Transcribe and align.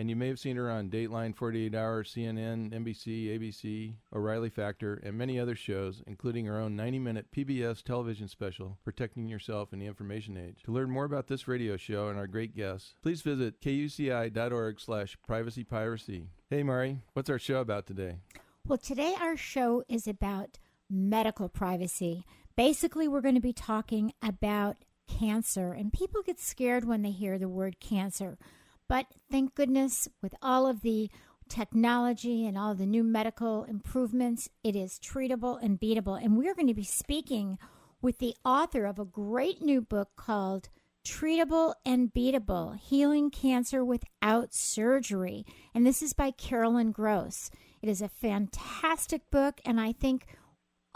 And 0.00 0.08
you 0.08 0.16
may 0.16 0.28
have 0.28 0.38
seen 0.38 0.56
her 0.56 0.70
on 0.70 0.88
Dateline, 0.88 1.36
48 1.36 1.74
Hour, 1.74 2.04
CNN, 2.04 2.72
NBC, 2.72 3.38
ABC, 3.38 3.96
O'Reilly 4.16 4.48
Factor, 4.48 4.94
and 4.94 5.18
many 5.18 5.38
other 5.38 5.54
shows, 5.54 6.02
including 6.06 6.46
her 6.46 6.58
own 6.58 6.74
90 6.74 6.98
minute 7.00 7.26
PBS 7.36 7.82
television 7.82 8.26
special, 8.26 8.78
Protecting 8.82 9.28
Yourself 9.28 9.74
in 9.74 9.78
the 9.78 9.84
Information 9.84 10.38
Age. 10.38 10.62
To 10.64 10.72
learn 10.72 10.88
more 10.88 11.04
about 11.04 11.26
this 11.26 11.46
radio 11.46 11.76
show 11.76 12.08
and 12.08 12.18
our 12.18 12.26
great 12.26 12.56
guests, 12.56 12.94
please 13.02 13.20
visit 13.20 13.60
kuci.org 13.60 14.80
slash 14.80 15.18
privacypiracy. 15.28 16.28
Hey, 16.48 16.62
Mari, 16.62 17.02
what's 17.12 17.28
our 17.28 17.38
show 17.38 17.60
about 17.60 17.86
today? 17.86 18.20
Well, 18.66 18.78
today 18.78 19.14
our 19.20 19.36
show 19.36 19.84
is 19.86 20.08
about 20.08 20.58
medical 20.88 21.50
privacy. 21.50 22.24
Basically, 22.56 23.06
we're 23.06 23.20
going 23.20 23.34
to 23.34 23.40
be 23.42 23.52
talking 23.52 24.14
about 24.22 24.78
cancer, 25.06 25.74
and 25.74 25.92
people 25.92 26.22
get 26.22 26.40
scared 26.40 26.86
when 26.86 27.02
they 27.02 27.10
hear 27.10 27.38
the 27.38 27.50
word 27.50 27.80
cancer. 27.80 28.38
But 28.90 29.06
thank 29.30 29.54
goodness, 29.54 30.08
with 30.20 30.34
all 30.42 30.66
of 30.66 30.80
the 30.80 31.10
technology 31.48 32.44
and 32.44 32.58
all 32.58 32.74
the 32.74 32.86
new 32.86 33.04
medical 33.04 33.62
improvements, 33.62 34.48
it 34.64 34.74
is 34.74 34.98
treatable 34.98 35.62
and 35.62 35.78
beatable. 35.78 36.20
And 36.20 36.36
we're 36.36 36.56
going 36.56 36.66
to 36.66 36.74
be 36.74 36.82
speaking 36.82 37.56
with 38.02 38.18
the 38.18 38.34
author 38.44 38.86
of 38.86 38.98
a 38.98 39.04
great 39.04 39.62
new 39.62 39.80
book 39.80 40.08
called 40.16 40.70
Treatable 41.06 41.74
and 41.86 42.12
Beatable 42.12 42.76
Healing 42.80 43.30
Cancer 43.30 43.84
Without 43.84 44.52
Surgery. 44.52 45.46
And 45.72 45.86
this 45.86 46.02
is 46.02 46.12
by 46.12 46.32
Carolyn 46.32 46.90
Gross. 46.90 47.48
It 47.80 47.88
is 47.88 48.02
a 48.02 48.08
fantastic 48.08 49.30
book, 49.30 49.60
and 49.64 49.80
I 49.80 49.92
think 49.92 50.26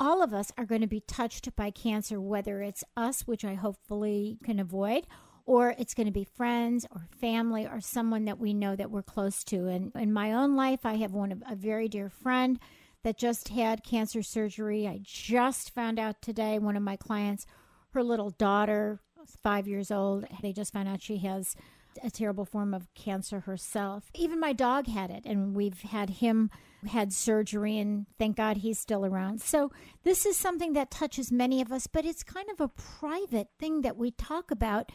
all 0.00 0.20
of 0.20 0.34
us 0.34 0.50
are 0.58 0.66
going 0.66 0.80
to 0.80 0.88
be 0.88 0.98
touched 1.06 1.54
by 1.54 1.70
cancer, 1.70 2.20
whether 2.20 2.60
it's 2.60 2.82
us, 2.96 3.20
which 3.28 3.44
I 3.44 3.54
hopefully 3.54 4.38
can 4.42 4.58
avoid, 4.58 5.06
or 5.46 5.74
it's 5.78 5.94
going 5.94 6.06
to 6.06 6.12
be 6.12 6.24
friends 6.24 6.86
or 6.90 7.06
family 7.20 7.66
or 7.66 7.80
someone 7.80 8.24
that 8.24 8.38
we 8.38 8.54
know 8.54 8.74
that 8.76 8.90
we're 8.90 9.02
close 9.02 9.44
to. 9.44 9.68
And 9.68 9.92
in 9.94 10.12
my 10.12 10.32
own 10.32 10.56
life, 10.56 10.80
I 10.84 10.94
have 10.94 11.12
one 11.12 11.32
of 11.32 11.42
a 11.48 11.54
very 11.54 11.88
dear 11.88 12.08
friend 12.08 12.58
that 13.02 13.18
just 13.18 13.48
had 13.48 13.84
cancer 13.84 14.22
surgery. 14.22 14.88
I 14.88 15.00
just 15.02 15.74
found 15.74 15.98
out 15.98 16.22
today, 16.22 16.58
one 16.58 16.76
of 16.76 16.82
my 16.82 16.96
clients, 16.96 17.46
her 17.90 18.02
little 18.02 18.30
daughter, 18.30 19.00
five 19.42 19.68
years 19.68 19.90
old, 19.90 20.26
they 20.42 20.52
just 20.52 20.72
found 20.72 20.88
out 20.88 21.02
she 21.02 21.18
has 21.18 21.54
a 22.02 22.10
terrible 22.10 22.44
form 22.44 22.74
of 22.74 22.92
cancer 22.94 23.40
herself. 23.40 24.10
Even 24.14 24.40
my 24.40 24.52
dog 24.52 24.86
had 24.86 25.10
it, 25.10 25.24
and 25.24 25.54
we've 25.54 25.82
had 25.82 26.10
him 26.10 26.50
had 26.88 27.12
surgery, 27.12 27.78
and 27.78 28.06
thank 28.18 28.36
God 28.36 28.58
he's 28.58 28.78
still 28.78 29.06
around. 29.06 29.40
So, 29.40 29.70
this 30.02 30.26
is 30.26 30.36
something 30.36 30.72
that 30.72 30.90
touches 30.90 31.30
many 31.30 31.60
of 31.60 31.70
us, 31.70 31.86
but 31.86 32.04
it's 32.04 32.22
kind 32.22 32.48
of 32.50 32.60
a 32.60 32.68
private 32.68 33.48
thing 33.58 33.82
that 33.82 33.96
we 33.96 34.10
talk 34.10 34.50
about 34.50 34.90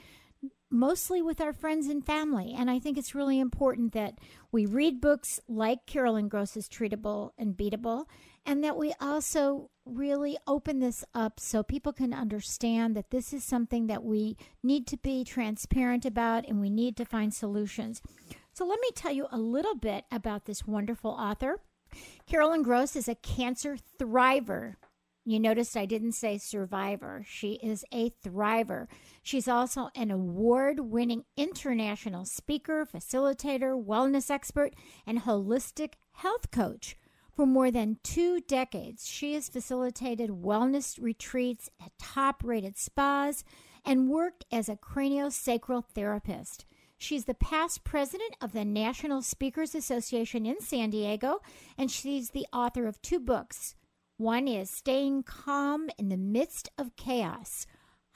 mostly 0.70 1.22
with 1.22 1.42
our 1.42 1.54
friends 1.54 1.88
and 1.88 2.06
family. 2.06 2.56
And 2.58 2.70
I 2.70 2.80
think 2.80 2.98
it's 2.98 3.16
really 3.16 3.40
important 3.40 3.94
that 3.94 4.20
we 4.52 4.66
read 4.66 5.02
books 5.02 5.40
like 5.48 5.86
Carolyn 5.86 6.28
Gross's 6.28 6.70
Treatable 6.70 7.32
and 7.38 7.58
Beatable, 7.58 8.06
and 8.46 8.64
that 8.64 8.78
we 8.78 8.94
also 9.00 9.70
really 9.86 10.38
open 10.48 10.80
this 10.80 11.04
up 11.14 11.40
so 11.40 11.64
people 11.64 11.94
can 11.94 12.14
understand 12.14 12.96
that 12.96 13.12
this 13.12 13.34
is 13.34 13.44
something 13.44 13.88
that 13.88 14.04
we 14.04 14.38
need 14.64 14.88
to 14.88 14.98
be 14.98 15.24
transparent 15.24 16.06
about 16.06 16.48
and 16.48 16.60
we 16.60 16.70
need 16.70 16.96
to 16.98 17.06
find 17.06 17.34
solutions. 17.34 18.02
So, 18.54 18.66
let 18.66 18.80
me 18.82 18.90
tell 18.94 19.12
you 19.12 19.28
a 19.32 19.38
little 19.38 19.76
bit 19.76 20.06
about 20.12 20.46
this 20.46 20.68
wonderful 20.68 21.12
author. 21.12 21.62
Carolyn 22.28 22.62
Gross 22.62 22.96
is 22.96 23.08
a 23.08 23.16
cancer 23.16 23.78
thriver. 24.00 24.76
You 25.30 25.40
noticed 25.40 25.78
I 25.78 25.86
didn't 25.86 26.14
say 26.14 26.40
survivor. 26.40 27.24
She 27.24 27.60
is 27.62 27.86
a 27.94 28.10
thriver. 28.26 28.88
She's 29.22 29.48
also 29.48 29.92
an 29.96 30.10
award 30.10 30.80
winning 30.80 31.24
international 31.38 32.26
speaker, 32.26 32.84
facilitator, 32.92 33.80
wellness 33.80 34.32
expert, 34.32 34.74
and 35.06 35.22
holistic 35.22 35.94
health 36.14 36.50
coach. 36.50 36.98
For 37.36 37.46
more 37.46 37.70
than 37.70 38.00
two 38.02 38.42
decades, 38.42 39.06
she 39.06 39.36
has 39.36 39.50
facilitated 39.50 40.32
wellness 40.32 41.00
retreats 41.00 41.70
at 41.80 41.92
top 42.00 42.44
rated 42.44 42.76
spas 42.76 43.44
and 43.86 44.10
worked 44.10 44.46
as 44.52 44.68
a 44.68 44.78
craniosacral 44.78 45.86
therapist. 45.94 46.66
She's 46.98 47.26
the 47.26 47.36
past 47.36 47.84
president 47.84 48.36
of 48.42 48.54
the 48.54 48.66
National 48.66 49.22
Speakers 49.22 49.76
Association 49.76 50.48
in 50.48 50.60
San 50.60 50.90
Diego, 50.90 51.42
and 51.78 51.92
she's 51.92 52.32
the 52.32 52.48
author 52.52 52.88
of 52.88 53.00
two 53.04 53.20
books. 53.20 53.76
One 54.20 54.50
is 54.50 54.70
Staying 54.70 55.24
Calm 55.24 55.90
in 55.98 56.10
the 56.10 56.18
Midst 56.18 56.70
of 56.78 56.98
Chaos 56.98 57.66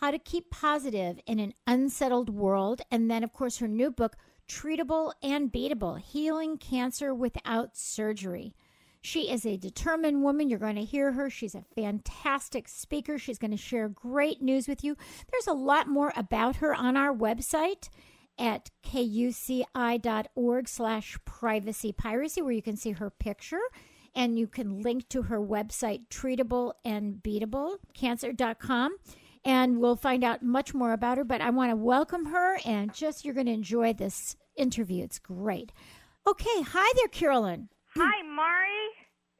How 0.01 0.11
to 0.11 0.19
Keep 0.19 0.51
Positive 0.51 1.17
in 1.25 1.39
an 1.39 1.53
Unsettled 1.65 2.29
World. 2.29 2.81
And 2.91 3.09
then, 3.09 3.23
of 3.23 3.31
course, 3.31 3.59
her 3.59 3.69
new 3.69 3.89
book, 3.89 4.17
Treatable 4.45 5.13
and 5.23 5.49
Beatable 5.49 6.01
Healing 6.01 6.57
Cancer 6.57 7.15
Without 7.15 7.77
Surgery. 7.77 8.53
She 9.01 9.31
is 9.31 9.45
a 9.45 9.55
determined 9.55 10.23
woman. 10.23 10.49
You're 10.49 10.59
going 10.59 10.75
to 10.75 10.83
hear 10.83 11.13
her. 11.13 11.29
She's 11.29 11.55
a 11.55 11.63
fantastic 11.73 12.67
speaker. 12.67 13.17
She's 13.17 13.39
going 13.39 13.51
to 13.51 13.57
share 13.57 13.87
great 13.87 14.41
news 14.41 14.67
with 14.67 14.83
you. 14.83 14.97
There's 15.31 15.47
a 15.47 15.53
lot 15.53 15.87
more 15.87 16.11
about 16.17 16.57
her 16.57 16.75
on 16.75 16.97
our 16.97 17.15
website 17.15 17.87
at 18.37 18.71
kuci.org 18.85 20.67
slash 20.67 21.17
privacy 21.23 21.93
piracy, 21.93 22.41
where 22.41 22.51
you 22.51 22.61
can 22.61 22.75
see 22.75 22.91
her 22.91 23.09
picture 23.09 23.61
and 24.15 24.37
you 24.37 24.47
can 24.47 24.81
link 24.81 25.09
to 25.09 25.23
her 25.23 25.39
website, 25.39 26.07
treatable 26.09 26.73
and 26.85 27.15
beatable 27.15 27.77
cancer.com. 27.93 28.97
And 29.45 29.79
we'll 29.79 29.97
find 29.97 30.23
out 30.23 30.41
much 30.41 30.73
more 30.73 30.93
about 30.93 31.17
her. 31.17 31.23
But 31.23 31.41
I 31.41 31.49
want 31.49 31.71
to 31.71 31.75
welcome 31.75 32.27
her 32.27 32.57
and 32.65 32.93
just 32.93 33.25
you're 33.25 33.33
going 33.33 33.47
to 33.47 33.51
enjoy 33.51 33.93
this 33.93 34.37
interview. 34.55 35.03
It's 35.03 35.19
great. 35.19 35.71
Okay. 36.25 36.61
Hi 36.61 36.93
there, 36.95 37.09
Carolyn. 37.09 37.69
Hi, 37.95 38.21
Mari. 38.23 38.67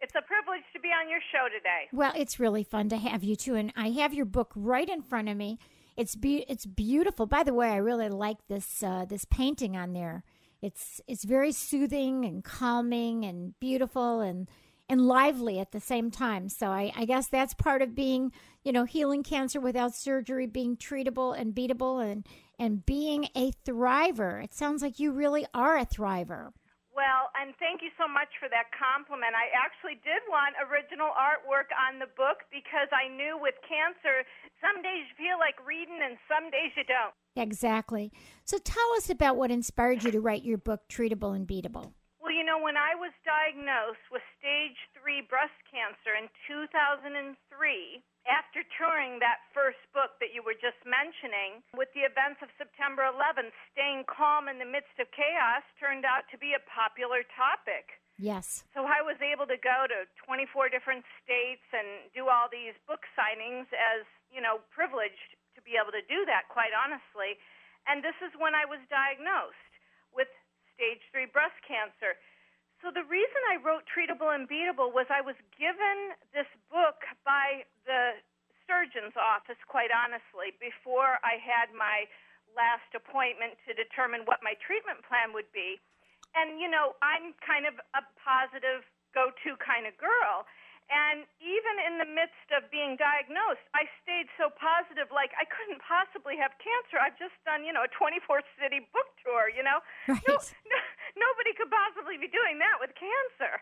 It's 0.02 0.14
a 0.16 0.22
privilege 0.22 0.64
to 0.74 0.82
be 0.82 0.90
on 0.90 1.10
your 1.10 1.22
show 1.32 1.48
today. 1.48 1.88
Well, 1.94 2.12
it's 2.16 2.38
really 2.38 2.64
fun 2.64 2.90
to 2.90 2.98
have 2.98 3.24
you 3.24 3.38
too. 3.38 3.56
And 3.56 3.72
I 3.78 3.92
have 3.92 4.14
your 4.14 4.26
book 4.26 4.52
right 4.54 4.90
in 4.90 5.02
front 5.02 5.30
of 5.30 5.38
me. 5.38 5.58
It's 5.96 6.16
be- 6.16 6.46
it's 6.50 6.66
beautiful. 6.66 7.26
By 7.26 7.44
the 7.44 7.54
way, 7.54 7.70
I 7.70 7.78
really 7.78 8.10
like 8.10 8.38
this 8.50 8.84
uh, 8.84 9.06
this 9.06 9.24
painting 9.26 9.78
on 9.78 9.94
there. 9.94 10.24
It's 10.64 11.02
it's 11.08 11.26
very 11.26 11.52
soothing 11.52 12.24
and 12.24 12.44
calming 12.44 13.26
and 13.26 13.60
beautiful 13.60 14.22
and 14.22 14.48
and 14.90 15.08
lively 15.08 15.60
at 15.60 15.72
the 15.72 15.80
same 15.80 16.10
time. 16.10 16.50
So 16.50 16.68
I, 16.68 16.92
I, 16.96 17.06
guess 17.06 17.28
that's 17.28 17.54
part 17.54 17.82
of 17.82 17.96
being, 17.96 18.32
you 18.64 18.72
know, 18.72 18.84
healing 18.84 19.24
cancer 19.24 19.60
without 19.60 19.96
surgery, 19.96 20.46
being 20.46 20.76
treatable 20.76 21.38
and 21.38 21.54
beatable, 21.54 22.04
and 22.04 22.28
and 22.60 22.86
being 22.86 23.28
a 23.36 23.52
thriver. 23.66 24.44
It 24.44 24.54
sounds 24.54 24.82
like 24.82 25.00
you 25.00 25.12
really 25.12 25.46
are 25.54 25.78
a 25.78 25.86
thriver. 25.86 26.52
Well, 27.04 27.36
and 27.36 27.52
thank 27.60 27.84
you 27.84 27.92
so 28.00 28.08
much 28.08 28.32
for 28.40 28.48
that 28.48 28.72
compliment. 28.72 29.36
I 29.36 29.52
actually 29.52 30.00
did 30.08 30.24
want 30.32 30.56
original 30.56 31.12
artwork 31.12 31.68
on 31.76 32.00
the 32.00 32.08
book 32.16 32.48
because 32.48 32.88
I 32.96 33.12
knew 33.12 33.36
with 33.36 33.60
cancer, 33.68 34.24
some 34.64 34.80
days 34.80 35.04
you 35.12 35.28
feel 35.28 35.36
like 35.36 35.60
reading 35.68 36.00
and 36.00 36.16
some 36.32 36.48
days 36.48 36.72
you 36.80 36.88
don't. 36.88 37.12
Exactly. 37.36 38.16
So 38.48 38.56
tell 38.56 38.88
us 38.96 39.12
about 39.12 39.36
what 39.36 39.52
inspired 39.52 40.08
you 40.08 40.16
to 40.16 40.24
write 40.24 40.48
your 40.48 40.56
book, 40.56 40.88
Treatable 40.88 41.36
and 41.36 41.44
Beatable. 41.44 41.92
Well, 42.24 42.32
you 42.32 42.48
know, 42.48 42.64
when 42.64 42.80
I 42.80 42.96
was 42.96 43.12
diagnosed 43.28 44.08
with 44.08 44.24
stage 44.40 44.80
three 44.96 45.28
breast 45.28 45.60
cancer 45.68 46.16
in 46.16 46.32
2003, 46.48 47.20
after 48.24 48.64
touring 48.80 49.20
that 49.20 49.44
first 49.52 49.80
book 49.92 50.16
that 50.24 50.32
you 50.32 50.40
were 50.40 50.56
just 50.56 50.80
mentioning, 50.88 51.60
with 51.76 51.92
the 51.92 52.08
events 52.08 52.40
of 52.40 52.50
September 52.56 53.04
11th, 53.04 53.52
staying 53.76 54.08
calm 54.08 54.48
in 54.48 54.60
the 54.60 54.68
midst 54.68 54.96
of 55.00 55.12
chaos 55.12 55.64
turned 55.76 56.08
out 56.08 56.24
to 56.32 56.38
be 56.40 56.56
a 56.56 56.64
popular 56.64 57.28
topic. 57.36 58.00
Yes. 58.22 58.64
So 58.72 58.86
I 58.86 59.02
was 59.02 59.18
able 59.20 59.50
to 59.50 59.58
go 59.58 59.90
to 59.90 60.06
24 60.24 60.70
different 60.70 61.04
states 61.20 61.66
and 61.74 62.08
do 62.14 62.30
all 62.30 62.48
these 62.48 62.78
book 62.86 63.04
signings 63.18 63.68
as, 63.74 64.06
you 64.30 64.40
know, 64.40 64.62
privileged 64.70 65.36
to 65.58 65.62
be 65.66 65.76
able 65.76 65.92
to 65.92 66.06
do 66.06 66.24
that, 66.30 66.48
quite 66.48 66.72
honestly. 66.72 67.36
And 67.90 68.06
this 68.06 68.16
is 68.22 68.32
when 68.38 68.54
I 68.54 68.64
was 68.70 68.80
diagnosed 68.88 69.74
with 70.14 70.30
stage 70.78 71.02
three 71.10 71.28
breast 71.30 71.58
cancer. 71.66 72.16
So 72.84 72.92
the 72.92 73.08
reason 73.08 73.40
I 73.48 73.64
wrote 73.64 73.88
Treatable 73.88 74.36
and 74.36 74.44
Beatable 74.44 74.92
was 74.92 75.08
I 75.08 75.24
was 75.24 75.40
given 75.56 76.20
this 76.36 76.52
book 76.68 77.00
by 77.24 77.64
the 77.88 78.20
surgeon's 78.68 79.16
office, 79.16 79.56
quite 79.72 79.88
honestly, 79.88 80.52
before 80.60 81.16
I 81.24 81.40
had 81.40 81.72
my 81.72 82.12
last 82.52 82.92
appointment 82.92 83.56
to 83.64 83.72
determine 83.72 84.28
what 84.28 84.44
my 84.44 84.60
treatment 84.60 85.00
plan 85.08 85.32
would 85.32 85.48
be. 85.56 85.80
And, 86.36 86.60
you 86.60 86.68
know, 86.68 87.00
I'm 87.00 87.32
kind 87.40 87.64
of 87.64 87.80
a 87.96 88.04
positive 88.20 88.84
go 89.16 89.32
to 89.32 89.56
kind 89.64 89.88
of 89.88 89.96
girl. 89.96 90.44
And 90.92 91.24
even 91.40 91.76
in 91.88 91.96
the 92.04 92.10
midst 92.10 92.52
of 92.52 92.68
being 92.68 93.00
diagnosed, 93.00 93.64
I 93.72 93.88
stayed 94.04 94.28
so 94.36 94.52
positive, 94.52 95.08
like 95.16 95.32
I 95.40 95.48
couldn't 95.48 95.80
possibly 95.80 96.36
have 96.36 96.52
cancer. 96.60 97.00
I've 97.00 97.16
just 97.16 97.34
done, 97.48 97.64
you 97.64 97.72
know, 97.72 97.88
a 97.88 97.92
24 97.96 98.44
city 98.60 98.84
book 98.92 99.08
tour, 99.24 99.48
you 99.48 99.64
know? 99.64 99.80
Right. 100.12 100.20
No, 100.28 100.36
no, 100.36 100.78
nobody 101.16 101.52
could 101.56 101.70
possibly 101.70 102.18
be 102.18 102.30
doing 102.30 102.58
that 102.60 102.82
with 102.82 102.94
cancer. 102.98 103.62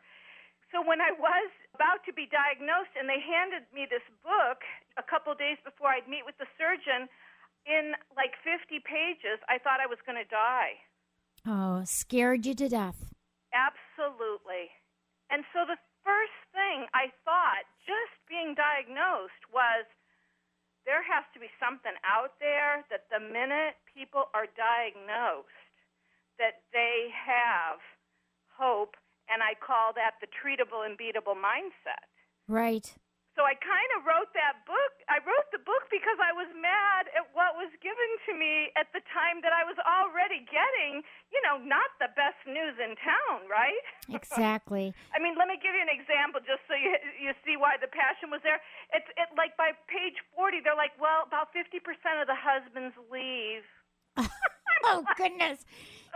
So 0.72 0.80
when 0.80 1.04
I 1.04 1.12
was 1.12 1.52
about 1.76 2.00
to 2.08 2.16
be 2.16 2.32
diagnosed 2.32 2.96
and 2.96 3.08
they 3.08 3.20
handed 3.20 3.68
me 3.76 3.86
this 3.92 4.06
book 4.24 4.64
a 4.96 5.04
couple 5.04 5.36
days 5.36 5.60
before 5.68 5.92
I'd 5.92 6.08
meet 6.08 6.24
with 6.24 6.40
the 6.40 6.48
surgeon, 6.56 7.12
in 7.68 7.94
like 8.18 8.34
50 8.42 8.82
pages, 8.82 9.38
I 9.46 9.60
thought 9.62 9.84
I 9.84 9.86
was 9.86 10.02
going 10.08 10.18
to 10.18 10.30
die. 10.32 10.82
Oh, 11.46 11.84
scared 11.86 12.46
you 12.46 12.56
to 12.56 12.70
death. 12.70 13.14
Absolutely. 13.54 14.72
And 15.30 15.46
so 15.54 15.68
the 15.68 15.78
first 16.02 16.40
thing 16.56 16.90
I 16.96 17.14
thought, 17.28 17.68
just 17.86 18.16
being 18.26 18.56
diagnosed, 18.58 19.46
was 19.54 19.86
there 20.86 21.06
has 21.06 21.26
to 21.34 21.40
be 21.40 21.52
something 21.62 21.94
out 22.02 22.40
there 22.42 22.82
that 22.90 23.06
the 23.14 23.22
minute 23.22 23.78
people 23.86 24.34
are 24.34 24.50
diagnosed, 24.58 25.61
that 26.42 26.66
they 26.74 27.14
have 27.14 27.78
hope, 28.50 28.98
and 29.30 29.46
I 29.46 29.54
call 29.54 29.94
that 29.94 30.18
the 30.18 30.28
treatable 30.28 30.82
and 30.82 30.98
beatable 30.98 31.38
mindset. 31.38 32.10
Right. 32.50 32.90
So 33.32 33.48
I 33.48 33.56
kind 33.56 33.88
of 33.96 34.04
wrote 34.04 34.28
that 34.36 34.68
book. 34.68 34.92
I 35.08 35.24
wrote 35.24 35.48
the 35.56 35.64
book 35.64 35.88
because 35.88 36.20
I 36.20 36.36
was 36.36 36.52
mad 36.52 37.08
at 37.16 37.32
what 37.32 37.56
was 37.56 37.72
given 37.80 38.12
to 38.28 38.36
me 38.36 38.76
at 38.76 38.92
the 38.92 39.00
time 39.08 39.40
that 39.40 39.56
I 39.56 39.64
was 39.64 39.80
already 39.80 40.44
getting, 40.52 41.00
you 41.32 41.40
know, 41.48 41.56
not 41.64 41.96
the 42.04 42.12
best 42.12 42.44
news 42.44 42.76
in 42.76 43.00
town, 43.00 43.48
right? 43.48 43.86
Exactly. 44.12 44.92
I 45.16 45.24
mean, 45.24 45.40
let 45.40 45.48
me 45.48 45.56
give 45.56 45.72
you 45.72 45.80
an 45.80 45.92
example 45.92 46.44
just 46.44 46.60
so 46.68 46.76
you 46.76 46.92
you 47.16 47.32
see 47.48 47.56
why 47.56 47.80
the 47.80 47.88
passion 47.88 48.28
was 48.28 48.44
there. 48.44 48.60
It's 48.92 49.08
it 49.16 49.32
like 49.40 49.56
by 49.56 49.72
page 49.88 50.20
40 50.36 50.60
they're 50.60 50.76
like, 50.76 50.92
"Well, 51.00 51.24
about 51.24 51.56
50% 51.56 51.80
of 52.20 52.28
the 52.28 52.36
husbands 52.36 52.92
leave." 53.08 53.64
oh 54.84 55.08
goodness. 55.16 55.64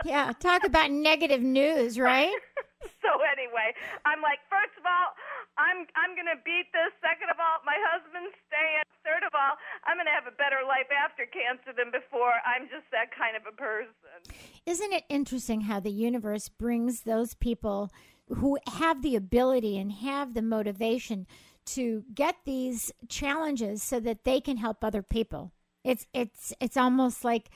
Yeah, 0.04 0.32
talk 0.38 0.64
about 0.64 0.90
negative 0.90 1.42
news, 1.42 1.98
right? 1.98 2.34
so 3.02 3.10
anyway, 3.32 3.72
I'm 4.04 4.20
like, 4.20 4.40
first 4.50 4.76
of 4.78 4.84
all, 4.84 5.16
I'm 5.56 5.88
I'm 5.96 6.12
gonna 6.14 6.36
beat 6.44 6.68
this. 6.72 6.92
Second 7.00 7.32
of 7.32 7.40
all, 7.40 7.64
my 7.64 7.76
husband's 7.80 8.36
staying. 8.46 8.84
Third 9.04 9.24
of 9.24 9.32
all, 9.32 9.56
I'm 9.84 9.96
gonna 9.96 10.12
have 10.12 10.28
a 10.28 10.36
better 10.36 10.60
life 10.66 10.90
after 10.92 11.24
cancer 11.24 11.72
than 11.72 11.90
before. 11.90 12.34
I'm 12.44 12.68
just 12.68 12.84
that 12.92 13.08
kind 13.16 13.36
of 13.36 13.42
a 13.48 13.56
person. 13.56 14.20
Isn't 14.66 14.92
it 14.92 15.04
interesting 15.08 15.62
how 15.62 15.80
the 15.80 15.90
universe 15.90 16.48
brings 16.48 17.02
those 17.02 17.34
people 17.34 17.90
who 18.28 18.58
have 18.66 19.02
the 19.02 19.16
ability 19.16 19.78
and 19.78 19.92
have 19.92 20.34
the 20.34 20.42
motivation 20.42 21.26
to 21.66 22.04
get 22.14 22.36
these 22.44 22.92
challenges 23.08 23.82
so 23.82 23.98
that 24.00 24.24
they 24.24 24.40
can 24.40 24.58
help 24.58 24.84
other 24.84 25.02
people? 25.02 25.52
It's 25.84 26.06
it's 26.12 26.52
it's 26.60 26.76
almost 26.76 27.24
like 27.24 27.48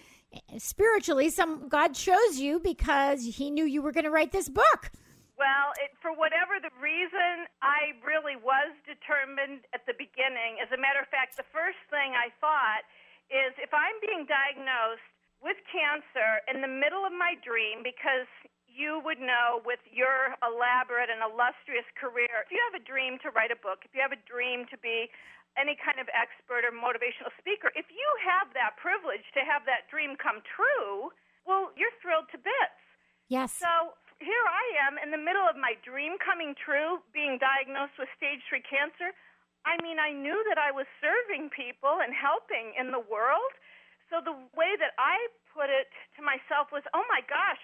spiritually 0.58 1.30
some 1.30 1.68
God 1.68 1.94
chose 1.94 2.38
you 2.38 2.60
because 2.60 3.24
he 3.24 3.50
knew 3.50 3.64
you 3.64 3.82
were 3.82 3.92
going 3.92 4.04
to 4.04 4.10
write 4.10 4.32
this 4.32 4.48
book. 4.48 4.90
Well, 5.40 5.72
it, 5.80 5.96
for 6.04 6.12
whatever 6.12 6.60
the 6.60 6.68
reason, 6.76 7.48
I 7.64 7.96
really 8.04 8.36
was 8.36 8.76
determined 8.84 9.64
at 9.72 9.88
the 9.88 9.96
beginning. 9.96 10.60
As 10.60 10.68
a 10.68 10.76
matter 10.76 11.00
of 11.00 11.08
fact, 11.08 11.40
the 11.40 11.48
first 11.48 11.80
thing 11.88 12.12
I 12.12 12.28
thought 12.44 12.84
is 13.32 13.56
if 13.56 13.72
I'm 13.72 13.96
being 14.04 14.28
diagnosed 14.28 15.06
with 15.40 15.56
cancer 15.72 16.44
in 16.44 16.60
the 16.60 16.68
middle 16.68 17.08
of 17.08 17.16
my 17.16 17.40
dream, 17.40 17.80
because 17.80 18.28
you 18.68 19.00
would 19.00 19.16
know 19.16 19.64
with 19.64 19.80
your 19.88 20.36
elaborate 20.44 21.08
and 21.08 21.24
illustrious 21.24 21.88
career, 21.96 22.44
if 22.44 22.52
you 22.52 22.60
have 22.70 22.76
a 22.76 22.84
dream 22.84 23.16
to 23.24 23.32
write 23.32 23.48
a 23.48 23.56
book, 23.56 23.80
if 23.88 23.96
you 23.96 24.04
have 24.04 24.12
a 24.12 24.20
dream 24.28 24.68
to 24.68 24.76
be 24.84 25.08
any 25.58 25.74
kind 25.78 25.98
of 25.98 26.06
expert 26.14 26.62
or 26.62 26.70
motivational 26.74 27.32
speaker, 27.38 27.74
if 27.74 27.90
you 27.90 28.08
have 28.22 28.52
that 28.54 28.78
privilege 28.78 29.24
to 29.34 29.42
have 29.42 29.66
that 29.66 29.90
dream 29.90 30.14
come 30.14 30.42
true, 30.46 31.10
well, 31.46 31.74
you're 31.74 31.94
thrilled 31.98 32.30
to 32.30 32.38
bits. 32.38 32.82
Yes. 33.30 33.54
So 33.54 33.94
here 34.20 34.46
I 34.46 34.64
am 34.86 35.00
in 35.00 35.10
the 35.10 35.20
middle 35.20 35.46
of 35.46 35.56
my 35.56 35.74
dream 35.80 36.20
coming 36.20 36.52
true, 36.58 37.00
being 37.14 37.40
diagnosed 37.40 37.96
with 37.96 38.10
stage 38.14 38.42
three 38.46 38.62
cancer. 38.62 39.14
I 39.64 39.76
mean, 39.84 40.00
I 40.00 40.12
knew 40.12 40.36
that 40.48 40.56
I 40.56 40.72
was 40.72 40.88
serving 41.00 41.52
people 41.52 42.00
and 42.00 42.12
helping 42.12 42.74
in 42.76 42.92
the 42.92 43.02
world. 43.02 43.52
So 44.08 44.18
the 44.18 44.34
way 44.56 44.74
that 44.80 44.96
I 44.98 45.16
put 45.54 45.70
it 45.70 45.88
to 46.18 46.20
myself 46.24 46.74
was, 46.74 46.82
oh 46.96 47.04
my 47.06 47.22
gosh, 47.28 47.60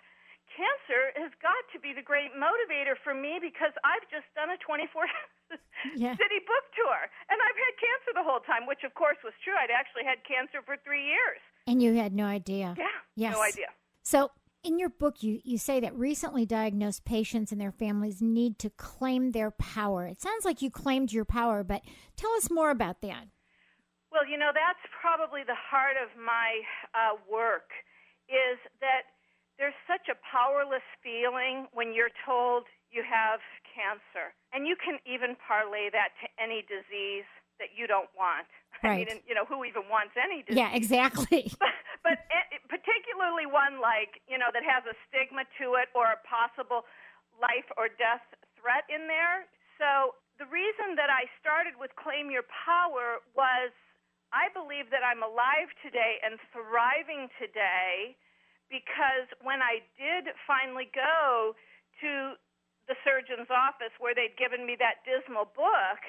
cancer 0.57 1.13
has 1.21 1.31
got 1.45 1.61
to 1.73 1.79
be 1.79 1.93
the 1.93 2.01
great 2.03 2.33
motivator 2.33 2.97
for 3.05 3.13
me 3.13 3.37
because 3.37 3.77
I've 3.85 4.09
just 4.09 4.25
done 4.33 4.49
a 4.49 4.59
24 4.65 5.05
Yeah. 5.95 6.17
city 6.17 6.41
book 6.49 6.65
tour. 6.75 7.01
And 7.29 7.39
I've 7.39 7.61
had 7.61 7.73
cancer 7.77 8.11
the 8.17 8.25
whole 8.25 8.41
time, 8.41 8.67
which 8.67 8.83
of 8.83 8.97
course 8.97 9.21
was 9.23 9.37
true. 9.45 9.55
I'd 9.55 9.71
actually 9.71 10.03
had 10.09 10.19
cancer 10.25 10.65
for 10.65 10.81
three 10.83 11.05
years. 11.05 11.39
And 11.69 11.79
you 11.85 11.95
had 11.95 12.17
no 12.17 12.25
idea. 12.25 12.75
Yeah. 12.77 12.97
Yes. 13.15 13.35
No 13.37 13.43
idea. 13.43 13.69
So, 14.03 14.31
in 14.65 14.81
your 14.81 14.89
book, 14.89 15.23
you, 15.23 15.39
you 15.45 15.59
say 15.59 15.79
that 15.79 15.95
recently 15.95 16.45
diagnosed 16.45 17.05
patients 17.05 17.53
and 17.53 17.61
their 17.61 17.71
families 17.71 18.21
need 18.21 18.59
to 18.59 18.71
claim 18.71 19.31
their 19.31 19.53
power. 19.53 20.07
It 20.07 20.21
sounds 20.21 20.45
like 20.45 20.61
you 20.61 20.71
claimed 20.73 21.13
your 21.13 21.25
power, 21.25 21.63
but 21.63 21.83
tell 22.17 22.33
us 22.33 22.51
more 22.51 22.71
about 22.71 23.01
that. 23.03 23.29
Well, 24.11 24.27
you 24.27 24.39
know, 24.39 24.51
that's 24.53 24.83
probably 25.01 25.43
the 25.47 25.55
heart 25.55 25.95
of 26.03 26.11
my 26.19 26.63
uh, 26.95 27.15
work 27.31 27.71
is 28.27 28.59
that 28.81 29.15
there's 29.59 29.77
such 29.89 30.09
a 30.13 30.17
powerless 30.21 30.85
feeling 31.03 31.67
when 31.73 31.93
you're 31.97 32.13
told 32.25 32.65
you 32.93 33.03
have 33.05 33.41
cancer. 33.67 34.33
And 34.53 34.65
you 34.69 34.77
can 34.77 35.01
even 35.09 35.37
parlay 35.41 35.89
that 35.93 36.13
to 36.23 36.27
any 36.41 36.65
disease 36.65 37.29
that 37.61 37.73
you 37.77 37.89
don't 37.89 38.11
want. 38.17 38.49
I 38.85 39.01
Right. 39.01 39.09
mean, 39.09 39.25
you 39.25 39.33
know, 39.35 39.49
who 39.49 39.65
even 39.65 39.89
wants 39.89 40.13
any 40.21 40.45
disease? 40.45 40.61
Yeah, 40.61 40.73
exactly. 40.77 41.49
But, 41.61 41.73
but 42.05 42.19
it, 42.53 42.61
particularly 42.71 43.49
one 43.51 43.81
like 43.83 44.23
you 44.31 44.39
know 44.39 44.53
that 44.55 44.63
has 44.63 44.85
a 44.87 44.95
stigma 45.09 45.43
to 45.59 45.75
it 45.81 45.91
or 45.97 46.07
a 46.15 46.21
possible 46.23 46.87
life 47.43 47.67
or 47.75 47.89
death 47.91 48.23
threat 48.55 48.87
in 48.87 49.09
there. 49.11 49.49
So 49.81 50.15
the 50.39 50.47
reason 50.47 50.95
that 51.01 51.11
I 51.11 51.27
started 51.41 51.75
with 51.81 51.91
Claim 51.99 52.31
Your 52.31 52.47
Power 52.47 53.25
was 53.35 53.75
I 54.31 54.53
believe 54.55 54.93
that 54.95 55.03
I'm 55.03 55.25
alive 55.25 55.73
today 55.83 56.23
and 56.23 56.39
thriving 56.55 57.27
today 57.43 58.15
because 58.71 59.31
when 59.43 59.63
I 59.63 59.83
did 59.99 60.31
finally 60.47 60.91
go 60.91 61.55
to 62.03 62.35
the 62.87 62.97
surgeon's 63.03 63.51
office 63.51 63.95
where 63.99 64.15
they'd 64.15 64.39
given 64.39 64.63
me 64.63 64.79
that 64.79 65.03
dismal 65.03 65.51
book, 65.55 66.01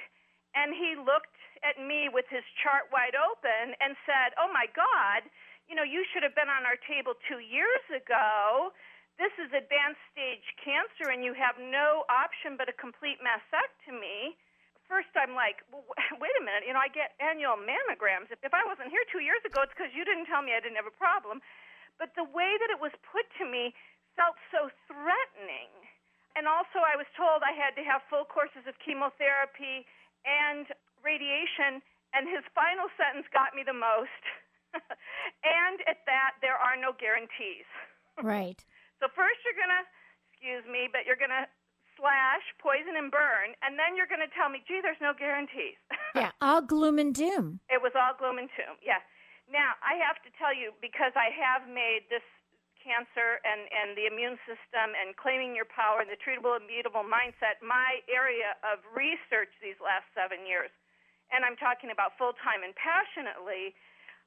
and 0.53 0.73
he 0.73 0.97
looked 0.97 1.37
at 1.65 1.77
me 1.81 2.09
with 2.09 2.25
his 2.29 2.45
chart 2.61 2.89
wide 2.93 3.17
open 3.17 3.73
and 3.81 3.97
said, 4.05 4.33
Oh 4.37 4.49
my 4.49 4.69
God, 4.73 5.25
you 5.67 5.75
know, 5.75 5.85
you 5.85 6.05
should 6.13 6.23
have 6.23 6.33
been 6.37 6.49
on 6.49 6.63
our 6.63 6.79
table 6.87 7.13
two 7.27 7.43
years 7.43 7.83
ago. 7.91 8.71
This 9.17 9.33
is 9.41 9.49
advanced 9.49 10.01
stage 10.13 10.45
cancer, 10.61 11.09
and 11.09 11.25
you 11.25 11.33
have 11.33 11.57
no 11.57 12.05
option 12.07 12.53
but 12.53 12.69
a 12.69 12.75
complete 12.77 13.17
mastectomy. 13.19 14.37
First, 14.85 15.11
I'm 15.17 15.33
like, 15.35 15.65
well, 15.73 15.83
wait 16.23 16.35
a 16.37 16.43
minute. 16.45 16.63
You 16.69 16.77
know, 16.77 16.81
I 16.81 16.87
get 16.87 17.17
annual 17.19 17.59
mammograms. 17.59 18.29
If, 18.31 18.39
if 18.45 18.53
I 18.53 18.63
wasn't 18.63 18.93
here 18.93 19.03
two 19.09 19.19
years 19.19 19.41
ago, 19.43 19.65
it's 19.65 19.73
because 19.73 19.91
you 19.91 20.05
didn't 20.05 20.29
tell 20.29 20.45
me 20.45 20.55
I 20.55 20.61
didn't 20.61 20.79
have 20.79 20.87
a 20.87 20.95
problem. 20.95 21.43
But 21.97 22.13
the 22.13 22.25
way 22.25 22.57
that 22.61 22.69
it 22.69 22.79
was 22.81 22.93
put 23.09 23.25
to 23.41 23.45
me 23.45 23.73
felt 24.15 24.37
so 24.53 24.69
threatening. 24.89 25.69
And 26.37 26.45
also, 26.45 26.85
I 26.85 26.93
was 26.93 27.09
told 27.17 27.41
I 27.41 27.53
had 27.53 27.73
to 27.77 27.83
have 27.85 28.05
full 28.09 28.25
courses 28.25 28.65
of 28.69 28.77
chemotherapy 28.81 29.85
and 30.25 30.69
radiation. 31.01 31.81
And 32.13 32.29
his 32.29 32.45
final 32.53 32.89
sentence 32.97 33.25
got 33.33 33.57
me 33.57 33.65
the 33.65 33.73
most. 33.75 34.21
and 35.41 35.81
at 35.89 36.05
that, 36.05 36.37
there 36.45 36.57
are 36.57 36.77
no 36.77 36.93
guarantees. 36.93 37.65
right. 38.21 38.61
So 39.01 39.09
first 39.17 39.41
you're 39.45 39.57
going 39.57 39.73
to, 39.73 39.83
excuse 40.29 40.65
me, 40.69 40.85
but 40.89 41.05
you're 41.09 41.17
going 41.19 41.33
to 41.33 41.49
slash, 41.97 42.45
poison, 42.61 42.93
and 42.93 43.09
burn, 43.09 43.57
and 43.65 43.73
then 43.73 43.97
you're 43.97 44.05
going 44.05 44.21
to 44.21 44.29
tell 44.37 44.53
me, 44.53 44.61
gee, 44.69 44.85
there's 44.85 45.01
no 45.01 45.17
guarantees. 45.17 45.77
Yeah, 46.15 46.31
all 46.41 46.61
gloom 46.65 46.97
and 46.97 47.13
doom. 47.13 47.59
it 47.69 47.77
was 47.77 47.93
all 47.93 48.17
gloom 48.17 48.41
and 48.41 48.49
doom. 48.57 48.73
Yeah. 48.81 49.05
Now 49.47 49.79
I 49.79 49.95
have 50.03 50.19
to 50.27 50.29
tell 50.35 50.51
you 50.51 50.75
because 50.83 51.15
I 51.15 51.31
have 51.31 51.67
made 51.71 52.11
this 52.11 52.23
cancer 52.83 53.43
and, 53.43 53.67
and 53.67 53.99
the 53.99 54.07
immune 54.07 54.39
system 54.47 54.95
and 54.95 55.11
claiming 55.19 55.51
your 55.51 55.67
power 55.67 55.99
and 55.99 56.07
the 56.07 56.19
treatable, 56.19 56.55
and 56.55 56.63
beatable 56.67 57.03
mindset, 57.03 57.59
my 57.59 57.99
area 58.07 58.55
of 58.63 58.79
research 58.95 59.51
these 59.59 59.75
last 59.83 60.07
seven 60.15 60.47
years, 60.47 60.71
and 61.31 61.43
I'm 61.43 61.59
talking 61.59 61.91
about 61.91 62.15
full 62.15 62.31
time 62.39 62.63
and 62.63 62.71
passionately, 62.79 63.75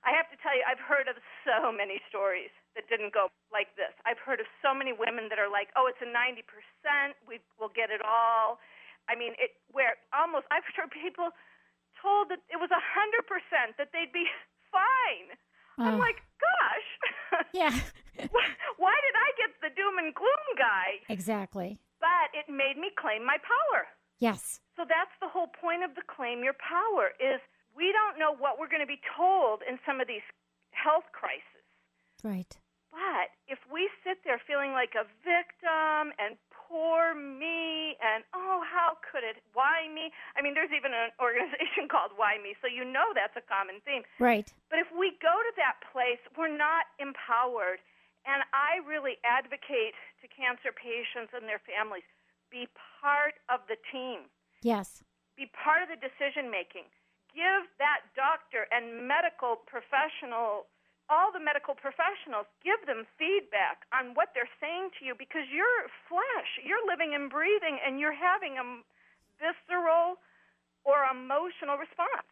I 0.05 0.17
have 0.17 0.29
to 0.33 0.37
tell 0.41 0.53
you, 0.57 0.65
I've 0.65 0.81
heard 0.81 1.09
of 1.09 1.17
so 1.45 1.69
many 1.73 2.01
stories 2.09 2.53
that 2.77 2.89
didn't 2.89 3.13
go 3.13 3.29
like 3.53 3.73
this. 3.77 3.93
I've 4.09 4.21
heard 4.21 4.41
of 4.41 4.49
so 4.65 4.73
many 4.73 4.97
women 4.97 5.29
that 5.29 5.37
are 5.37 5.51
like, 5.51 5.69
oh, 5.77 5.89
it's 5.89 6.01
a 6.01 6.09
90%, 6.09 6.45
we 7.29 7.41
will 7.61 7.73
get 7.73 7.93
it 7.93 8.01
all. 8.01 8.61
I 9.09 9.17
mean, 9.17 9.37
it 9.37 9.57
where 9.73 10.01
almost, 10.13 10.49
I've 10.49 10.65
heard 10.73 10.93
people 10.93 11.33
told 12.01 12.33
that 12.33 12.41
it 12.49 12.57
was 12.57 12.73
a 12.73 12.81
100% 12.81 13.77
that 13.77 13.93
they'd 13.93 14.13
be 14.13 14.25
fine. 14.73 15.37
I'm 15.79 15.99
like, 15.99 16.21
gosh. 16.37 16.89
yeah. 17.55 17.73
Why 18.77 18.97
did 19.01 19.17
I 19.17 19.29
get 19.41 19.51
the 19.65 19.73
doom 19.73 19.97
and 19.97 20.15
gloom 20.15 20.47
guy? 20.59 21.01
Exactly. 21.09 21.81
But 22.01 22.29
it 22.37 22.53
made 22.53 22.77
me 22.77 22.93
claim 22.97 23.25
my 23.25 23.37
power. 23.41 23.89
Yes. 24.19 24.61
So 24.77 24.85
that's 24.85 25.13
the 25.21 25.29
whole 25.29 25.49
point 25.49 25.85
of 25.85 25.97
the 25.97 26.05
claim 26.05 26.45
your 26.45 26.57
power 26.61 27.17
is 27.17 27.41
we 27.73 27.93
don't 27.97 28.21
know 28.21 28.37
what 28.37 28.61
we're 28.61 28.69
going 28.69 28.85
to 28.85 28.89
be 28.89 29.01
told 29.17 29.65
in 29.65 29.81
some 29.89 30.01
of 30.01 30.09
these 30.09 30.25
health 30.73 31.09
crises. 31.17 31.65
Right. 32.21 32.53
But 32.93 33.33
if 33.49 33.59
we 33.73 33.89
sit 34.05 34.21
there 34.25 34.41
feeling 34.45 34.73
like 34.77 34.93
a 34.99 35.09
victim 35.25 36.13
and 36.19 36.37
poor 36.71 37.19
me 37.19 37.99
and 37.99 38.23
oh 38.31 38.63
how 38.63 38.95
could 39.03 39.27
it? 39.27 39.43
Why 39.53 39.91
me? 39.91 40.15
I 40.39 40.41
mean 40.41 40.55
there's 40.55 40.71
even 40.71 40.95
an 40.95 41.11
organization 41.27 41.91
called 41.91 42.15
why 42.15 42.39
me 42.39 42.55
so 42.63 42.71
you 42.71 42.87
know 42.87 43.11
that's 43.11 43.35
a 43.35 43.43
common 43.43 43.83
theme. 43.83 44.07
Right. 44.23 44.47
But 44.71 44.79
if 44.79 44.87
we 44.95 45.19
go 45.19 45.35
to 45.35 45.53
that 45.59 45.83
place 45.91 46.23
we're 46.39 46.55
not 46.55 46.87
empowered. 47.03 47.83
And 48.29 48.45
i 48.53 48.85
really 48.85 49.17
advocate 49.25 49.97
to 50.21 50.29
cancer 50.29 50.77
patients 50.77 51.33
and 51.33 51.49
their 51.49 51.61
families 51.65 52.05
be 52.53 52.69
part 53.01 53.41
of 53.49 53.65
the 53.65 53.81
team. 53.89 54.29
Yes. 54.61 55.01
Be 55.41 55.49
part 55.57 55.81
of 55.81 55.89
the 55.89 55.97
decision 55.97 56.53
making 56.53 56.85
give 57.35 57.71
that 57.79 58.11
doctor 58.19 58.67
and 58.75 59.07
medical 59.07 59.63
professional 59.67 60.67
all 61.11 61.35
the 61.35 61.43
medical 61.43 61.75
professionals 61.75 62.47
give 62.63 62.79
them 62.87 63.03
feedback 63.19 63.85
on 63.91 64.15
what 64.15 64.31
they're 64.33 64.49
saying 64.63 64.95
to 64.97 65.05
you 65.05 65.19
because 65.19 65.51
you're 65.51 65.91
flesh, 66.07 66.51
you're 66.63 66.87
living 66.87 67.13
and 67.19 67.29
breathing, 67.29 67.83
and 67.83 67.99
you're 67.99 68.15
having 68.15 68.57
a 68.57 68.65
visceral 69.43 70.23
or 70.87 71.05
emotional 71.11 71.77
response. 71.77 72.31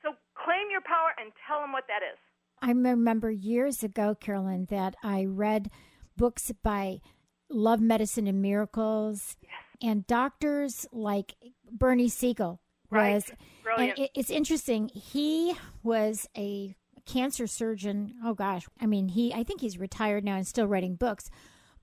So 0.00 0.14
claim 0.38 0.70
your 0.70 0.80
power 0.80 1.12
and 1.18 1.34
tell 1.44 1.60
them 1.60 1.74
what 1.74 1.90
that 1.90 2.06
is. 2.06 2.16
I 2.62 2.70
remember 2.70 3.30
years 3.30 3.82
ago, 3.82 4.14
Carolyn, 4.14 4.66
that 4.70 4.94
I 5.02 5.24
read 5.24 5.70
books 6.16 6.52
by 6.62 7.00
Love 7.48 7.80
Medicine 7.80 8.26
and 8.26 8.40
Miracles 8.40 9.36
yes. 9.42 9.50
and 9.82 10.06
doctors 10.06 10.86
like 10.92 11.34
Bernie 11.70 12.08
Siegel 12.08 12.60
was. 12.90 13.28
Right. 13.28 13.38
Brilliant. 13.64 13.98
And 13.98 14.08
it's 14.14 14.30
interesting. 14.30 14.88
He 14.88 15.56
was 15.82 16.28
a 16.36 16.76
cancer 17.06 17.46
surgeon. 17.46 18.14
Oh 18.24 18.34
gosh, 18.34 18.66
I 18.80 18.86
mean, 18.86 19.08
he 19.08 19.32
I 19.32 19.42
think 19.42 19.60
he's 19.60 19.78
retired 19.78 20.24
now 20.24 20.36
and 20.36 20.46
still 20.46 20.66
writing 20.66 20.94
books. 20.94 21.30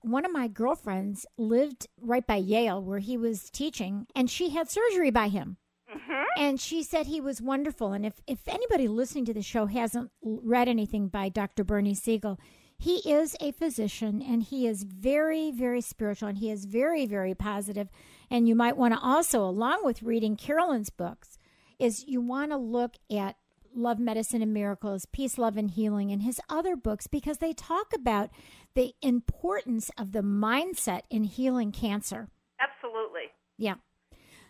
One 0.00 0.24
of 0.24 0.32
my 0.32 0.48
girlfriends 0.48 1.26
lived 1.36 1.88
right 2.00 2.26
by 2.26 2.36
Yale 2.36 2.82
where 2.82 3.00
he 3.00 3.16
was 3.16 3.50
teaching, 3.50 4.06
and 4.14 4.30
she 4.30 4.50
had 4.50 4.70
surgery 4.70 5.10
by 5.10 5.28
him. 5.28 5.56
Mm-hmm. 5.92 6.22
And 6.36 6.60
she 6.60 6.82
said 6.82 7.06
he 7.06 7.20
was 7.20 7.40
wonderful. 7.40 7.92
And 7.92 8.04
if, 8.04 8.20
if 8.26 8.46
anybody 8.46 8.88
listening 8.88 9.24
to 9.26 9.34
the 9.34 9.42
show 9.42 9.66
hasn't 9.66 10.10
read 10.22 10.68
anything 10.68 11.08
by 11.08 11.30
Dr. 11.30 11.64
Bernie 11.64 11.94
Siegel, 11.94 12.38
he 12.78 12.96
is 13.10 13.34
a 13.40 13.52
physician 13.52 14.22
and 14.22 14.42
he 14.42 14.66
is 14.66 14.84
very, 14.84 15.50
very 15.50 15.80
spiritual 15.80 16.28
and 16.28 16.38
he 16.38 16.50
is 16.50 16.64
very, 16.64 17.06
very 17.06 17.34
positive. 17.34 17.88
And 18.30 18.48
you 18.48 18.54
might 18.54 18.76
want 18.76 18.94
to 18.94 19.00
also, 19.00 19.42
along 19.42 19.84
with 19.84 20.02
reading 20.02 20.36
Carolyn's 20.36 20.90
books, 20.90 21.38
is 21.78 22.04
you 22.06 22.20
want 22.20 22.52
to 22.52 22.56
look 22.56 22.94
at 23.10 23.36
Love, 23.78 23.98
Medicine, 23.98 24.42
and 24.42 24.52
Miracles, 24.52 25.06
Peace, 25.06 25.38
Love, 25.38 25.56
and 25.56 25.70
Healing, 25.70 26.10
and 26.10 26.22
his 26.22 26.40
other 26.48 26.76
books 26.76 27.06
because 27.06 27.38
they 27.38 27.52
talk 27.52 27.92
about 27.94 28.30
the 28.74 28.94
importance 29.02 29.90
of 29.96 30.12
the 30.12 30.22
mindset 30.22 31.02
in 31.10 31.24
healing 31.24 31.72
cancer. 31.72 32.28
Absolutely. 32.60 33.32
Yeah. 33.56 33.76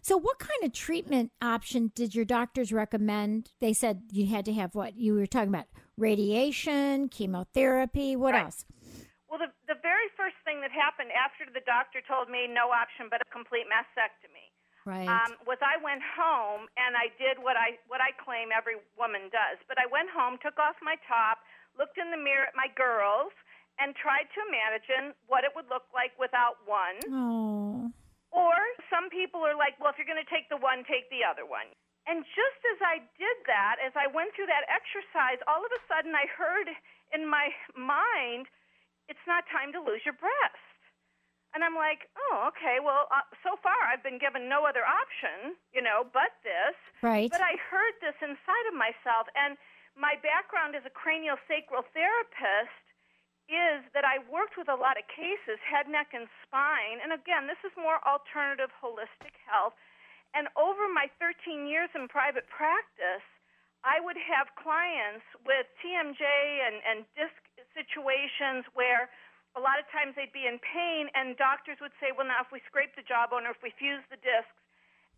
So, 0.03 0.17
what 0.17 0.39
kind 0.39 0.65
of 0.65 0.73
treatment 0.73 1.33
option 1.43 1.93
did 1.95 2.15
your 2.15 2.25
doctors 2.25 2.73
recommend? 2.73 3.51
They 3.61 3.73
said 3.73 4.03
you 4.11 4.27
had 4.27 4.45
to 4.47 4.53
have 4.55 4.75
what? 4.75 4.97
You 4.97 5.15
were 5.15 5.27
talking 5.27 5.51
about 5.51 5.67
radiation, 5.97 7.09
chemotherapy, 7.09 8.17
what 8.17 8.33
right. 8.33 8.45
else? 8.45 8.65
Well, 9.29 9.39
the, 9.39 9.53
the 9.69 9.79
very 9.83 10.09
first 10.17 10.37
thing 10.45 10.63
that 10.63 10.73
happened 10.73 11.11
after 11.13 11.45
the 11.53 11.61
doctor 11.67 12.01
told 12.09 12.31
me 12.31 12.49
no 12.49 12.73
option 12.73 13.09
but 13.11 13.21
a 13.21 13.29
complete 13.29 13.69
mastectomy 13.69 14.49
Right. 14.89 15.05
Um, 15.05 15.37
was 15.45 15.61
I 15.61 15.77
went 15.85 16.01
home 16.01 16.65
and 16.81 16.97
I 16.97 17.13
did 17.21 17.37
what 17.37 17.61
I 17.61 17.77
what 17.93 18.01
I 18.01 18.17
claim 18.17 18.49
every 18.57 18.81
woman 18.97 19.29
does. 19.29 19.61
But 19.69 19.77
I 19.77 19.85
went 19.85 20.09
home, 20.09 20.41
took 20.41 20.57
off 20.57 20.81
my 20.81 20.97
top, 21.05 21.45
looked 21.77 22.01
in 22.01 22.09
the 22.09 22.17
mirror 22.17 22.49
at 22.49 22.57
my 22.57 22.73
girls, 22.73 23.37
and 23.77 23.93
tried 23.93 24.33
to 24.33 24.41
imagine 24.49 25.13
what 25.29 25.45
it 25.45 25.53
would 25.53 25.69
look 25.69 25.85
like 25.93 26.17
without 26.17 26.57
one. 26.65 27.05
Oh. 27.05 27.93
Or 28.33 28.57
some 28.89 29.13
people 29.13 29.45
are 29.45 29.57
like, 29.57 29.77
well, 29.77 29.93
if 29.93 30.01
you're 30.01 30.09
going 30.09 30.21
to 30.21 30.33
take 30.33 30.49
the 30.49 30.57
one, 30.57 30.89
take 30.89 31.13
the 31.13 31.21
other 31.21 31.45
one. 31.45 31.69
And 32.09 32.25
just 32.33 32.61
as 32.73 32.81
I 32.81 33.05
did 33.21 33.37
that, 33.45 33.77
as 33.85 33.93
I 33.93 34.09
went 34.09 34.33
through 34.33 34.49
that 34.49 34.65
exercise, 34.73 35.37
all 35.45 35.61
of 35.61 35.69
a 35.69 35.83
sudden 35.85 36.17
I 36.17 36.25
heard 36.33 36.73
in 37.13 37.29
my 37.29 37.53
mind, 37.77 38.49
it's 39.09 39.25
not 39.29 39.45
time 39.53 39.73
to 39.77 39.81
lose 39.85 40.01
your 40.09 40.17
breast. 40.17 40.68
And 41.57 41.65
I'm 41.65 41.75
like, 41.75 42.13
oh, 42.29 42.53
okay. 42.53 42.77
Well, 42.79 43.09
uh, 43.09 43.25
so 43.41 43.57
far 43.65 43.77
I've 43.89 44.05
been 44.05 44.21
given 44.21 44.49
no 44.53 44.69
other 44.69 44.85
option, 44.85 45.57
you 45.73 45.81
know, 45.81 46.05
but 46.05 46.37
this. 46.45 46.77
Right. 47.01 47.33
But 47.33 47.41
I 47.41 47.57
heard 47.57 47.97
this 48.05 48.17
inside 48.21 48.67
of 48.69 48.77
myself, 48.77 49.33
and 49.33 49.57
my 49.97 50.21
background 50.21 50.77
as 50.77 50.85
a 50.85 50.93
cranial 50.93 51.41
sacral 51.49 51.83
therapist 51.97 52.85
is 53.49 53.81
that 53.97 54.05
I 54.05 54.21
worked 54.29 54.61
with 54.61 54.69
a 54.69 54.77
lot 54.77 55.01
of 55.01 55.09
cases, 55.09 55.57
head, 55.65 55.89
neck, 55.89 56.13
and 56.13 56.29
spine. 56.45 57.01
And 57.01 57.17
again, 57.17 57.49
this 57.49 57.59
is 57.65 57.73
more 57.81 57.97
alternative 58.05 58.69
holistic 58.77 59.41
health. 59.49 59.73
And 60.37 60.53
over 60.53 60.85
my 60.93 61.09
13 61.17 61.65
years 61.65 61.89
in 61.97 62.13
private 62.13 62.45
practice, 62.53 63.25
I 63.89 64.05
would 64.05 64.21
have 64.21 64.53
clients 64.61 65.25
with 65.49 65.65
TMJ 65.81 66.21
and, 66.21 66.77
and 66.85 66.99
disc 67.17 67.41
situations 67.73 68.69
where 68.77 69.09
a 69.57 69.61
lot 69.61 69.81
of 69.81 69.87
times 69.89 70.15
they'd 70.15 70.35
be 70.35 70.45
in 70.45 70.61
pain, 70.61 71.09
and 71.17 71.39
doctors 71.39 71.81
would 71.81 71.95
say, 71.97 72.13
well, 72.13 72.29
now 72.29 72.45
if 72.45 72.51
we 72.53 72.61
scrape 72.69 72.93
the 72.99 73.07
jawbone 73.07 73.49
or 73.49 73.53
if 73.57 73.63
we 73.65 73.73
fuse 73.77 74.05
the 74.13 74.21
discs, 74.21 74.59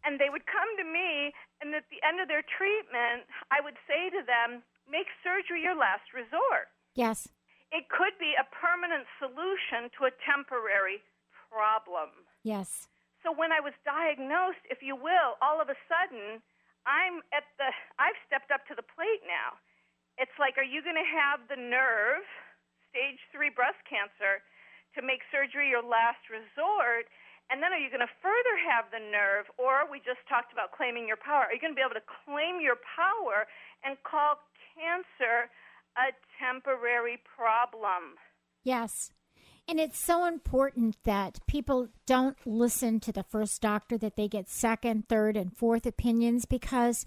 and 0.04 0.16
they 0.16 0.32
would 0.32 0.48
come 0.48 0.70
to 0.80 0.86
me, 0.86 1.34
and 1.60 1.74
at 1.76 1.84
the 1.92 2.00
end 2.00 2.22
of 2.22 2.28
their 2.30 2.40
treatment, 2.46 3.28
I 3.52 3.60
would 3.60 3.76
say 3.84 4.08
to 4.08 4.24
them, 4.24 4.64
make 4.88 5.10
surgery 5.20 5.60
your 5.60 5.76
last 5.76 6.16
resort. 6.16 6.72
Yes. 6.96 7.28
It 7.70 7.92
could 7.92 8.16
be 8.16 8.34
a 8.34 8.48
permanent 8.48 9.04
solution 9.20 9.92
to 10.00 10.08
a 10.08 10.12
temporary 10.24 11.04
problem. 11.52 12.26
Yes. 12.42 12.88
So 13.22 13.28
when 13.30 13.52
I 13.52 13.60
was 13.60 13.76
diagnosed, 13.84 14.64
if 14.72 14.80
you 14.80 14.96
will, 14.96 15.36
all 15.44 15.60
of 15.60 15.68
a 15.68 15.76
sudden, 15.84 16.40
I'm 16.88 17.20
at 17.36 17.44
the, 17.60 17.68
I've 18.00 18.16
stepped 18.24 18.48
up 18.48 18.64
to 18.72 18.74
the 18.74 18.82
plate 18.82 19.20
now. 19.28 19.60
It's 20.16 20.34
like, 20.40 20.56
are 20.56 20.66
you 20.66 20.80
going 20.80 20.98
to 20.98 21.04
have 21.04 21.44
the 21.46 21.60
nerve? 21.60 22.24
Stage 22.90 23.18
three 23.30 23.54
breast 23.54 23.80
cancer 23.86 24.42
to 24.98 25.00
make 25.00 25.22
surgery 25.30 25.70
your 25.70 25.82
last 25.82 26.26
resort? 26.26 27.06
And 27.50 27.58
then 27.58 27.74
are 27.74 27.82
you 27.82 27.90
going 27.90 28.04
to 28.04 28.18
further 28.22 28.56
have 28.62 28.90
the 28.94 29.02
nerve, 29.02 29.50
or 29.58 29.82
we 29.90 29.98
just 29.98 30.22
talked 30.30 30.54
about 30.54 30.70
claiming 30.70 31.10
your 31.10 31.18
power? 31.18 31.50
Are 31.50 31.54
you 31.54 31.58
going 31.58 31.74
to 31.74 31.78
be 31.78 31.82
able 31.82 31.98
to 31.98 32.10
claim 32.26 32.62
your 32.62 32.78
power 32.78 33.50
and 33.82 33.98
call 34.06 34.38
cancer 34.78 35.50
a 35.98 36.14
temporary 36.38 37.18
problem? 37.26 38.14
Yes. 38.62 39.10
And 39.66 39.80
it's 39.80 40.04
so 40.04 40.26
important 40.26 40.96
that 41.04 41.38
people 41.46 41.88
don't 42.06 42.36
listen 42.44 43.00
to 43.00 43.12
the 43.12 43.22
first 43.22 43.60
doctor, 43.62 43.98
that 43.98 44.16
they 44.16 44.28
get 44.28 44.48
second, 44.48 45.08
third, 45.08 45.36
and 45.36 45.56
fourth 45.56 45.86
opinions 45.86 46.44
because 46.44 47.04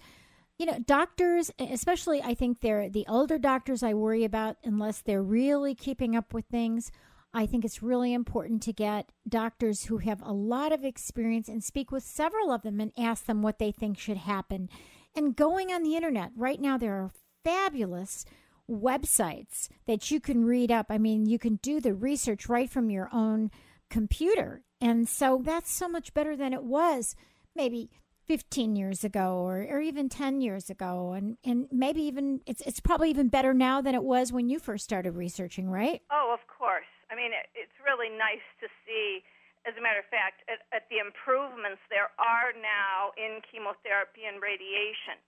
you 0.63 0.71
know, 0.71 0.79
doctors, 0.79 1.51
especially 1.59 2.21
I 2.21 2.35
think 2.35 2.61
they're 2.61 2.89
the 2.89 3.05
older 3.09 3.37
doctors 3.37 3.83
I 3.83 3.93
worry 3.95 4.23
about 4.23 4.55
unless 4.63 5.01
they're 5.01 5.21
really 5.21 5.75
keeping 5.75 6.15
up 6.15 6.33
with 6.33 6.45
things. 6.45 6.89
I 7.33 7.45
think 7.45 7.65
it's 7.65 7.83
really 7.83 8.13
important 8.13 8.61
to 8.61 8.71
get 8.71 9.11
doctors 9.27 9.83
who 9.83 9.97
have 9.97 10.21
a 10.21 10.31
lot 10.31 10.71
of 10.71 10.85
experience 10.85 11.49
and 11.49 11.61
speak 11.61 11.91
with 11.91 12.03
several 12.03 12.49
of 12.49 12.61
them 12.61 12.79
and 12.79 12.93
ask 12.97 13.25
them 13.25 13.41
what 13.41 13.59
they 13.59 13.73
think 13.73 13.99
should 13.99 14.15
happen. 14.15 14.69
And 15.13 15.35
going 15.35 15.73
on 15.73 15.83
the 15.83 15.97
internet, 15.97 16.31
right 16.33 16.61
now, 16.61 16.77
there 16.77 16.93
are 16.93 17.11
fabulous 17.43 18.23
websites 18.71 19.67
that 19.85 20.11
you 20.11 20.21
can 20.21 20.45
read 20.45 20.71
up. 20.71 20.85
I 20.89 20.97
mean, 20.97 21.25
you 21.25 21.37
can 21.37 21.57
do 21.57 21.81
the 21.81 21.93
research 21.93 22.47
right 22.47 22.69
from 22.69 22.89
your 22.89 23.09
own 23.11 23.51
computer. 23.89 24.61
And 24.79 25.09
so 25.09 25.41
that's 25.43 25.73
so 25.73 25.89
much 25.89 26.13
better 26.13 26.37
than 26.37 26.53
it 26.53 26.63
was 26.63 27.17
maybe 27.53 27.89
15 28.25 28.75
years 28.75 29.03
ago 29.03 29.37
or, 29.37 29.65
or 29.69 29.81
even 29.81 30.09
10 30.09 30.41
years 30.41 30.69
ago 30.69 31.13
and, 31.13 31.37
and 31.43 31.67
maybe 31.71 32.01
even 32.01 32.41
it's 32.45 32.61
it's 32.61 32.79
probably 32.79 33.09
even 33.09 33.27
better 33.27 33.53
now 33.53 33.81
than 33.81 33.95
it 33.95 34.03
was 34.03 34.31
when 34.31 34.49
you 34.49 34.59
first 34.59 34.83
started 34.83 35.11
researching 35.11 35.69
right 35.69 36.01
oh 36.11 36.33
of 36.33 36.47
course 36.47 36.85
i 37.13 37.15
mean, 37.15 37.29
it, 37.29 37.45
it's 37.53 37.77
really 37.85 38.09
nice 38.09 38.43
to 38.57 38.65
see. 38.81 39.21
As 39.63 39.77
a 39.79 39.83
matter 39.85 40.01
of 40.01 40.09
fact, 40.11 40.43
at, 40.51 40.65
at 40.75 40.89
the 40.91 40.99
improvements 40.99 41.79
there 41.87 42.11
are 42.19 42.51
now 42.57 43.15
in 43.15 43.39
chemotherapy 43.47 44.27
and 44.27 44.41
radiation. 44.41 45.21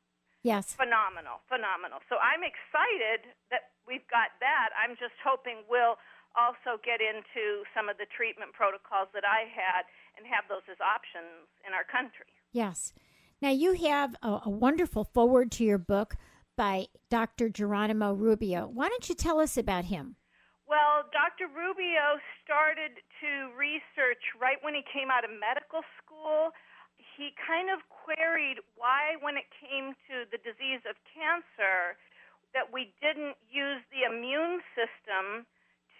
Yes. 0.44 0.76
Phenomenal, 0.76 1.40
phenomenal. 1.48 2.04
So 2.12 2.20
I'm 2.20 2.44
excited 2.44 3.32
that 3.48 3.72
we've 3.88 4.06
got 4.12 4.36
that. 4.44 4.76
I'm 4.76 5.00
just 5.00 5.16
hoping 5.24 5.64
we'll 5.72 5.96
also 6.36 6.76
get 6.84 7.00
into 7.00 7.64
some 7.72 7.88
of 7.88 7.96
the 7.96 8.06
treatment 8.12 8.52
protocols 8.52 9.08
that 9.16 9.24
I 9.24 9.48
had 9.48 9.88
and 10.20 10.28
have 10.28 10.44
those 10.52 10.68
as 10.68 10.78
options 10.84 11.48
in 11.64 11.72
our 11.72 11.88
country. 11.88 12.35
Yes. 12.56 12.96
Now, 13.44 13.52
you 13.52 13.76
have 13.84 14.16
a, 14.24 14.48
a, 14.48 14.50
wonderful 14.50 15.04
foreword 15.04 15.52
to 15.60 15.68
your 15.68 15.78
book 15.78 16.16
by 16.56 16.88
Dr. 17.12 17.52
Geronimo 17.52 18.16
Rubio. 18.16 18.72
Why 18.72 18.88
don't 18.88 19.10
you 19.12 19.14
tell 19.14 19.44
us 19.44 19.60
about 19.60 19.92
him? 19.92 20.16
Well, 20.64 21.04
Dr. 21.12 21.52
Rubio 21.52 22.16
started 22.40 23.04
to 23.20 23.52
research 23.60 24.24
right 24.40 24.56
when 24.64 24.72
he 24.72 24.88
came 24.88 25.12
out 25.12 25.28
of 25.28 25.36
medical 25.36 25.84
school. 26.00 26.56
He 26.96 27.36
kind 27.36 27.68
of 27.68 27.84
queried 27.92 28.64
why, 28.80 29.20
when 29.20 29.36
it 29.36 29.52
came 29.52 29.92
to 30.08 30.24
the 30.32 30.40
disease 30.40 30.88
of 30.88 30.96
cancer, 31.12 32.00
that 32.56 32.72
we 32.72 32.96
didn't 33.04 33.36
use 33.52 33.84
the 33.92 34.08
immune 34.08 34.64
system 34.80 35.44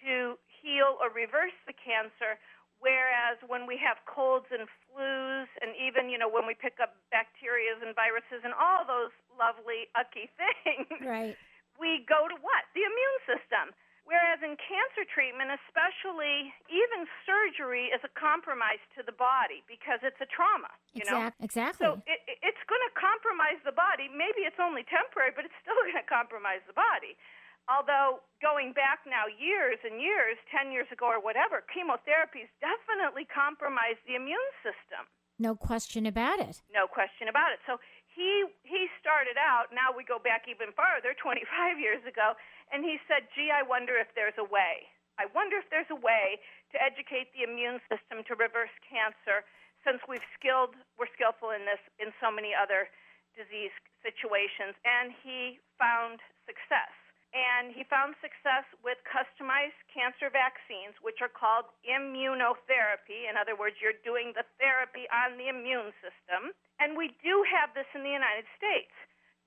to 0.00 0.40
heal 0.48 0.96
or 1.04 1.12
reverse 1.12 1.54
the 1.68 1.76
cancer 1.76 2.40
Whereas 2.78 3.40
when 3.48 3.64
we 3.64 3.80
have 3.80 3.96
colds 4.04 4.46
and 4.52 4.68
flus, 4.68 5.48
and 5.64 5.72
even 5.80 6.12
you 6.12 6.20
know 6.20 6.28
when 6.28 6.44
we 6.44 6.52
pick 6.52 6.76
up 6.76 7.00
bacteria 7.08 7.72
and 7.80 7.96
viruses 7.96 8.44
and 8.44 8.52
all 8.52 8.84
those 8.84 9.12
lovely 9.34 9.88
ucky 9.96 10.28
things, 10.40 11.00
right. 11.00 11.36
we 11.80 12.04
go 12.04 12.28
to 12.28 12.36
what? 12.44 12.68
The 12.76 12.84
immune 12.84 13.18
system. 13.24 13.72
Whereas 14.06 14.38
in 14.38 14.54
cancer 14.54 15.02
treatment, 15.02 15.50
especially 15.66 16.54
even 16.70 17.10
surgery, 17.26 17.90
is 17.90 17.98
a 18.06 18.12
compromise 18.14 18.78
to 18.94 19.02
the 19.02 19.10
body 19.10 19.66
because 19.66 19.98
it's 20.06 20.22
a 20.22 20.30
trauma. 20.30 20.70
You 20.94 21.02
exactly. 21.02 21.18
know, 21.18 21.42
exactly. 21.42 21.82
So 21.82 21.88
it, 22.06 22.22
it's 22.38 22.64
going 22.70 22.84
to 22.86 22.92
compromise 22.94 23.58
the 23.66 23.74
body. 23.74 24.06
Maybe 24.06 24.46
it's 24.46 24.62
only 24.62 24.86
temporary, 24.86 25.34
but 25.34 25.42
it's 25.42 25.58
still 25.58 25.74
going 25.82 25.98
to 25.98 26.06
compromise 26.06 26.62
the 26.70 26.78
body. 26.78 27.18
Although 27.66 28.22
going 28.38 28.70
back 28.72 29.02
now 29.06 29.26
years 29.26 29.82
and 29.82 29.98
years, 29.98 30.38
10 30.54 30.70
years 30.70 30.86
ago 30.94 31.10
or 31.10 31.18
whatever, 31.18 31.66
chemotherapies 31.66 32.46
definitely 32.62 33.26
compromise 33.26 33.98
the 34.06 34.14
immune 34.14 34.50
system. 34.62 35.10
No 35.38 35.58
question 35.58 36.06
about 36.06 36.38
it. 36.38 36.62
No 36.72 36.86
question 36.86 37.28
about 37.28 37.52
it. 37.52 37.60
So 37.66 37.76
he 38.08 38.48
he 38.64 38.88
started 38.96 39.36
out, 39.36 39.74
now 39.74 39.92
we 39.92 40.00
go 40.06 40.16
back 40.16 40.48
even 40.48 40.72
farther, 40.72 41.12
25 41.12 41.76
years 41.76 42.00
ago, 42.08 42.32
and 42.72 42.80
he 42.80 42.96
said, 43.04 43.28
"Gee, 43.36 43.52
I 43.52 43.60
wonder 43.60 43.98
if 44.00 44.08
there's 44.14 44.38
a 44.38 44.48
way. 44.48 44.88
I 45.18 45.26
wonder 45.36 45.58
if 45.60 45.68
there's 45.68 45.90
a 45.90 46.00
way 46.00 46.40
to 46.72 46.80
educate 46.80 47.32
the 47.36 47.44
immune 47.44 47.80
system 47.92 48.24
to 48.24 48.34
reverse 48.34 48.72
cancer 48.88 49.44
since 49.84 50.00
we've 50.08 50.24
skilled 50.38 50.72
we're 50.96 51.12
skillful 51.12 51.50
in 51.50 51.66
this 51.68 51.82
in 52.00 52.14
so 52.20 52.30
many 52.32 52.54
other 52.56 52.88
disease 53.36 53.74
situations." 54.00 54.72
And 54.88 55.12
he 55.12 55.60
found 55.76 56.24
success 56.48 56.94
and 57.36 57.76
he 57.76 57.84
found 57.84 58.16
success 58.24 58.64
with 58.80 58.96
customized 59.04 59.76
cancer 59.92 60.32
vaccines, 60.32 60.96
which 61.04 61.20
are 61.20 61.28
called 61.28 61.68
immunotherapy. 61.84 63.28
In 63.28 63.36
other 63.36 63.52
words, 63.52 63.76
you're 63.76 64.00
doing 64.00 64.32
the 64.32 64.48
therapy 64.56 65.04
on 65.12 65.36
the 65.36 65.52
immune 65.52 65.92
system. 66.00 66.56
And 66.80 66.96
we 66.96 67.12
do 67.20 67.44
have 67.44 67.76
this 67.76 67.88
in 67.92 68.00
the 68.00 68.12
United 68.12 68.48
States. 68.56 68.92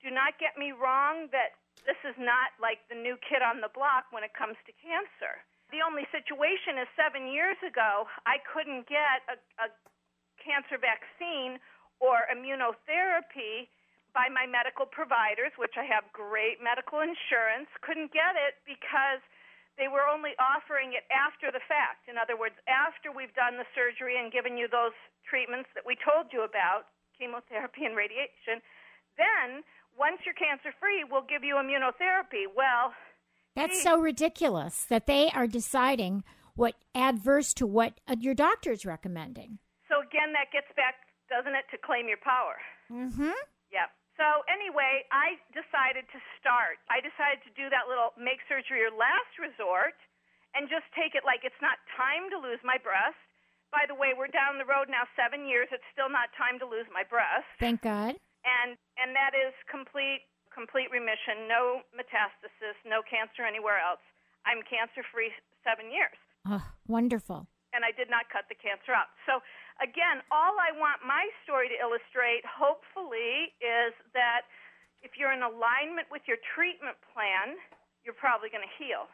Do 0.06 0.14
not 0.14 0.38
get 0.38 0.54
me 0.54 0.70
wrong 0.70 1.34
that 1.34 1.58
this 1.82 1.98
is 2.06 2.14
not 2.14 2.54
like 2.62 2.78
the 2.86 2.94
new 2.94 3.18
kid 3.26 3.42
on 3.42 3.58
the 3.58 3.72
block 3.74 4.06
when 4.14 4.22
it 4.22 4.38
comes 4.38 4.54
to 4.70 4.72
cancer. 4.78 5.42
The 5.74 5.82
only 5.82 6.06
situation 6.14 6.78
is 6.78 6.86
seven 6.94 7.26
years 7.26 7.58
ago, 7.66 8.06
I 8.22 8.38
couldn't 8.46 8.86
get 8.86 9.26
a, 9.26 9.36
a 9.58 9.68
cancer 10.38 10.78
vaccine 10.78 11.58
or 11.98 12.26
immunotherapy 12.30 13.66
by 14.12 14.28
my 14.28 14.46
medical 14.46 14.86
providers, 14.86 15.54
which 15.56 15.74
I 15.78 15.86
have 15.86 16.06
great 16.12 16.58
medical 16.58 17.00
insurance, 17.00 17.70
couldn't 17.82 18.10
get 18.10 18.34
it 18.34 18.58
because 18.66 19.22
they 19.78 19.88
were 19.88 20.04
only 20.04 20.36
offering 20.36 20.92
it 20.92 21.08
after 21.08 21.48
the 21.48 21.62
fact. 21.64 22.10
In 22.10 22.20
other 22.20 22.36
words, 22.36 22.58
after 22.68 23.08
we've 23.08 23.32
done 23.32 23.56
the 23.56 23.68
surgery 23.72 24.18
and 24.20 24.28
given 24.28 24.60
you 24.60 24.68
those 24.68 24.96
treatments 25.24 25.70
that 25.72 25.86
we 25.86 25.96
told 25.96 26.34
you 26.34 26.44
about, 26.44 26.90
chemotherapy 27.16 27.84
and 27.84 27.96
radiation, 27.96 28.60
then 29.16 29.64
once 29.96 30.20
you're 30.24 30.36
cancer 30.36 30.72
free, 30.80 31.04
we'll 31.04 31.26
give 31.26 31.44
you 31.44 31.56
immunotherapy. 31.56 32.48
Well, 32.48 32.92
that's 33.54 33.80
geez. 33.80 33.82
so 33.82 33.98
ridiculous 33.98 34.84
that 34.88 35.06
they 35.06 35.30
are 35.30 35.46
deciding 35.46 36.24
what 36.54 36.74
adverse 36.94 37.54
to 37.54 37.66
what 37.66 38.00
uh, 38.08 38.16
your 38.18 38.34
doctor 38.34 38.72
is 38.72 38.84
recommending. 38.84 39.58
So 39.88 40.00
again, 40.00 40.32
that 40.32 40.52
gets 40.52 40.68
back, 40.76 40.94
doesn't 41.28 41.54
it, 41.54 41.64
to 41.70 41.78
claim 41.78 42.08
your 42.08 42.20
power? 42.22 42.56
Mm-hmm. 42.90 43.34
Yep. 43.72 43.88
So 44.20 44.44
anyway, 44.52 45.08
I 45.08 45.40
decided 45.56 46.04
to 46.12 46.20
start. 46.36 46.76
I 46.92 47.00
decided 47.00 47.40
to 47.48 47.52
do 47.56 47.72
that 47.72 47.88
little 47.88 48.12
make 48.20 48.44
surgery 48.44 48.84
your 48.84 48.92
last 48.92 49.32
resort 49.40 49.96
and 50.52 50.68
just 50.68 50.84
take 50.92 51.16
it 51.16 51.24
like 51.24 51.40
it's 51.40 51.56
not 51.64 51.80
time 51.96 52.28
to 52.28 52.36
lose 52.36 52.60
my 52.60 52.76
breast. 52.76 53.16
By 53.72 53.88
the 53.88 53.96
way, 53.96 54.12
we're 54.12 54.28
down 54.28 54.60
the 54.60 54.68
road 54.68 54.92
now 54.92 55.08
7 55.16 55.48
years. 55.48 55.72
It's 55.72 55.86
still 55.96 56.12
not 56.12 56.28
time 56.36 56.60
to 56.60 56.68
lose 56.68 56.84
my 56.92 57.00
breast. 57.00 57.48
Thank 57.56 57.80
God. 57.80 58.20
And 58.44 58.76
and 59.00 59.16
that 59.16 59.32
is 59.32 59.56
complete 59.72 60.28
complete 60.52 60.92
remission, 60.92 61.48
no 61.48 61.80
metastasis, 61.96 62.76
no 62.84 63.00
cancer 63.06 63.46
anywhere 63.46 63.80
else. 63.80 64.02
I'm 64.44 64.60
cancer 64.68 65.00
free 65.08 65.32
7 65.64 65.88
years. 65.88 66.18
Oh, 66.44 66.64
wonderful. 66.84 67.48
And 67.72 67.86
I 67.86 67.94
did 67.94 68.10
not 68.10 68.26
cut 68.28 68.50
the 68.50 68.58
cancer 68.58 68.90
out. 68.90 69.14
So 69.24 69.38
again, 69.80 70.22
all 70.30 70.60
I 70.60 70.70
want 70.76 71.02
my 71.02 71.26
story 71.42 71.68
to 71.72 71.76
illustrate, 71.80 72.44
hopefully, 72.44 73.56
is 73.58 73.96
that 74.12 74.46
if 75.02 75.16
you're 75.16 75.32
in 75.32 75.42
alignment 75.42 76.12
with 76.12 76.22
your 76.28 76.36
treatment 76.54 76.96
plan, 77.12 77.56
you're 78.04 78.16
probably 78.16 78.52
going 78.52 78.64
to 78.64 78.74
heal. 78.76 79.08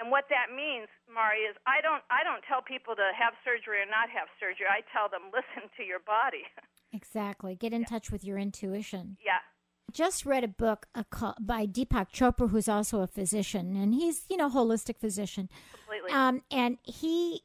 And 0.00 0.10
what 0.10 0.24
that 0.30 0.54
means, 0.54 0.88
Mari, 1.12 1.44
is 1.44 1.54
I 1.66 1.82
don't 1.84 2.02
I 2.10 2.24
don't 2.24 2.42
tell 2.48 2.62
people 2.62 2.96
to 2.96 3.12
have 3.12 3.34
surgery 3.44 3.82
or 3.82 3.86
not 3.86 4.08
have 4.08 4.26
surgery. 4.40 4.66
I 4.66 4.80
tell 4.88 5.06
them 5.10 5.28
listen 5.36 5.68
to 5.76 5.82
your 5.84 6.00
body. 6.00 6.48
Exactly. 6.92 7.54
Get 7.54 7.72
in 7.72 7.82
yeah. 7.82 7.86
touch 7.86 8.10
with 8.10 8.24
your 8.24 8.38
intuition. 8.38 9.18
Yeah. 9.24 9.44
Just 9.92 10.24
read 10.24 10.42
a 10.42 10.48
book 10.48 10.86
by 10.94 11.66
Deepak 11.66 12.10
Chopra, 12.10 12.48
who's 12.48 12.68
also 12.68 13.02
a 13.02 13.06
physician, 13.06 13.76
and 13.76 13.92
he's 13.92 14.24
you 14.30 14.38
know 14.38 14.48
holistic 14.48 14.98
physician. 14.98 15.50
Completely. 15.72 16.10
Um, 16.10 16.42
and 16.50 16.78
he 16.82 17.42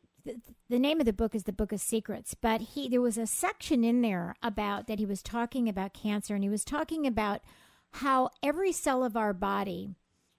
the, 0.69 0.79
name 0.79 0.99
of 0.99 1.05
the 1.05 1.13
book 1.13 1.33
is 1.35 1.43
the 1.43 1.53
book 1.53 1.71
of 1.71 1.79
secrets 1.79 2.33
but 2.33 2.61
he 2.61 2.89
there 2.89 3.01
was 3.01 3.17
a 3.17 3.27
section 3.27 3.83
in 3.83 4.01
there 4.01 4.35
about 4.41 4.87
that 4.87 4.99
he 4.99 5.05
was 5.05 5.21
talking 5.21 5.67
about 5.69 5.93
cancer 5.93 6.35
and 6.35 6.43
he 6.43 6.49
was 6.49 6.63
talking 6.63 7.07
about 7.07 7.41
how 7.93 8.29
every 8.43 8.71
cell 8.71 9.03
of 9.03 9.15
our 9.15 9.33
body 9.33 9.95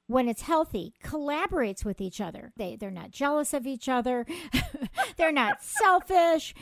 when 0.08 0.26
it's 0.26 0.42
healthy 0.42 0.94
collaborates 1.04 1.84
with 1.84 2.00
each 2.00 2.20
other. 2.20 2.52
They 2.56 2.76
they're 2.76 2.90
not 2.90 3.12
jealous 3.12 3.54
of 3.54 3.66
each 3.66 3.88
other. 3.88 4.26
They're 5.16 5.32
not 5.32 5.62
selfish. 5.62 6.54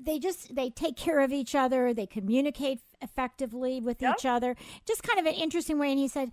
They 0.00 0.18
just 0.18 0.54
they 0.54 0.70
take 0.70 0.96
care 0.96 1.20
of 1.20 1.32
each 1.32 1.54
other. 1.54 1.92
They 1.92 2.06
communicate 2.06 2.80
effectively 3.00 3.80
with 3.80 4.00
yep. 4.00 4.16
each 4.18 4.26
other. 4.26 4.56
Just 4.86 5.02
kind 5.02 5.18
of 5.18 5.26
an 5.26 5.34
interesting 5.34 5.78
way 5.78 5.90
and 5.90 5.98
he 5.98 6.08
said 6.08 6.30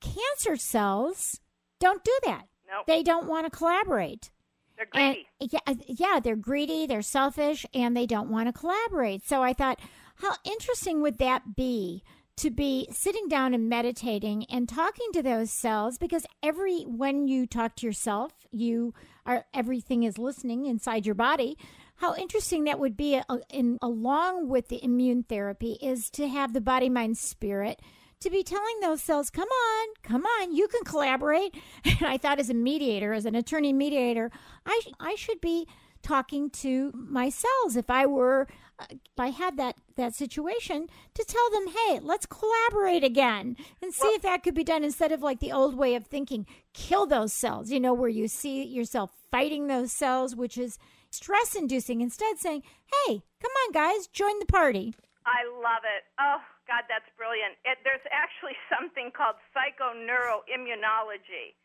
cancer 0.00 0.56
cells 0.56 1.40
don't 1.80 2.04
do 2.04 2.18
that. 2.24 2.48
Nope. 2.70 2.86
they 2.86 3.02
don't 3.02 3.26
want 3.26 3.50
to 3.50 3.56
collaborate 3.56 4.30
they're 4.78 4.86
greedy. 4.90 5.26
And, 5.40 5.50
yeah, 5.52 5.74
yeah, 5.86 6.20
they're 6.20 6.36
greedy, 6.36 6.86
they're 6.86 7.02
selfish, 7.02 7.66
and 7.74 7.96
they 7.96 8.06
don't 8.06 8.30
want 8.30 8.48
to 8.48 8.58
collaborate. 8.58 9.26
So 9.26 9.42
I 9.42 9.52
thought, 9.52 9.80
how 10.16 10.34
interesting 10.44 11.02
would 11.02 11.18
that 11.18 11.56
be 11.56 12.02
to 12.36 12.50
be 12.50 12.88
sitting 12.92 13.26
down 13.28 13.52
and 13.52 13.68
meditating 13.68 14.46
and 14.48 14.68
talking 14.68 15.08
to 15.12 15.22
those 15.22 15.50
cells? 15.50 15.98
Because 15.98 16.24
every 16.42 16.82
when 16.82 17.26
you 17.26 17.46
talk 17.46 17.74
to 17.76 17.86
yourself, 17.86 18.32
you 18.52 18.94
are 19.26 19.44
everything 19.52 20.04
is 20.04 20.18
listening 20.18 20.66
inside 20.66 21.04
your 21.04 21.14
body. 21.14 21.58
How 21.96 22.14
interesting 22.14 22.64
that 22.64 22.78
would 22.78 22.96
be, 22.96 23.20
uh, 23.28 23.38
in, 23.50 23.76
along 23.82 24.48
with 24.48 24.68
the 24.68 24.82
immune 24.84 25.24
therapy, 25.24 25.78
is 25.82 26.08
to 26.10 26.28
have 26.28 26.52
the 26.52 26.60
body, 26.60 26.88
mind, 26.88 27.18
spirit 27.18 27.80
to 28.20 28.30
be 28.30 28.42
telling 28.42 28.80
those 28.80 29.02
cells, 29.02 29.30
come 29.30 29.48
on, 29.48 29.88
come 30.02 30.24
on, 30.24 30.54
you 30.54 30.68
can 30.68 30.84
collaborate. 30.84 31.54
And 31.84 32.06
I 32.06 32.18
thought 32.18 32.38
as 32.38 32.50
a 32.50 32.54
mediator, 32.54 33.12
as 33.12 33.24
an 33.24 33.34
attorney 33.34 33.72
mediator, 33.72 34.30
I, 34.66 34.80
I 35.00 35.14
should 35.14 35.40
be 35.40 35.66
talking 36.02 36.50
to 36.50 36.92
my 36.94 37.28
cells 37.28 37.76
if 37.76 37.90
I 37.90 38.06
were 38.06 38.46
uh, 38.78 38.84
if 38.90 39.18
I 39.18 39.28
had 39.30 39.56
that 39.56 39.76
that 39.96 40.14
situation 40.14 40.86
to 41.14 41.24
tell 41.24 41.50
them, 41.50 41.66
"Hey, 41.74 41.98
let's 42.00 42.26
collaborate 42.26 43.02
again 43.02 43.56
and 43.82 43.92
see 43.92 44.06
well, 44.06 44.14
if 44.14 44.22
that 44.22 44.42
could 44.44 44.54
be 44.54 44.62
done 44.62 44.84
instead 44.84 45.10
of 45.10 45.22
like 45.22 45.40
the 45.40 45.50
old 45.52 45.74
way 45.76 45.96
of 45.96 46.06
thinking, 46.06 46.46
kill 46.72 47.06
those 47.06 47.32
cells, 47.32 47.70
you 47.70 47.80
know, 47.80 47.92
where 47.92 48.08
you 48.08 48.28
see 48.28 48.62
yourself 48.64 49.10
fighting 49.32 49.66
those 49.66 49.90
cells, 49.90 50.36
which 50.36 50.56
is 50.56 50.78
stress 51.10 51.56
inducing 51.56 52.00
instead 52.00 52.38
saying, 52.38 52.62
"Hey, 53.06 53.22
come 53.40 53.52
on 53.66 53.72
guys, 53.72 54.06
join 54.06 54.38
the 54.38 54.46
party." 54.46 54.94
I 55.26 55.44
love 55.60 55.82
it. 55.84 56.04
Oh, 56.18 56.40
God, 56.68 56.84
that's 56.86 57.08
brilliant. 57.16 57.56
It, 57.64 57.80
there's 57.82 58.04
actually 58.12 58.54
something 58.72 59.10
called 59.10 59.40
psychoneuroimmunology. 59.56 61.56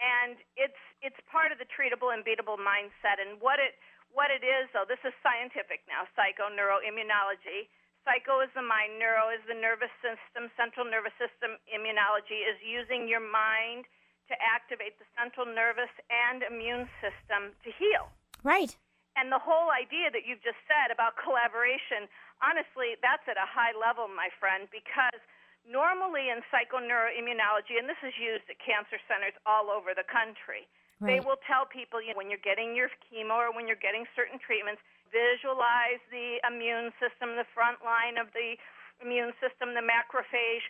and 0.00 0.40
it's 0.56 0.80
it's 1.04 1.20
part 1.28 1.52
of 1.52 1.60
the 1.60 1.68
treatable 1.68 2.12
and 2.12 2.24
beatable 2.24 2.56
mindset. 2.56 3.20
And 3.20 3.40
what 3.40 3.60
it 3.60 3.76
what 4.12 4.32
it 4.32 4.40
is, 4.40 4.72
though, 4.72 4.88
this 4.88 5.00
is 5.04 5.12
scientific 5.20 5.84
now, 5.84 6.08
psychoneuroimmunology. 6.16 7.68
Psycho 8.06 8.40
is 8.40 8.48
the 8.54 8.62
mind, 8.62 9.02
neuro 9.02 9.34
is 9.34 9.42
the 9.50 9.58
nervous 9.58 9.90
system, 9.98 10.46
central 10.56 10.86
nervous 10.86 11.12
system 11.18 11.58
immunology 11.68 12.46
is 12.46 12.54
using 12.62 13.10
your 13.10 13.20
mind 13.20 13.84
to 14.30 14.34
activate 14.38 14.94
the 15.02 15.08
central 15.18 15.44
nervous 15.44 15.90
and 16.06 16.46
immune 16.46 16.86
system 17.02 17.50
to 17.66 17.68
heal. 17.74 18.06
Right. 18.46 18.78
And 19.18 19.32
the 19.32 19.42
whole 19.42 19.72
idea 19.74 20.12
that 20.12 20.28
you've 20.28 20.44
just 20.44 20.60
said 20.70 20.92
about 20.94 21.16
collaboration, 21.18 22.06
honestly, 22.42 22.96
that's 23.00 23.24
at 23.28 23.36
a 23.40 23.48
high 23.48 23.72
level, 23.76 24.08
my 24.08 24.28
friend, 24.40 24.68
because 24.68 25.20
normally 25.66 26.30
in 26.30 26.40
psychoneuroimmunology, 26.52 27.76
and 27.78 27.88
this 27.90 28.00
is 28.06 28.14
used 28.16 28.46
at 28.46 28.58
cancer 28.62 29.00
centers 29.10 29.34
all 29.44 29.68
over 29.72 29.92
the 29.92 30.06
country, 30.06 30.68
Right. 30.98 31.16
they 31.16 31.20
will 31.20 31.36
tell 31.44 31.66
people 31.66 32.00
you 32.00 32.12
know, 32.12 32.16
when 32.16 32.30
you're 32.32 32.40
getting 32.40 32.72
your 32.72 32.88
chemo 33.04 33.36
or 33.36 33.52
when 33.52 33.68
you're 33.68 33.76
getting 33.76 34.08
certain 34.16 34.38
treatments, 34.40 34.80
visualize 35.12 36.00
the 36.10 36.40
immune 36.48 36.92
system, 36.96 37.36
the 37.36 37.44
front 37.52 37.84
line 37.84 38.16
of 38.16 38.32
the 38.32 38.56
immune 39.04 39.32
system, 39.36 39.74
the 39.76 39.84
macrophage, 39.84 40.64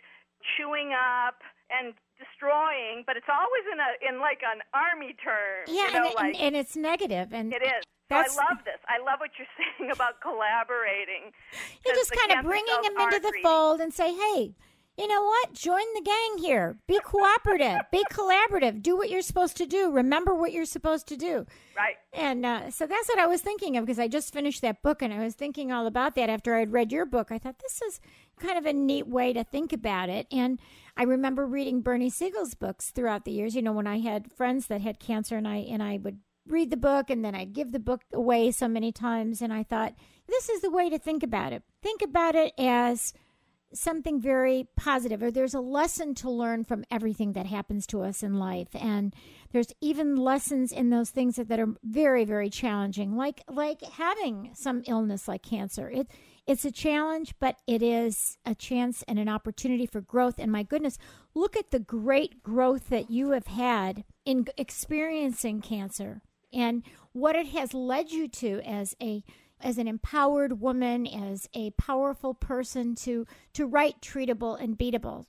chewing 0.57 0.91
up 0.93 1.39
and 1.71 1.93
destroying, 2.19 3.03
but 3.05 3.15
it's 3.15 3.29
always 3.29 3.65
in 3.71 3.79
a 3.79 3.89
in 4.03 4.19
like 4.19 4.41
an 4.43 4.61
army 4.73 5.15
term. 5.23 5.65
Yeah, 5.67 5.87
you 5.87 5.93
know, 5.93 6.05
and, 6.07 6.15
like 6.15 6.35
and, 6.35 6.43
and 6.43 6.55
it's 6.55 6.75
negative, 6.75 7.33
and 7.33 7.53
it 7.53 7.63
is. 7.63 7.83
So 8.09 8.15
I 8.15 8.27
love 8.35 8.63
this. 8.63 8.76
I 8.89 9.03
love 9.03 9.19
what 9.19 9.31
you're 9.37 9.47
saying 9.79 9.91
about 9.91 10.21
collaborating. 10.21 11.31
you're 11.85 11.95
just 11.95 12.11
kind 12.11 12.39
of 12.39 12.45
bringing 12.45 12.81
them 12.83 12.97
into 12.97 13.19
the 13.19 13.29
greedy. 13.29 13.43
fold 13.43 13.79
and 13.81 13.93
say, 13.93 14.13
hey, 14.13 14.55
you 14.97 15.07
know 15.07 15.23
what? 15.23 15.53
Join 15.53 15.83
the 15.93 16.01
gang 16.01 16.43
here. 16.43 16.79
Be 16.87 16.99
cooperative. 17.03 17.81
Be 17.91 18.03
collaborative. 18.11 18.81
Do 18.81 18.97
what 18.97 19.11
you're 19.11 19.21
supposed 19.21 19.55
to 19.57 19.67
do. 19.67 19.91
Remember 19.91 20.33
what 20.33 20.51
you're 20.51 20.65
supposed 20.65 21.07
to 21.09 21.15
do. 21.15 21.45
Right. 21.75 21.95
And 22.13 22.43
uh, 22.43 22.71
so 22.71 22.87
that's 22.87 23.07
what 23.07 23.19
I 23.19 23.27
was 23.27 23.41
thinking 23.41 23.77
of 23.77 23.85
because 23.85 23.99
I 23.99 24.07
just 24.07 24.33
finished 24.33 24.63
that 24.63 24.81
book 24.81 25.03
and 25.03 25.13
I 25.13 25.23
was 25.23 25.35
thinking 25.35 25.71
all 25.71 25.85
about 25.85 26.15
that 26.15 26.31
after 26.31 26.55
I 26.55 26.59
had 26.61 26.73
read 26.73 26.91
your 26.91 27.05
book. 27.05 27.31
I 27.31 27.37
thought 27.37 27.59
this 27.59 27.79
is 27.83 27.99
kind 28.39 28.57
of 28.57 28.65
a 28.65 28.73
neat 28.73 29.07
way 29.07 29.33
to 29.33 29.43
think 29.43 29.71
about 29.71 30.09
it. 30.09 30.25
And 30.31 30.59
I 30.95 31.03
remember 31.03 31.45
reading 31.45 31.81
Bernie 31.81 32.09
Siegel's 32.09 32.55
books 32.55 32.89
throughout 32.89 33.23
the 33.23 33.31
years. 33.31 33.55
You 33.55 33.61
know, 33.61 33.73
when 33.73 33.85
I 33.87 33.99
had 33.99 34.31
friends 34.31 34.65
that 34.65 34.81
had 34.81 34.99
cancer 34.99 35.37
and 35.37 35.47
I 35.47 35.57
and 35.57 35.83
I 35.83 35.99
would 36.01 36.17
read 36.51 36.69
the 36.69 36.77
book 36.77 37.09
and 37.09 37.23
then 37.23 37.35
I'd 37.35 37.53
give 37.53 37.71
the 37.71 37.79
book 37.79 38.01
away 38.13 38.51
so 38.51 38.67
many 38.67 38.91
times 38.91 39.41
and 39.41 39.53
I 39.53 39.63
thought 39.63 39.95
this 40.27 40.49
is 40.49 40.61
the 40.61 40.71
way 40.71 40.89
to 40.89 40.99
think 40.99 41.23
about 41.23 41.53
it. 41.53 41.63
Think 41.81 42.01
about 42.01 42.35
it 42.35 42.53
as 42.57 43.13
something 43.73 44.21
very 44.21 44.67
positive 44.75 45.21
or 45.21 45.29
there's 45.29 45.53
a 45.53 45.59
lesson 45.59 46.15
to 46.15 46.29
learn 46.29 46.63
from 46.63 46.85
everything 46.89 47.33
that 47.33 47.45
happens 47.45 47.85
to 47.87 48.01
us 48.01 48.23
in 48.23 48.39
life. 48.39 48.69
And 48.73 49.13
there's 49.51 49.73
even 49.81 50.15
lessons 50.15 50.71
in 50.71 50.89
those 50.89 51.09
things 51.09 51.35
that, 51.35 51.49
that 51.49 51.59
are 51.59 51.73
very 51.83 52.23
very 52.23 52.49
challenging 52.49 53.15
like 53.15 53.41
like 53.49 53.81
having 53.81 54.51
some 54.53 54.83
illness 54.87 55.27
like 55.27 55.43
cancer. 55.43 55.89
It 55.89 56.07
it's 56.45 56.63
a 56.63 56.71
challenge 56.71 57.35
but 57.39 57.57
it 57.67 57.81
is 57.83 58.37
a 58.45 58.55
chance 58.55 59.03
and 59.07 59.19
an 59.19 59.29
opportunity 59.29 59.85
for 59.85 60.01
growth. 60.01 60.35
And 60.39 60.51
my 60.51 60.63
goodness 60.63 60.97
look 61.33 61.57
at 61.57 61.71
the 61.71 61.79
great 61.79 62.41
growth 62.43 62.89
that 62.89 63.11
you 63.11 63.31
have 63.31 63.47
had 63.47 64.05
in 64.25 64.45
experiencing 64.57 65.61
cancer 65.61 66.21
and 66.57 66.83
what 67.13 67.35
it 67.35 67.47
has 67.47 67.73
led 67.73 68.11
you 68.11 68.27
to 68.27 68.59
as 68.65 68.95
a 69.01 69.23
as 69.59 69.79
an 69.79 69.87
empowered 69.87 70.61
woman, 70.61 71.07
as 71.07 71.49
a 71.53 71.71
powerful 71.71 72.33
person 72.33 72.95
to 72.95 73.25
to 73.53 73.65
write 73.65 74.01
treatable 74.01 74.59
and 74.61 74.77
beatable. 74.77 75.25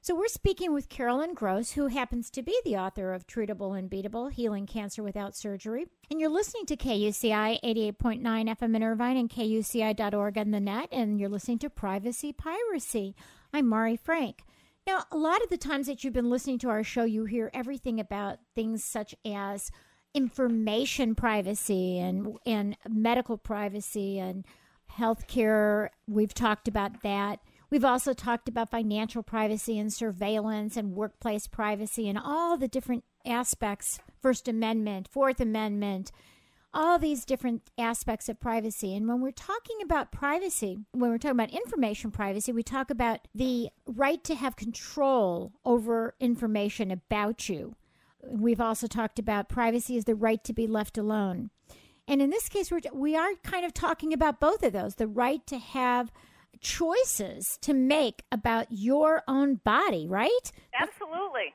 So 0.00 0.14
we're 0.14 0.28
speaking 0.28 0.74
with 0.74 0.90
Carolyn 0.90 1.32
Gross, 1.32 1.72
who 1.72 1.86
happens 1.86 2.28
to 2.32 2.42
be 2.42 2.54
the 2.62 2.76
author 2.76 3.14
of 3.14 3.26
Treatable 3.26 3.78
and 3.78 3.90
Beatable: 3.90 4.30
Healing 4.30 4.66
Cancer 4.66 5.02
Without 5.02 5.34
Surgery. 5.34 5.86
And 6.10 6.20
you're 6.20 6.28
listening 6.28 6.66
to 6.66 6.76
KUCI 6.76 7.58
88.9 7.64 8.22
FM 8.22 8.76
in 8.76 8.82
Irvine 8.82 9.16
and 9.16 9.30
KUCI.org 9.30 10.36
on 10.36 10.50
the 10.50 10.60
net, 10.60 10.90
and 10.92 11.18
you're 11.18 11.30
listening 11.30 11.58
to 11.60 11.70
Privacy 11.70 12.34
Piracy. 12.34 13.16
I'm 13.54 13.66
Mari 13.66 13.96
Frank. 13.96 14.42
Now, 14.86 15.04
a 15.10 15.16
lot 15.16 15.42
of 15.42 15.48
the 15.48 15.56
times 15.56 15.86
that 15.86 16.04
you've 16.04 16.12
been 16.12 16.28
listening 16.28 16.58
to 16.58 16.68
our 16.68 16.84
show, 16.84 17.04
you 17.04 17.24
hear 17.24 17.50
everything 17.54 17.98
about 17.98 18.40
things 18.54 18.84
such 18.84 19.14
as 19.24 19.70
information 20.14 21.14
privacy 21.14 21.98
and 21.98 22.38
and 22.46 22.76
medical 22.88 23.36
privacy 23.36 24.18
and 24.18 24.44
healthcare. 24.98 25.88
We've 26.06 26.34
talked 26.34 26.68
about 26.68 27.02
that. 27.02 27.40
We've 27.70 27.84
also 27.84 28.12
talked 28.12 28.48
about 28.48 28.70
financial 28.70 29.22
privacy 29.22 29.78
and 29.78 29.92
surveillance 29.92 30.76
and 30.76 30.94
workplace 30.94 31.48
privacy 31.48 32.08
and 32.08 32.18
all 32.18 32.56
the 32.56 32.68
different 32.68 33.02
aspects, 33.26 33.98
First 34.22 34.46
Amendment, 34.46 35.08
Fourth 35.10 35.40
Amendment, 35.40 36.12
all 36.72 36.98
these 36.98 37.24
different 37.24 37.62
aspects 37.78 38.28
of 38.28 38.38
privacy. 38.40 38.94
And 38.94 39.08
when 39.08 39.20
we're 39.20 39.30
talking 39.32 39.78
about 39.82 40.12
privacy, 40.12 40.78
when 40.92 41.10
we're 41.10 41.18
talking 41.18 41.38
about 41.38 41.50
information 41.50 42.10
privacy, 42.10 42.52
we 42.52 42.62
talk 42.62 42.90
about 42.90 43.26
the 43.34 43.70
right 43.86 44.22
to 44.24 44.34
have 44.34 44.56
control 44.56 45.52
over 45.64 46.14
information 46.20 46.90
about 46.90 47.48
you. 47.48 47.74
We've 48.28 48.60
also 48.60 48.86
talked 48.86 49.18
about 49.18 49.48
privacy 49.48 49.96
is 49.96 50.04
the 50.04 50.14
right 50.14 50.42
to 50.44 50.52
be 50.52 50.66
left 50.66 50.98
alone. 50.98 51.50
And 52.06 52.20
in 52.20 52.30
this 52.30 52.48
case, 52.48 52.70
we're, 52.70 52.80
we 52.92 53.16
are 53.16 53.30
kind 53.42 53.64
of 53.64 53.72
talking 53.72 54.12
about 54.12 54.40
both 54.40 54.62
of 54.62 54.72
those 54.72 54.96
the 54.96 55.06
right 55.06 55.46
to 55.46 55.58
have 55.58 56.12
choices 56.60 57.58
to 57.62 57.74
make 57.74 58.24
about 58.30 58.66
your 58.70 59.22
own 59.26 59.56
body, 59.64 60.06
right? 60.06 60.52
Absolutely. 60.78 61.54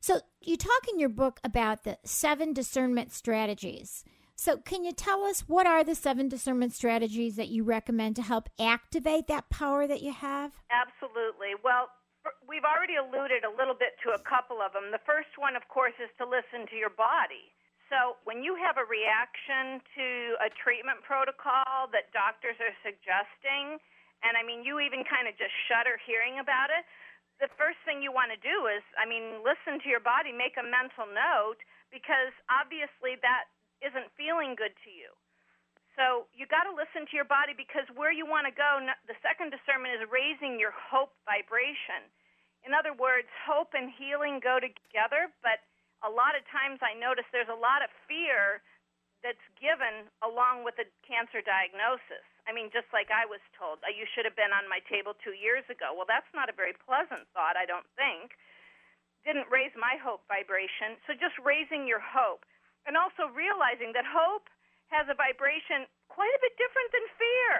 So, 0.00 0.20
you 0.40 0.56
talk 0.56 0.88
in 0.92 0.98
your 0.98 1.08
book 1.08 1.38
about 1.44 1.84
the 1.84 1.98
seven 2.04 2.52
discernment 2.52 3.12
strategies. 3.12 4.04
So, 4.34 4.56
can 4.56 4.84
you 4.84 4.92
tell 4.92 5.22
us 5.24 5.42
what 5.42 5.66
are 5.66 5.84
the 5.84 5.94
seven 5.94 6.28
discernment 6.28 6.72
strategies 6.74 7.36
that 7.36 7.48
you 7.48 7.62
recommend 7.62 8.16
to 8.16 8.22
help 8.22 8.48
activate 8.58 9.28
that 9.28 9.50
power 9.50 9.86
that 9.86 10.02
you 10.02 10.12
have? 10.12 10.52
Absolutely. 10.70 11.50
Well, 11.62 11.88
we've 12.46 12.66
already 12.66 12.96
alluded 12.98 13.42
a 13.42 13.52
little 13.52 13.74
bit 13.74 13.98
to 14.06 14.14
a 14.14 14.20
couple 14.22 14.62
of 14.62 14.72
them. 14.72 14.90
The 14.94 15.02
first 15.02 15.34
one, 15.38 15.56
of 15.58 15.66
course, 15.66 15.96
is 15.98 16.10
to 16.18 16.24
listen 16.26 16.68
to 16.70 16.76
your 16.76 16.92
body. 16.92 17.50
So, 17.90 18.16
when 18.24 18.40
you 18.40 18.56
have 18.56 18.80
a 18.80 18.86
reaction 18.88 19.84
to 19.96 20.08
a 20.40 20.48
treatment 20.48 21.04
protocol 21.04 21.92
that 21.92 22.08
doctors 22.16 22.56
are 22.56 22.72
suggesting, 22.80 23.76
and 24.24 24.32
I 24.38 24.42
mean, 24.46 24.64
you 24.64 24.80
even 24.80 25.04
kind 25.04 25.28
of 25.28 25.36
just 25.36 25.52
shudder 25.68 26.00
hearing 26.00 26.40
about 26.40 26.72
it, 26.72 26.88
the 27.42 27.52
first 27.58 27.76
thing 27.84 28.00
you 28.00 28.14
want 28.14 28.32
to 28.32 28.40
do 28.40 28.70
is, 28.70 28.80
I 28.96 29.04
mean, 29.04 29.42
listen 29.44 29.82
to 29.82 29.88
your 29.90 30.00
body, 30.00 30.32
make 30.32 30.56
a 30.56 30.64
mental 30.64 31.04
note, 31.10 31.60
because 31.92 32.32
obviously 32.48 33.18
that 33.20 33.50
isn't 33.82 34.08
feeling 34.14 34.54
good 34.56 34.72
to 34.86 34.90
you. 34.94 35.12
So 35.96 36.24
you 36.32 36.48
got 36.48 36.64
to 36.64 36.72
listen 36.72 37.04
to 37.04 37.14
your 37.14 37.28
body 37.28 37.52
because 37.52 37.84
where 37.92 38.12
you 38.12 38.24
want 38.24 38.48
to 38.48 38.54
go, 38.54 38.80
the 39.04 39.18
second 39.20 39.52
discernment 39.52 39.92
is 40.00 40.08
raising 40.08 40.56
your 40.56 40.72
hope 40.72 41.12
vibration. 41.28 42.08
In 42.64 42.72
other 42.72 42.96
words, 42.96 43.28
hope 43.44 43.76
and 43.76 43.92
healing 43.92 44.40
go 44.40 44.56
together, 44.56 45.28
but 45.44 45.60
a 46.00 46.08
lot 46.08 46.32
of 46.38 46.46
times 46.48 46.80
I 46.80 46.96
notice 46.96 47.26
there's 47.30 47.52
a 47.52 47.58
lot 47.58 47.84
of 47.84 47.90
fear 48.08 48.64
that's 49.22 49.42
given 49.60 50.10
along 50.24 50.66
with 50.66 50.74
a 50.82 50.86
cancer 51.06 51.44
diagnosis. 51.44 52.26
I 52.42 52.50
mean, 52.50 52.74
just 52.74 52.90
like 52.90 53.10
I 53.14 53.22
was 53.22 53.38
told, 53.54 53.78
"Uh, 53.86 53.94
you 53.94 54.06
should 54.06 54.26
have 54.26 54.34
been 54.34 54.50
on 54.52 54.66
my 54.66 54.80
table 54.90 55.14
two 55.14 55.32
years 55.32 55.62
ago. 55.70 55.94
Well, 55.94 56.06
that's 56.06 56.26
not 56.34 56.50
a 56.50 56.52
very 56.52 56.72
pleasant 56.72 57.28
thought, 57.30 57.54
I 57.56 57.66
don't 57.66 57.86
think. 57.94 58.34
Didn't 59.22 59.48
raise 59.48 59.74
my 59.76 59.94
hope 59.96 60.26
vibration. 60.26 60.98
So 61.06 61.14
just 61.14 61.38
raising 61.38 61.86
your 61.86 62.00
hope. 62.00 62.44
And 62.84 62.96
also 62.96 63.28
realizing 63.28 63.92
that 63.92 64.04
hope 64.04 64.50
has 64.92 65.08
a 65.08 65.16
vibration 65.16 65.88
quite 66.12 66.30
a 66.36 66.40
bit 66.44 66.54
different 66.60 66.90
than 66.92 67.06
fear. 67.16 67.54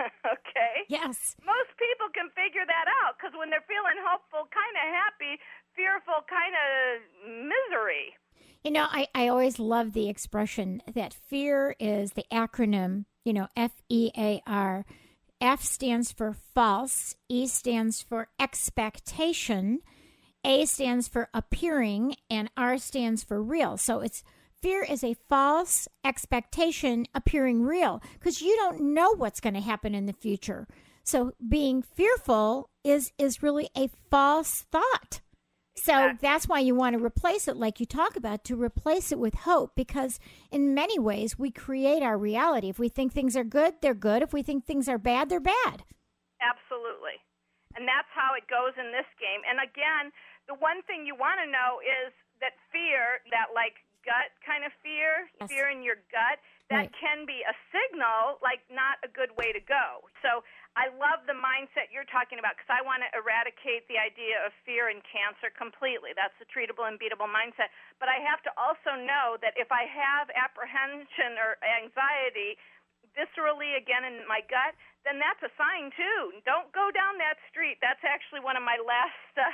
okay? 0.34 0.74
Yes. 0.88 1.36
Most 1.44 1.76
people 1.76 2.08
can 2.16 2.32
figure 2.32 2.64
that 2.64 2.88
out 3.04 3.20
because 3.20 3.36
when 3.36 3.52
they're 3.52 3.64
feeling 3.68 4.00
hopeful, 4.00 4.48
kind 4.48 4.74
of 4.80 4.88
happy, 4.88 5.36
fearful, 5.76 6.24
kind 6.24 6.56
of 6.56 6.72
misery. 7.28 8.16
You 8.64 8.72
know, 8.72 8.86
I, 8.90 9.08
I 9.14 9.28
always 9.28 9.58
love 9.58 9.92
the 9.92 10.08
expression 10.08 10.82
that 10.92 11.14
fear 11.14 11.76
is 11.78 12.12
the 12.12 12.24
acronym, 12.32 13.04
you 13.24 13.32
know, 13.32 13.48
F 13.56 13.72
E 13.88 14.10
A 14.16 14.42
R. 14.46 14.84
F 15.40 15.62
stands 15.62 16.12
for 16.12 16.34
false, 16.54 17.16
E 17.28 17.46
stands 17.46 18.02
for 18.02 18.28
expectation, 18.38 19.80
A 20.44 20.66
stands 20.66 21.08
for 21.08 21.30
appearing, 21.32 22.16
and 22.28 22.50
R 22.56 22.76
stands 22.76 23.22
for 23.24 23.42
real. 23.42 23.78
So 23.78 24.00
it's 24.00 24.22
fear 24.62 24.82
is 24.82 25.02
a 25.04 25.16
false 25.28 25.88
expectation 26.04 27.06
appearing 27.14 27.62
real 27.62 28.02
because 28.14 28.40
you 28.42 28.54
don't 28.56 28.80
know 28.80 29.14
what's 29.16 29.40
going 29.40 29.54
to 29.54 29.60
happen 29.60 29.94
in 29.94 30.06
the 30.06 30.12
future. 30.12 30.66
So 31.04 31.32
being 31.46 31.82
fearful 31.82 32.70
is 32.84 33.12
is 33.18 33.42
really 33.42 33.68
a 33.76 33.90
false 34.10 34.66
thought. 34.70 35.20
So 35.76 35.92
Exactly. 35.94 36.18
that's 36.20 36.48
why 36.48 36.58
you 36.60 36.74
want 36.74 36.98
to 36.98 37.02
replace 37.04 37.48
it, 37.48 37.56
like 37.56 37.80
you 37.80 37.86
talk 37.86 38.14
about, 38.16 38.44
to 38.44 38.56
replace 38.56 39.12
it 39.12 39.18
with 39.18 39.34
hope, 39.48 39.72
because 39.74 40.20
in 40.50 40.74
many 40.74 40.98
ways 40.98 41.38
we 41.38 41.50
create 41.50 42.02
our 42.02 42.18
reality. 42.18 42.68
If 42.68 42.78
we 42.78 42.90
think 42.90 43.12
things 43.12 43.34
are 43.36 43.44
good, 43.44 43.74
they're 43.80 43.94
good. 43.94 44.22
If 44.22 44.32
we 44.34 44.42
think 44.42 44.66
things 44.66 44.88
are 44.88 44.98
bad, 44.98 45.30
they're 45.30 45.40
bad. 45.40 45.84
Absolutely. 46.42 47.16
And 47.76 47.86
that's 47.88 48.10
how 48.12 48.34
it 48.36 48.44
goes 48.50 48.74
in 48.76 48.92
this 48.92 49.08
game. 49.16 49.40
And 49.48 49.56
again, 49.62 50.12
the 50.48 50.58
one 50.58 50.82
thing 50.84 51.06
you 51.06 51.14
want 51.14 51.40
to 51.40 51.48
know 51.48 51.80
is 51.80 52.12
that 52.42 52.58
fear, 52.72 53.22
that 53.30 53.54
like 53.54 53.78
gut 54.04 54.32
kind 54.44 54.64
of 54.64 54.72
fear, 54.82 55.28
Yes. 55.40 55.48
fear 55.48 55.68
in 55.68 55.82
your 55.82 55.96
gut, 56.10 56.38
that 56.68 56.86
Right. 56.86 56.92
can 56.92 57.26
be 57.26 57.42
a 57.42 57.54
signal, 57.72 58.38
like 58.42 58.62
not 58.70 58.98
a 59.02 59.08
good 59.08 59.34
way 59.36 59.52
to 59.52 59.60
go. 59.60 60.08
So 60.22 60.44
I 60.76 60.88
love 60.88 61.26
the 61.26 61.34
mindset 61.34 61.90
you're 61.90 62.06
talking 62.06 62.38
about 62.38 62.56
because 62.56 62.70
I 62.70 62.80
want 62.82 63.02
to 63.02 63.10
eradicate 63.18 63.88
the 63.88 63.98
idea 63.98 64.44
of 64.46 64.54
fear 64.64 64.88
and 64.88 65.02
cancer 65.04 65.50
completely. 65.50 66.12
That's 66.14 66.36
the 66.38 66.46
treatable 66.46 66.86
and 66.86 66.98
beatable 66.98 67.26
mindset. 67.26 67.70
But 67.98 68.08
I 68.08 68.20
have 68.22 68.42
to 68.44 68.52
also 68.56 68.94
know 68.94 69.36
that 69.42 69.56
if 69.58 69.72
I 69.72 69.84
have 69.86 70.30
apprehension 70.30 71.38
or 71.38 71.58
anxiety, 71.64 72.56
viscerally 73.16 73.74
again 73.76 74.04
in 74.04 74.22
my 74.28 74.40
gut, 74.46 74.76
then 75.04 75.18
that's 75.18 75.42
a 75.42 75.50
sign 75.56 75.90
too. 75.96 76.38
Don't 76.44 76.70
go 76.70 76.90
down 76.94 77.18
that 77.18 77.40
street. 77.50 77.78
That's 77.80 78.04
actually 78.04 78.40
one 78.40 78.56
of 78.56 78.62
my 78.62 78.78
last 78.78 79.34
uh, 79.36 79.50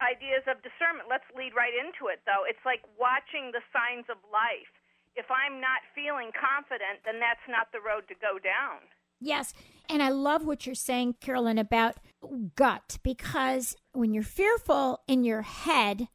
ideas 0.00 0.44
of 0.46 0.62
discernment. 0.62 1.08
Let's 1.08 1.26
lead 1.36 1.52
right 1.56 1.74
into 1.74 2.08
it, 2.12 2.20
though. 2.26 2.44
It's 2.48 2.62
like 2.64 2.82
watching 2.98 3.52
the 3.52 3.64
signs 3.72 4.06
of 4.08 4.18
life. 4.32 4.70
If 5.16 5.26
I'm 5.32 5.60
not 5.60 5.80
feeling 5.94 6.30
confident, 6.36 7.00
then 7.04 7.20
that's 7.20 7.44
not 7.48 7.72
the 7.72 7.80
road 7.80 8.04
to 8.08 8.14
go 8.20 8.36
down. 8.38 8.84
Yes. 9.20 9.54
And 9.88 10.02
I 10.02 10.10
love 10.10 10.44
what 10.44 10.66
you're 10.66 10.74
saying, 10.74 11.16
Carolyn, 11.20 11.58
about 11.58 11.96
gut, 12.54 12.98
because 13.02 13.76
when 13.92 14.12
you're 14.12 14.22
fearful 14.22 15.00
in 15.08 15.24
your 15.24 15.42
head, 15.42 16.08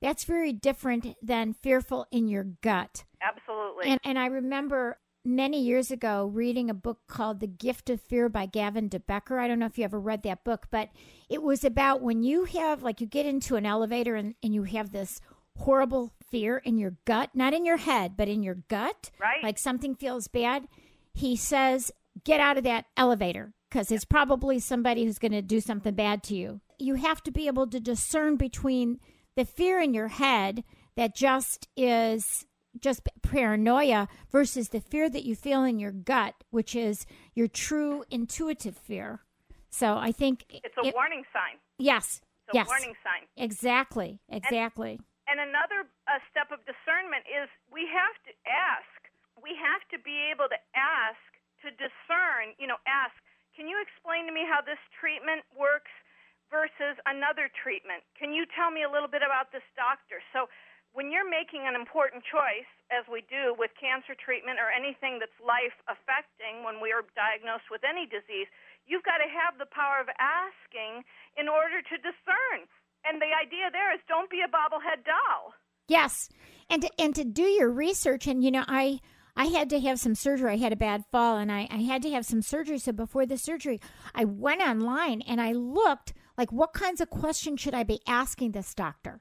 that's 0.00 0.24
very 0.24 0.52
different 0.52 1.16
than 1.22 1.52
fearful 1.52 2.06
in 2.10 2.28
your 2.28 2.44
gut. 2.62 3.04
Absolutely. 3.20 3.90
And, 3.90 4.00
and 4.04 4.18
I 4.18 4.26
remember 4.26 4.98
many 5.26 5.60
years 5.60 5.90
ago 5.90 6.30
reading 6.32 6.70
a 6.70 6.74
book 6.74 7.00
called 7.08 7.40
The 7.40 7.46
Gift 7.46 7.90
of 7.90 8.00
Fear 8.00 8.28
by 8.28 8.46
Gavin 8.46 8.88
de 8.88 9.00
Becker. 9.00 9.38
I 9.38 9.48
don't 9.48 9.58
know 9.58 9.66
if 9.66 9.76
you 9.76 9.84
ever 9.84 10.00
read 10.00 10.22
that 10.22 10.44
book, 10.44 10.68
but 10.70 10.90
it 11.28 11.42
was 11.42 11.64
about 11.64 12.00
when 12.00 12.22
you 12.22 12.44
have, 12.44 12.82
like, 12.82 13.00
you 13.00 13.06
get 13.06 13.26
into 13.26 13.56
an 13.56 13.66
elevator 13.66 14.14
and, 14.14 14.34
and 14.42 14.54
you 14.54 14.62
have 14.62 14.92
this 14.92 15.20
horrible 15.56 16.12
fear 16.30 16.58
in 16.58 16.78
your 16.78 16.94
gut, 17.04 17.30
not 17.34 17.54
in 17.54 17.64
your 17.64 17.78
head, 17.78 18.16
but 18.16 18.28
in 18.28 18.42
your 18.42 18.56
gut. 18.68 19.10
Right. 19.18 19.42
Like 19.42 19.58
something 19.58 19.94
feels 19.94 20.28
bad. 20.28 20.68
He 21.14 21.36
says, 21.36 21.90
get 22.24 22.40
out 22.40 22.58
of 22.58 22.64
that 22.64 22.86
elevator 22.96 23.54
because 23.70 23.90
it's 23.90 24.04
probably 24.04 24.58
somebody 24.58 25.04
who's 25.04 25.18
going 25.18 25.32
to 25.32 25.42
do 25.42 25.60
something 25.60 25.94
bad 25.94 26.22
to 26.24 26.36
you. 26.36 26.60
You 26.78 26.94
have 26.94 27.22
to 27.24 27.30
be 27.30 27.46
able 27.46 27.66
to 27.68 27.80
discern 27.80 28.36
between 28.36 29.00
the 29.34 29.44
fear 29.44 29.80
in 29.80 29.94
your 29.94 30.08
head 30.08 30.62
that 30.96 31.16
just 31.16 31.68
is 31.76 32.46
just 32.80 33.08
paranoia 33.22 34.08
versus 34.30 34.70
the 34.70 34.80
fear 34.80 35.08
that 35.10 35.24
you 35.24 35.34
feel 35.34 35.64
in 35.64 35.78
your 35.78 35.92
gut, 35.92 36.34
which 36.50 36.74
is 36.74 37.06
your 37.34 37.48
true 37.48 38.04
intuitive 38.10 38.76
fear. 38.76 39.20
So 39.70 39.96
I 39.96 40.12
think 40.12 40.44
it's 40.48 40.76
a 40.82 40.86
it- 40.86 40.94
warning 40.94 41.24
sign. 41.32 41.58
Yes. 41.78 42.20
It's 42.46 42.54
a 42.54 42.62
yes. 42.62 42.66
warning 42.68 42.94
sign. 43.02 43.26
Exactly. 43.36 44.20
Exactly. 44.28 45.00
And 45.26 45.42
another 45.42 45.90
uh, 46.06 46.22
step 46.30 46.54
of 46.54 46.62
discernment 46.62 47.26
is 47.26 47.50
we 47.66 47.90
have 47.90 48.14
to 48.30 48.32
ask. 48.46 48.86
We 49.34 49.58
have 49.58 49.82
to 49.90 49.98
be 49.98 50.30
able 50.30 50.46
to 50.48 50.60
ask 50.78 51.18
to 51.66 51.74
discern, 51.74 52.54
you 52.62 52.70
know, 52.70 52.78
ask, 52.86 53.12
can 53.58 53.66
you 53.66 53.76
explain 53.82 54.30
to 54.30 54.32
me 54.32 54.46
how 54.46 54.62
this 54.62 54.78
treatment 54.94 55.42
works 55.58 55.90
versus 56.46 56.94
another 57.10 57.50
treatment? 57.50 58.06
Can 58.14 58.30
you 58.30 58.46
tell 58.54 58.70
me 58.70 58.86
a 58.86 58.90
little 58.90 59.10
bit 59.10 59.26
about 59.26 59.50
this 59.50 59.66
doctor? 59.74 60.22
So 60.30 60.46
when 60.96 61.12
you're 61.12 61.28
making 61.28 61.68
an 61.68 61.76
important 61.76 62.24
choice, 62.24 62.64
as 62.88 63.04
we 63.04 63.20
do 63.28 63.52
with 63.60 63.68
cancer 63.76 64.16
treatment 64.16 64.56
or 64.56 64.72
anything 64.72 65.20
that's 65.20 65.36
life 65.44 65.76
affecting 65.92 66.64
when 66.64 66.80
we 66.80 66.88
are 66.88 67.04
diagnosed 67.12 67.68
with 67.68 67.84
any 67.84 68.08
disease, 68.08 68.48
you've 68.88 69.04
got 69.04 69.20
to 69.20 69.28
have 69.28 69.60
the 69.60 69.68
power 69.68 70.00
of 70.00 70.08
asking 70.16 71.04
in 71.36 71.52
order 71.52 71.84
to 71.84 72.00
discern. 72.00 72.64
And 73.04 73.20
the 73.20 73.28
idea 73.28 73.68
there 73.68 73.92
is 73.92 74.00
don't 74.08 74.32
be 74.32 74.40
a 74.40 74.48
bobblehead 74.48 75.04
doll. 75.04 75.52
Yes, 75.86 76.32
and 76.72 76.80
to, 76.80 76.90
and 76.98 77.14
to 77.14 77.24
do 77.28 77.44
your 77.44 77.68
research, 77.68 78.26
and 78.26 78.42
you 78.42 78.50
know, 78.50 78.64
I 78.66 79.00
I 79.36 79.52
had 79.52 79.68
to 79.70 79.80
have 79.80 80.00
some 80.00 80.14
surgery. 80.14 80.52
I 80.52 80.56
had 80.56 80.72
a 80.72 80.80
bad 80.80 81.04
fall, 81.12 81.36
and 81.36 81.52
I 81.52 81.68
I 81.70 81.84
had 81.84 82.00
to 82.02 82.10
have 82.10 82.24
some 82.24 82.40
surgery. 82.40 82.78
So 82.78 82.92
before 82.92 83.26
the 83.26 83.36
surgery, 83.36 83.80
I 84.14 84.24
went 84.24 84.62
online 84.62 85.20
and 85.22 85.40
I 85.42 85.52
looked 85.52 86.14
like 86.38 86.50
what 86.50 86.72
kinds 86.72 87.00
of 87.00 87.10
questions 87.10 87.60
should 87.60 87.74
I 87.74 87.84
be 87.84 88.00
asking 88.08 88.52
this 88.52 88.74
doctor, 88.74 89.20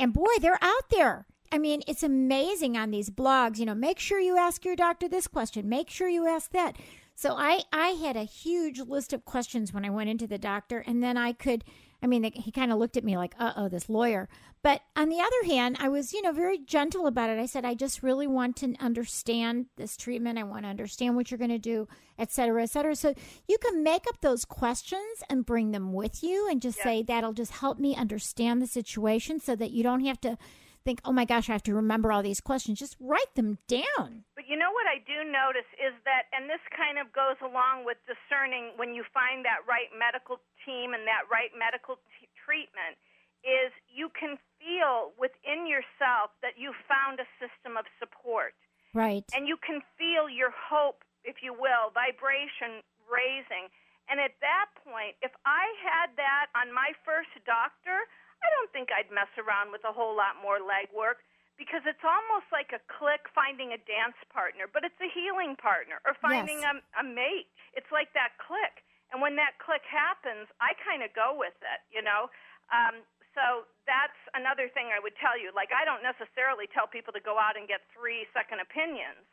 and 0.00 0.12
boy, 0.12 0.32
they're 0.40 0.62
out 0.62 0.90
there. 0.90 1.26
I 1.52 1.58
mean, 1.58 1.82
it's 1.86 2.02
amazing 2.02 2.76
on 2.76 2.90
these 2.90 3.10
blogs. 3.10 3.58
You 3.58 3.66
know, 3.66 3.74
make 3.74 3.98
sure 3.98 4.20
you 4.20 4.36
ask 4.38 4.64
your 4.64 4.76
doctor 4.76 5.08
this 5.08 5.26
question. 5.26 5.68
Make 5.68 5.90
sure 5.90 6.08
you 6.08 6.26
ask 6.26 6.52
that. 6.52 6.76
So 7.14 7.34
I 7.36 7.62
I 7.72 7.88
had 7.88 8.16
a 8.16 8.24
huge 8.24 8.80
list 8.80 9.12
of 9.12 9.24
questions 9.24 9.72
when 9.72 9.84
I 9.84 9.90
went 9.90 10.10
into 10.10 10.26
the 10.26 10.38
doctor, 10.38 10.78
and 10.86 11.02
then 11.02 11.16
I 11.16 11.32
could. 11.32 11.64
I 12.02 12.06
mean, 12.06 12.24
he 12.34 12.50
kind 12.50 12.72
of 12.72 12.78
looked 12.78 12.96
at 12.96 13.04
me 13.04 13.16
like, 13.16 13.34
uh 13.38 13.52
oh, 13.56 13.68
this 13.68 13.88
lawyer. 13.88 14.28
But 14.62 14.82
on 14.94 15.08
the 15.08 15.20
other 15.20 15.52
hand, 15.54 15.76
I 15.80 15.88
was, 15.88 16.12
you 16.12 16.20
know, 16.20 16.32
very 16.32 16.58
gentle 16.58 17.06
about 17.06 17.30
it. 17.30 17.38
I 17.38 17.46
said, 17.46 17.64
I 17.64 17.74
just 17.74 18.02
really 18.02 18.26
want 18.26 18.56
to 18.56 18.74
understand 18.78 19.66
this 19.76 19.96
treatment. 19.96 20.38
I 20.38 20.42
want 20.42 20.64
to 20.64 20.68
understand 20.68 21.16
what 21.16 21.30
you're 21.30 21.38
going 21.38 21.50
to 21.50 21.58
do, 21.58 21.88
et 22.18 22.30
cetera, 22.30 22.62
et 22.62 22.70
cetera. 22.70 22.94
So 22.94 23.14
you 23.48 23.56
can 23.58 23.82
make 23.82 24.06
up 24.08 24.20
those 24.20 24.44
questions 24.44 25.22
and 25.30 25.46
bring 25.46 25.70
them 25.70 25.92
with 25.92 26.22
you 26.22 26.46
and 26.50 26.60
just 26.60 26.78
Yeah. 26.78 26.84
say, 26.84 27.02
that'll 27.02 27.32
just 27.32 27.52
help 27.52 27.78
me 27.78 27.96
understand 27.96 28.60
the 28.60 28.66
situation 28.66 29.40
so 29.40 29.56
that 29.56 29.70
you 29.70 29.82
don't 29.82 30.04
have 30.04 30.20
to 30.22 30.36
think, 30.84 31.00
oh 31.04 31.12
my 31.12 31.24
gosh, 31.24 31.48
I 31.48 31.52
have 31.52 31.62
to 31.64 31.74
remember 31.74 32.12
all 32.12 32.22
these 32.22 32.40
questions. 32.40 32.78
Just 32.78 32.96
write 33.00 33.34
them 33.34 33.58
down. 33.68 34.24
But 34.34 34.48
you 34.48 34.56
know 34.56 34.72
what 34.72 34.86
I 34.88 34.98
do 35.04 35.24
notice 35.28 35.68
is 35.76 35.92
that, 36.04 36.28
and 36.32 36.48
this 36.48 36.62
kind 36.72 36.96
of 36.96 37.12
goes 37.12 37.36
along 37.44 37.84
with 37.84 37.98
discerning 38.08 38.72
when 38.76 38.94
you 38.94 39.04
find 39.12 39.44
that 39.44 39.62
right 39.68 39.92
medical 39.92 40.40
team 40.64 40.92
and 40.96 41.04
that 41.04 41.28
right 41.30 41.52
medical 41.56 42.00
t- 42.16 42.28
treatment, 42.34 42.96
is 43.40 43.72
you 43.88 44.12
can 44.12 44.36
feel 44.60 45.16
within 45.16 45.64
yourself 45.64 46.36
that 46.44 46.60
you 46.60 46.76
found 46.84 47.20
a 47.20 47.28
system 47.40 47.80
of 47.80 47.88
support. 47.96 48.52
Right. 48.92 49.24
And 49.32 49.48
you 49.48 49.56
can 49.56 49.80
feel 49.96 50.28
your 50.28 50.52
hope, 50.52 51.04
if 51.24 51.40
you 51.40 51.56
will, 51.56 51.88
vibration 51.96 52.84
raising. 53.08 53.72
And 54.10 54.18
at 54.18 54.34
that 54.42 54.74
point, 54.82 55.14
if 55.22 55.30
I 55.46 55.70
had 55.80 56.12
that 56.18 56.50
on 56.58 56.74
my 56.74 56.90
first 57.06 57.30
doctor, 57.46 58.10
I 58.42 58.48
don't 58.56 58.70
think 58.72 58.88
I'd 58.92 59.12
mess 59.12 59.30
around 59.36 59.72
with 59.72 59.84
a 59.84 59.92
whole 59.92 60.16
lot 60.16 60.40
more 60.40 60.60
legwork 60.60 61.20
because 61.60 61.84
it's 61.84 62.00
almost 62.00 62.48
like 62.48 62.72
a 62.72 62.80
click 62.88 63.28
finding 63.36 63.76
a 63.76 63.80
dance 63.84 64.16
partner, 64.32 64.64
but 64.64 64.80
it's 64.80 64.96
a 65.04 65.10
healing 65.12 65.60
partner 65.60 66.00
or 66.08 66.16
finding 66.16 66.64
Yes. 66.64 66.80
a, 66.96 67.00
a 67.00 67.04
mate. 67.04 67.52
It's 67.76 67.90
like 67.92 68.08
that 68.16 68.40
click. 68.40 68.80
And 69.12 69.20
when 69.20 69.36
that 69.36 69.58
click 69.60 69.84
happens, 69.84 70.48
I 70.62 70.72
kind 70.80 71.04
of 71.04 71.12
go 71.12 71.36
with 71.36 71.56
it, 71.60 71.80
you 71.92 72.00
know? 72.00 72.30
Um, 72.72 73.02
so 73.36 73.66
that's 73.84 74.16
another 74.32 74.70
thing 74.72 74.88
I 74.94 75.02
would 75.02 75.18
tell 75.18 75.36
you. 75.36 75.50
Like, 75.52 75.74
I 75.74 75.84
don't 75.84 76.00
necessarily 76.02 76.70
tell 76.70 76.86
people 76.86 77.12
to 77.12 77.20
go 77.20 77.36
out 77.36 77.58
and 77.58 77.66
get 77.66 77.84
three 77.92 78.24
second 78.32 78.62
opinions. 78.62 79.26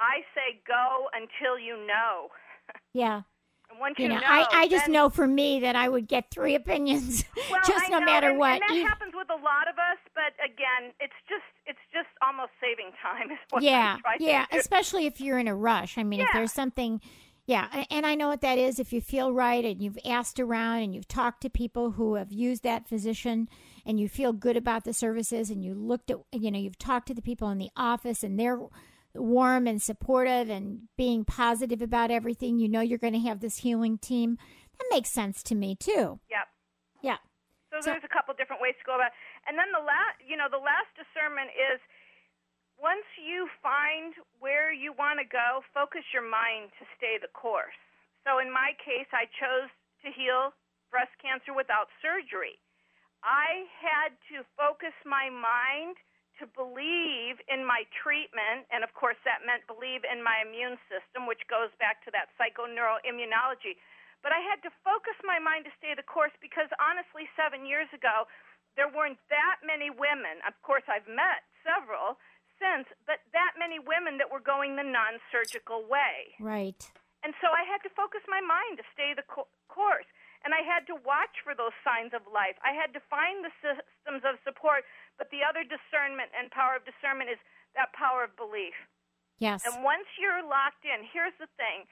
I 0.00 0.24
say 0.34 0.64
go 0.66 1.12
until 1.12 1.58
you 1.58 1.78
know. 1.86 2.32
Yeah. 2.94 3.22
Once 3.80 3.96
You 3.98 4.04
you, 4.04 4.08
know, 4.10 4.20
I, 4.24 4.46
I 4.50 4.68
just 4.68 4.88
know 4.88 5.08
for 5.10 5.26
me 5.26 5.60
that 5.60 5.76
I 5.76 5.88
would 5.88 6.08
get 6.08 6.30
three 6.30 6.54
opinions, 6.62 7.24
well, 7.50 7.60
just 7.66 7.86
I 7.86 7.88
no 7.88 7.98
know, 7.98 8.06
matter 8.06 8.30
and, 8.30 8.38
what. 8.38 8.52
And 8.52 8.62
that 8.62 8.70
Even- 8.74 8.86
happens 8.86 9.12
with 9.14 9.28
a 9.30 9.42
lot 9.42 9.68
of 9.68 9.78
us, 9.78 9.98
but 10.14 10.32
again, 10.44 10.92
it's 11.00 11.12
just 11.28 11.42
it's 11.66 11.78
just 11.92 12.08
almost 12.22 12.50
saving 12.60 12.92
time. 13.02 13.36
Yeah, 13.62 13.98
yeah, 14.18 14.46
especially 14.52 15.06
if 15.06 15.20
you're 15.20 15.38
in 15.38 15.48
a 15.48 15.54
rush. 15.54 15.96
I 15.96 16.02
mean, 16.02 16.20
if 16.20 16.28
there's 16.32 16.52
something, 16.52 17.00
yeah, 17.46 17.84
and 17.90 18.04
I 18.04 18.14
know 18.14 18.28
what 18.28 18.40
that 18.40 18.58
is. 18.58 18.78
If 18.78 18.92
you 18.92 19.00
feel 19.00 19.32
right 19.32 19.64
and 19.64 19.80
you've 19.80 19.98
asked 20.04 20.40
around 20.40 20.82
and 20.82 20.94
you've 20.94 21.08
talked 21.08 21.40
to 21.42 21.50
people 21.50 21.92
who 21.92 22.14
have 22.14 22.32
used 22.32 22.62
that 22.64 22.88
physician 22.88 23.48
and 23.86 24.00
you 24.00 24.08
feel 24.08 24.32
good 24.32 24.56
about 24.56 24.84
the 24.84 24.92
services 24.92 25.50
and 25.50 25.62
you 25.64 25.74
looked 25.74 26.10
at, 26.10 26.18
you 26.32 26.50
know, 26.50 26.58
you've 26.58 26.78
talked 26.78 27.06
to 27.08 27.14
the 27.14 27.22
people 27.22 27.48
in 27.50 27.58
the 27.58 27.70
office 27.76 28.22
and 28.24 28.38
they're 28.38 28.60
warm 29.14 29.66
and 29.66 29.80
supportive 29.80 30.50
and 30.50 30.88
being 30.96 31.24
positive 31.24 31.80
about 31.82 32.10
everything, 32.10 32.58
you 32.58 32.68
know, 32.68 32.80
you're 32.80 32.98
going 32.98 33.12
to 33.14 33.20
have 33.28 33.40
this 33.40 33.58
healing 33.58 33.98
team. 33.98 34.38
That 34.78 34.86
makes 34.90 35.10
sense 35.10 35.42
to 35.44 35.54
me 35.54 35.76
too. 35.76 36.18
Yep. 36.30 36.46
Yeah. 37.02 37.16
So, 37.70 37.80
So- 37.80 37.90
there's 37.92 38.04
a 38.04 38.08
couple 38.08 38.34
different 38.34 38.60
ways 38.62 38.74
to 38.78 38.84
go 38.84 38.94
about. 38.96 39.08
it. 39.08 39.18
And 39.46 39.58
then 39.58 39.70
the 39.72 39.84
last, 39.84 40.18
you 40.24 40.36
know, 40.36 40.48
the 40.50 40.58
last 40.58 40.88
discernment 40.96 41.50
is 41.54 41.80
once 42.80 43.06
you 43.16 43.48
find 43.62 44.14
where 44.40 44.72
you 44.72 44.92
want 44.92 45.18
to 45.20 45.24
go, 45.24 45.62
focus 45.72 46.02
your 46.12 46.26
mind 46.26 46.70
to 46.78 46.84
stay 46.96 47.18
the 47.20 47.28
course. 47.28 47.76
So 48.26 48.38
in 48.40 48.50
my 48.50 48.72
case, 48.82 49.06
I 49.12 49.26
chose 49.38 49.70
to 50.02 50.10
heal 50.10 50.52
breast 50.90 51.12
cancer 51.22 51.52
without 51.54 51.88
surgery. 52.02 52.58
I 53.22 53.64
had 53.80 54.12
to 54.34 54.44
focus 54.56 54.92
my 55.06 55.30
mind 55.30 55.96
to 56.38 56.50
believe 56.50 57.38
in 57.46 57.62
my 57.62 57.86
treatment, 57.94 58.66
and 58.74 58.82
of 58.82 58.90
course, 58.94 59.18
that 59.22 59.46
meant 59.46 59.66
believe 59.70 60.02
in 60.02 60.22
my 60.22 60.42
immune 60.42 60.78
system, 60.90 61.26
which 61.30 61.42
goes 61.46 61.70
back 61.78 62.02
to 62.06 62.10
that 62.10 62.32
psychoneuroimmunology. 62.38 63.78
But 64.24 64.32
I 64.32 64.40
had 64.40 64.64
to 64.64 64.72
focus 64.80 65.14
my 65.22 65.36
mind 65.36 65.68
to 65.68 65.72
stay 65.76 65.92
the 65.92 66.06
course 66.06 66.32
because 66.40 66.72
honestly, 66.80 67.28
seven 67.36 67.68
years 67.68 67.90
ago, 67.92 68.24
there 68.74 68.90
weren't 68.90 69.20
that 69.30 69.62
many 69.62 69.92
women. 69.92 70.42
Of 70.48 70.56
course, 70.64 70.82
I've 70.90 71.06
met 71.06 71.44
several 71.62 72.18
since, 72.58 72.88
but 73.06 73.22
that 73.36 73.54
many 73.58 73.78
women 73.78 74.18
that 74.18 74.30
were 74.30 74.42
going 74.42 74.74
the 74.74 74.86
non 74.86 75.20
surgical 75.30 75.84
way. 75.86 76.34
Right. 76.40 76.78
And 77.22 77.32
so 77.40 77.48
I 77.52 77.64
had 77.64 77.80
to 77.88 77.90
focus 77.96 78.20
my 78.28 78.40
mind 78.40 78.80
to 78.80 78.86
stay 78.92 79.16
the 79.16 79.24
co- 79.24 79.48
course. 79.68 80.08
And 80.44 80.52
I 80.52 80.60
had 80.60 80.84
to 80.92 80.96
watch 81.00 81.40
for 81.40 81.56
those 81.56 81.72
signs 81.80 82.12
of 82.12 82.28
life. 82.28 82.60
I 82.60 82.76
had 82.76 82.92
to 82.92 83.00
find 83.08 83.40
the 83.40 83.52
systems 83.64 84.22
of 84.28 84.36
support. 84.44 84.84
But 85.16 85.32
the 85.32 85.40
other 85.40 85.64
discernment 85.64 86.30
and 86.36 86.52
power 86.52 86.76
of 86.76 86.84
discernment 86.84 87.32
is 87.32 87.40
that 87.72 87.90
power 87.96 88.28
of 88.28 88.36
belief. 88.36 88.76
Yes. 89.40 89.64
And 89.64 89.82
once 89.82 90.06
you're 90.20 90.44
locked 90.44 90.84
in, 90.84 91.02
here's 91.10 91.34
the 91.40 91.48
thing 91.56 91.88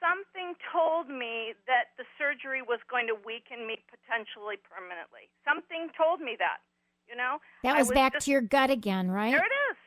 something 0.00 0.56
told 0.72 1.12
me 1.12 1.52
that 1.68 1.92
the 2.00 2.08
surgery 2.16 2.64
was 2.64 2.80
going 2.88 3.04
to 3.04 3.14
weaken 3.14 3.68
me 3.68 3.76
potentially 3.84 4.56
permanently. 4.64 5.28
Something 5.44 5.92
told 5.92 6.24
me 6.24 6.40
that, 6.40 6.64
you 7.04 7.14
know? 7.14 7.36
That 7.62 7.76
was, 7.76 7.92
was 7.92 7.94
back 7.94 8.16
just, 8.16 8.24
to 8.24 8.32
your 8.32 8.40
gut 8.40 8.72
again, 8.72 9.12
right? 9.12 9.30
There 9.30 9.44
it 9.44 9.56
is. 9.70 9.78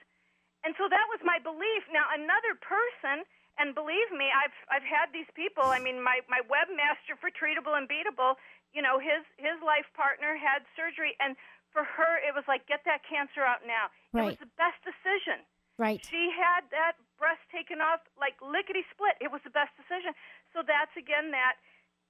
And 0.63 0.78
so 0.78 0.86
that 0.88 1.10
was 1.10 1.19
my 1.26 1.41
belief. 1.41 1.84
Now, 1.91 2.08
another 2.13 2.56
person 2.62 3.26
and 3.58 3.78
believe 3.78 4.10
me, 4.10 4.34
I've 4.34 4.56
I've 4.70 4.86
had 4.86 5.13
these 5.13 5.30
people. 5.38 5.63
I 5.63 5.78
mean, 5.78 6.02
my 6.02 6.26
my 6.26 6.42
webmaster 6.50 7.13
for 7.20 7.30
Treatable 7.30 7.78
and 7.78 7.86
Beatable, 7.86 8.38
you 8.74 8.82
know, 8.82 8.98
his 8.98 9.22
his 9.38 9.58
life 9.62 9.86
partner 9.94 10.34
had 10.34 10.66
surgery, 10.74 11.13
and 11.22 11.38
for 11.70 11.86
her, 11.86 12.22
it 12.22 12.34
was 12.34 12.46
like 12.50 12.66
get 12.66 12.82
that 12.86 13.06
cancer 13.06 13.46
out 13.46 13.66
now. 13.66 13.94
Right. 14.13 14.34
It 14.34 14.42
was 14.42 14.44
the 14.50 14.54
best 14.58 14.80
decision. 14.82 15.46
Right. 15.78 16.02
She 16.06 16.30
had 16.34 16.70
that 16.70 17.02
breast 17.18 17.42
taken 17.50 17.82
off 17.82 18.06
like 18.18 18.38
lickety 18.42 18.86
split. 18.94 19.18
It 19.18 19.34
was 19.34 19.42
the 19.42 19.54
best 19.54 19.74
decision. 19.78 20.13
So 20.54 20.62
that's 20.62 20.94
again 20.94 21.34
that 21.34 21.58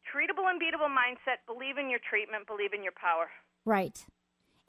treatable 0.03 0.47
and 0.51 0.59
beatable 0.59 0.91
mindset. 0.91 1.43
Believe 1.47 1.79
in 1.79 1.87
your 1.87 2.03
treatment. 2.03 2.47
Believe 2.47 2.75
in 2.75 2.83
your 2.83 2.95
power. 2.95 3.31
Right. 3.63 4.03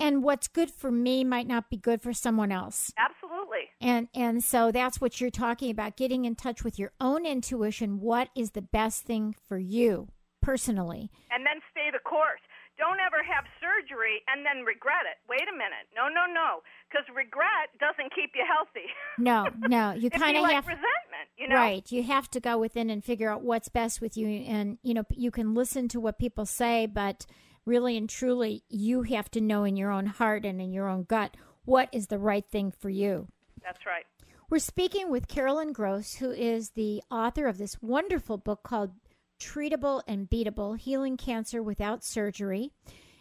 And 0.01 0.25
what's 0.25 0.49
good 0.49 0.71
for 0.71 0.91
me 0.91 1.25
might 1.25 1.47
not 1.47 1.71
be 1.71 1.77
good 1.77 2.03
for 2.03 2.13
someone 2.13 2.51
else. 2.51 2.93
Absolutely. 2.99 3.71
And 3.81 4.09
and 4.15 4.43
so 4.43 4.73
that's 4.73 5.01
what 5.01 5.21
you're 5.21 5.31
talking 5.31 5.71
about 5.71 5.97
getting 5.97 6.25
in 6.25 6.35
touch 6.35 6.65
with 6.65 6.79
your 6.79 6.93
own 7.01 7.25
intuition. 7.25 8.01
What 8.01 8.29
is 8.37 8.51
the 8.51 8.63
best 8.63 9.05
thing 9.05 9.35
for 9.49 9.59
you 9.59 10.09
personally? 10.43 11.11
And 11.31 11.47
then 11.47 11.61
stay 11.71 11.91
the 11.93 12.01
course. 12.01 12.41
Don't 12.77 12.99
ever 12.99 13.23
have 13.23 13.45
surgery 13.61 14.21
and 14.27 14.45
then 14.45 14.65
regret 14.65 15.07
it. 15.07 15.19
Wait 15.29 15.47
a 15.49 15.53
minute. 15.53 15.87
No, 15.95 16.09
no, 16.09 16.27
no. 16.27 16.61
Because 16.91 17.07
regret 17.15 17.71
doesn't 17.79 18.13
keep 18.13 18.33
you 18.35 18.45
healthy. 18.45 18.91
No, 19.17 19.47
no. 19.69 19.93
You 20.05 20.11
kind 20.11 20.37
of 20.37 20.43
like 20.43 20.55
have 20.55 20.67
resentment. 20.67 21.31
You 21.39 21.49
know. 21.49 21.55
Right. 21.55 21.91
You 21.93 22.03
have 22.03 22.29
to 22.33 22.41
go 22.41 22.59
within 22.59 22.91
and 22.91 23.05
figure 23.05 23.31
out 23.31 23.43
what's 23.43 23.69
best 23.69 24.01
with 24.01 24.17
you. 24.17 24.27
And, 24.27 24.79
you 24.83 24.93
know, 24.93 25.05
you 25.11 25.31
can 25.31 25.55
listen 25.55 25.87
to 25.89 26.01
what 26.01 26.19
people 26.19 26.47
say, 26.47 26.87
but 26.87 27.27
really 27.65 27.97
and 27.97 28.09
truly, 28.09 28.63
you 28.69 29.03
have 29.03 29.31
to 29.33 29.41
know 29.41 29.65
in 29.65 29.77
your 29.77 29.91
own 29.91 30.07
heart 30.07 30.45
and 30.45 30.61
in 30.61 30.73
your 30.73 30.89
own 30.89 31.05
gut 31.05 31.37
what 31.65 31.89
is 31.93 32.09
the 32.09 32.19
right 32.19 32.45
thing 32.51 32.71
for 32.71 32.91
you. 32.91 33.29
That's 33.63 33.87
right. 33.87 34.05
We're 34.51 34.59
speaking 34.59 35.11
with 35.11 35.27
Carolyn 35.27 35.73
Gross, 35.73 36.15
who 36.15 36.31
is 36.31 36.71
the 36.71 37.03
author 37.11 37.47
of 37.47 37.59
this 37.59 37.81
wonderful 37.81 38.37
book 38.37 38.63
called 38.63 38.93
Treatable 39.41 40.03
and 40.07 40.29
Beatable 40.29 40.79
Healing 40.79 41.17
Cancer 41.17 41.63
Without 41.63 42.05
Surgery. 42.05 42.71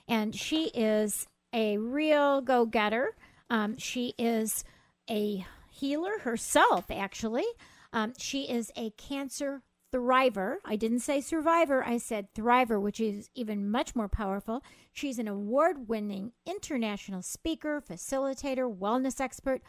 And 0.08 0.36
she 0.36 0.66
is 0.70 1.28
a 1.54 1.78
real 1.78 2.42
go 2.42 2.66
getter. 2.66 3.16
Um, 3.50 3.78
she 3.78 4.14
is 4.18 4.64
a 5.10 5.46
healer 5.72 6.20
herself, 6.20 6.86
actually. 6.92 7.46
Um, 7.94 8.14
she 8.18 8.50
is 8.50 8.72
a 8.76 8.90
cancer 8.92 9.62
thriver. 9.94 10.56
I 10.66 10.76
didn't 10.76 11.00
say 11.00 11.22
survivor, 11.22 11.84
I 11.86 11.98
said 11.98 12.34
thriver, 12.34 12.82
which 12.82 13.00
is 13.00 13.30
even 13.36 13.70
much 13.70 13.96
more 13.96 14.10
powerful. 14.10 14.64
She's 14.92 15.20
an 15.20 15.28
award 15.28 15.88
winning 15.88 16.32
international 16.46 17.22
speaker, 17.22 17.82
facilitator, 17.88 18.76
wellness 18.76 19.22
expert, 19.22 19.62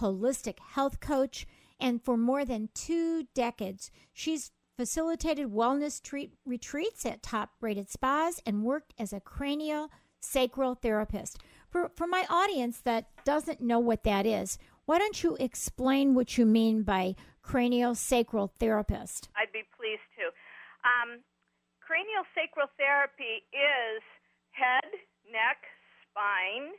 holistic 0.00 0.58
health 0.60 1.00
coach, 1.00 1.46
and 1.80 2.02
for 2.02 2.16
more 2.16 2.44
than 2.44 2.68
two 2.74 3.26
decades, 3.34 3.90
she's 4.12 4.52
facilitated 4.76 5.48
wellness 5.48 6.00
treat- 6.00 6.34
retreats 6.46 7.04
at 7.04 7.22
top 7.22 7.50
rated 7.60 7.90
spas 7.90 8.40
and 8.46 8.62
worked 8.62 8.94
as 8.98 9.12
a 9.12 9.20
cranial 9.20 9.90
sacral 10.20 10.76
therapist. 10.76 11.38
For, 11.68 11.90
for 11.96 12.06
my 12.06 12.24
audience 12.30 12.80
that 12.80 13.06
doesn't 13.24 13.60
know 13.60 13.80
what 13.80 14.04
that 14.04 14.26
is, 14.26 14.58
why 14.84 14.98
don't 14.98 15.22
you 15.22 15.36
explain 15.40 16.14
what 16.14 16.36
you 16.36 16.46
mean 16.46 16.82
by 16.82 17.14
cranial 17.42 17.94
sacral 17.94 18.52
therapist? 18.58 19.28
I'd 19.36 19.52
be. 19.52 19.62
Um, 20.82 21.22
cranial 21.82 22.26
sacral 22.34 22.70
therapy 22.78 23.46
is 23.54 24.02
head, 24.54 24.88
neck, 25.30 25.62
spine, 26.06 26.74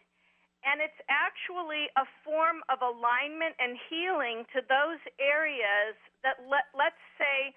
and 0.63 0.79
it's 0.79 0.99
actually 1.11 1.91
a 1.99 2.07
form 2.23 2.63
of 2.71 2.79
alignment 2.79 3.55
and 3.59 3.75
healing 3.91 4.47
to 4.55 4.63
those 4.63 4.99
areas 5.19 5.95
that 6.23 6.39
let, 6.47 6.71
let's 6.71 7.03
say 7.19 7.51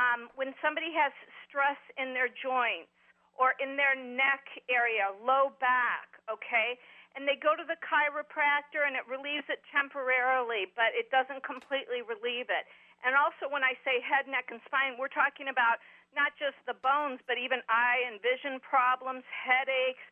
um, 0.00 0.32
when 0.36 0.56
somebody 0.64 0.88
has 0.96 1.12
stress 1.44 1.76
in 2.00 2.16
their 2.16 2.32
joints 2.32 2.92
or 3.36 3.52
in 3.60 3.76
their 3.76 3.92
neck 3.92 4.48
area, 4.72 5.12
low 5.20 5.52
back, 5.60 6.16
okay, 6.32 6.80
and 7.16 7.28
they 7.28 7.36
go 7.36 7.52
to 7.52 7.64
the 7.64 7.76
chiropractor 7.84 8.88
and 8.88 8.96
it 8.96 9.04
relieves 9.04 9.44
it 9.52 9.60
temporarily, 9.68 10.68
but 10.72 10.92
it 10.96 11.12
doesn't 11.12 11.44
completely 11.44 12.00
relieve 12.04 12.48
it. 12.48 12.64
And 13.04 13.14
also, 13.14 13.48
when 13.50 13.64
I 13.64 13.76
say 13.84 14.00
head, 14.00 14.26
neck, 14.28 14.48
and 14.50 14.60
spine, 14.64 14.96
we're 14.96 15.12
talking 15.12 15.48
about 15.52 15.80
not 16.16 16.32
just 16.40 16.56
the 16.64 16.76
bones, 16.80 17.20
but 17.28 17.36
even 17.36 17.60
eye 17.68 18.00
and 18.08 18.20
vision 18.22 18.58
problems, 18.62 19.22
headaches. 19.28 20.02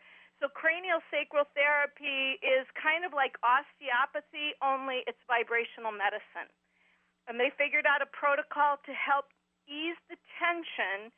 So, 0.42 0.50
cranial 0.52 1.00
sacral 1.08 1.48
therapy 1.56 2.36
is 2.44 2.66
kind 2.76 3.06
of 3.06 3.14
like 3.16 3.38
osteopathy, 3.40 4.54
only 4.60 5.06
it's 5.08 5.20
vibrational 5.30 5.94
medicine. 5.94 6.50
And 7.26 7.40
they 7.40 7.50
figured 7.56 7.88
out 7.88 8.04
a 8.04 8.10
protocol 8.10 8.76
to 8.84 8.92
help 8.92 9.32
ease 9.64 9.96
the 10.12 10.20
tension 10.36 11.08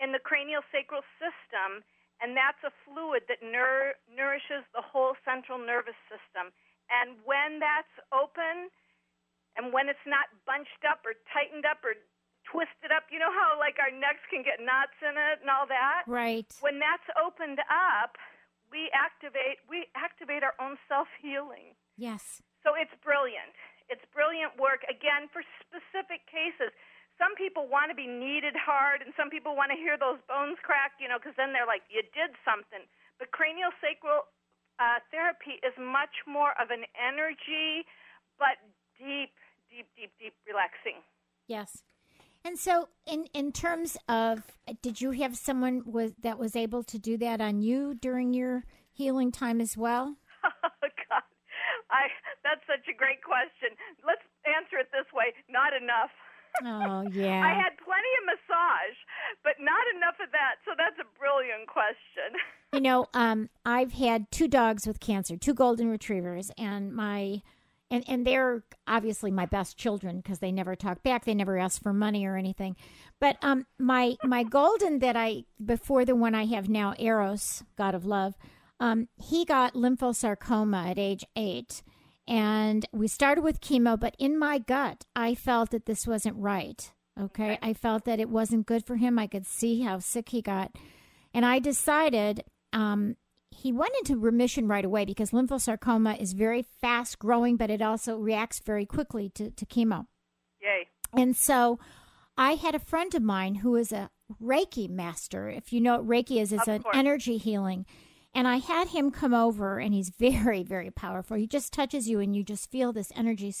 in 0.00 0.12
the 0.12 0.22
cranial 0.22 0.64
sacral 0.72 1.04
system, 1.20 1.84
and 2.24 2.32
that's 2.32 2.60
a 2.64 2.72
fluid 2.84 3.28
that 3.28 3.44
nour- 3.44 3.96
nourishes 4.08 4.64
the 4.72 4.80
whole 4.80 5.12
central 5.24 5.60
nervous 5.60 5.98
system. 6.08 6.52
And 6.88 7.20
when 7.28 7.60
that's 7.60 7.92
open, 8.10 8.72
and 9.60 9.76
when 9.76 9.92
it's 9.92 10.08
not 10.08 10.32
bunched 10.48 10.88
up 10.88 11.04
or 11.04 11.12
tightened 11.28 11.68
up 11.68 11.84
or 11.84 11.92
twisted 12.48 12.88
up, 12.88 13.04
you 13.12 13.20
know 13.20 13.28
how 13.28 13.60
like 13.60 13.76
our 13.76 13.92
necks 13.92 14.24
can 14.32 14.40
get 14.40 14.56
knots 14.64 14.96
in 15.04 15.20
it 15.20 15.44
and 15.44 15.52
all 15.52 15.68
that? 15.68 16.08
Right. 16.08 16.48
When 16.64 16.80
that's 16.80 17.04
opened 17.20 17.60
up, 17.68 18.16
we 18.72 18.88
activate 18.96 19.60
we 19.68 19.92
activate 19.92 20.40
our 20.40 20.56
own 20.56 20.80
self-healing. 20.88 21.76
Yes. 22.00 22.40
So 22.64 22.72
it's 22.72 22.96
brilliant. 23.04 23.52
It's 23.92 24.02
brilliant 24.16 24.56
work 24.56 24.80
again 24.88 25.28
for 25.28 25.44
specific 25.60 26.24
cases. 26.24 26.72
Some 27.20 27.36
people 27.36 27.68
want 27.68 27.92
to 27.92 27.96
be 27.98 28.08
kneaded 28.08 28.56
hard 28.56 29.04
and 29.04 29.12
some 29.12 29.28
people 29.28 29.52
want 29.52 29.68
to 29.68 29.76
hear 29.76 30.00
those 30.00 30.24
bones 30.24 30.56
crack, 30.64 30.96
you 30.96 31.04
know, 31.04 31.20
because 31.20 31.36
then 31.36 31.52
they're 31.52 31.68
like 31.68 31.84
you 31.92 32.00
did 32.16 32.32
something. 32.48 32.88
But 33.20 33.28
cranial 33.36 33.76
sacral 33.84 34.24
uh, 34.80 35.04
therapy 35.12 35.60
is 35.60 35.76
much 35.76 36.24
more 36.24 36.56
of 36.56 36.72
an 36.72 36.88
energy 36.96 37.84
but 38.40 38.56
deep, 38.96 39.36
deep, 39.70 39.86
deep, 39.96 40.12
deep 40.18 40.34
relaxing. 40.46 41.02
Yes. 41.46 41.82
And 42.44 42.58
so, 42.58 42.88
in 43.06 43.26
in 43.34 43.52
terms 43.52 43.96
of, 44.08 44.42
did 44.82 45.00
you 45.00 45.10
have 45.12 45.36
someone 45.36 45.82
was 45.84 46.12
that 46.22 46.38
was 46.38 46.56
able 46.56 46.82
to 46.84 46.98
do 46.98 47.16
that 47.18 47.40
on 47.40 47.60
you 47.60 47.94
during 47.94 48.32
your 48.32 48.64
healing 48.92 49.30
time 49.30 49.60
as 49.60 49.76
well? 49.76 50.16
Oh 50.44 50.70
God, 50.82 51.22
I 51.90 52.08
that's 52.42 52.64
such 52.66 52.88
a 52.88 52.96
great 52.96 53.22
question. 53.22 53.76
Let's 54.06 54.24
answer 54.46 54.78
it 54.78 54.88
this 54.90 55.06
way: 55.12 55.34
not 55.48 55.72
enough. 55.72 56.10
Oh 56.64 57.06
yeah. 57.12 57.40
I 57.46 57.54
had 57.54 57.78
plenty 57.78 58.12
of 58.18 58.26
massage, 58.26 58.98
but 59.44 59.54
not 59.60 59.86
enough 59.94 60.16
of 60.20 60.32
that. 60.32 60.56
So 60.64 60.72
that's 60.76 60.98
a 60.98 61.06
brilliant 61.16 61.68
question. 61.68 62.34
you 62.74 62.80
know, 62.80 63.06
um, 63.14 63.48
I've 63.64 63.92
had 63.92 64.30
two 64.32 64.48
dogs 64.48 64.84
with 64.84 64.98
cancer, 64.98 65.36
two 65.36 65.54
golden 65.54 65.88
retrievers, 65.88 66.50
and 66.58 66.92
my 66.92 67.42
and 67.90 68.04
and 68.08 68.26
they're 68.26 68.62
obviously 68.86 69.30
my 69.30 69.46
best 69.46 69.76
children 69.76 70.18
because 70.18 70.38
they 70.38 70.52
never 70.52 70.76
talk 70.76 71.02
back 71.02 71.24
they 71.24 71.34
never 71.34 71.58
ask 71.58 71.82
for 71.82 71.92
money 71.92 72.24
or 72.26 72.36
anything. 72.36 72.76
But 73.20 73.36
um 73.42 73.66
my 73.78 74.16
my 74.22 74.42
golden 74.42 75.00
that 75.00 75.16
i 75.16 75.44
before 75.64 76.04
the 76.04 76.14
one 76.14 76.34
i 76.34 76.46
have 76.46 76.68
now 76.68 76.94
eros 76.98 77.62
god 77.76 77.94
of 77.94 78.04
love 78.04 78.34
um 78.78 79.08
he 79.16 79.44
got 79.44 79.74
lymphosarcoma 79.74 80.90
at 80.90 80.98
age 80.98 81.24
eight. 81.36 81.82
And 82.28 82.86
we 82.92 83.08
started 83.08 83.42
with 83.42 83.60
chemo 83.60 83.98
but 83.98 84.14
in 84.18 84.38
my 84.38 84.58
gut 84.58 85.04
i 85.16 85.34
felt 85.34 85.70
that 85.70 85.86
this 85.86 86.06
wasn't 86.06 86.36
right 86.36 86.92
okay. 87.20 87.58
I 87.60 87.74
felt 87.74 88.06
that 88.06 88.20
it 88.20 88.30
wasn't 88.30 88.66
good 88.66 88.86
for 88.86 88.96
him. 88.96 89.18
I 89.18 89.26
could 89.26 89.46
see 89.46 89.82
how 89.82 89.98
sick 89.98 90.30
he 90.30 90.40
got. 90.40 90.74
And 91.34 91.44
i 91.44 91.58
decided 91.58 92.44
um 92.72 93.16
he 93.60 93.72
went 93.72 93.92
into 93.98 94.16
remission 94.18 94.66
right 94.66 94.84
away 94.84 95.04
because 95.04 95.32
lymphosarcoma 95.32 96.18
is 96.18 96.32
very 96.32 96.62
fast 96.62 97.18
growing, 97.18 97.56
but 97.56 97.68
it 97.68 97.82
also 97.82 98.16
reacts 98.16 98.58
very 98.58 98.86
quickly 98.86 99.28
to, 99.30 99.50
to 99.50 99.66
chemo. 99.66 100.06
Yay. 100.62 100.88
And 101.12 101.36
so 101.36 101.78
I 102.38 102.52
had 102.52 102.74
a 102.74 102.78
friend 102.78 103.14
of 103.14 103.22
mine 103.22 103.56
who 103.56 103.76
is 103.76 103.92
a 103.92 104.08
Reiki 104.42 104.88
master. 104.88 105.50
If 105.50 105.74
you 105.74 105.80
know 105.80 105.98
what 105.98 106.06
Reiki 106.06 106.40
is, 106.40 106.52
it's 106.52 106.68
an 106.68 106.84
energy 106.94 107.36
healing. 107.36 107.84
And 108.34 108.48
I 108.48 108.56
had 108.56 108.88
him 108.88 109.10
come 109.10 109.34
over, 109.34 109.78
and 109.78 109.92
he's 109.92 110.08
very, 110.18 110.62
very 110.62 110.90
powerful. 110.90 111.36
He 111.36 111.46
just 111.46 111.72
touches 111.72 112.08
you, 112.08 112.18
and 112.18 112.34
you 112.34 112.42
just 112.42 112.70
feel 112.70 112.92
this 112.94 113.12
energy 113.14 113.54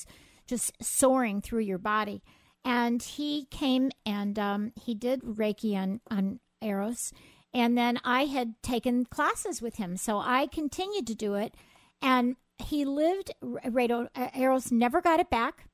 just 0.46 0.72
soaring 0.82 1.42
through 1.42 1.60
your 1.60 1.78
body. 1.78 2.22
And 2.64 3.02
he 3.02 3.46
came 3.50 3.90
and 4.04 4.38
um, 4.38 4.72
he 4.80 4.94
did 4.94 5.22
Reiki 5.22 5.74
on, 5.74 6.00
on 6.10 6.40
Eros, 6.62 7.12
And 7.52 7.76
then 7.76 7.98
I 8.04 8.26
had 8.26 8.54
taken 8.62 9.04
classes 9.04 9.60
with 9.60 9.76
him. 9.76 9.96
So 9.96 10.18
I 10.18 10.46
continued 10.46 11.06
to 11.08 11.14
do 11.14 11.34
it. 11.34 11.54
And 12.00 12.36
he 12.58 12.84
lived, 12.84 13.32
Rado, 13.42 14.08
Eros 14.36 14.70
never 14.70 15.00
got 15.00 15.20
it 15.20 15.30
back. 15.30 15.66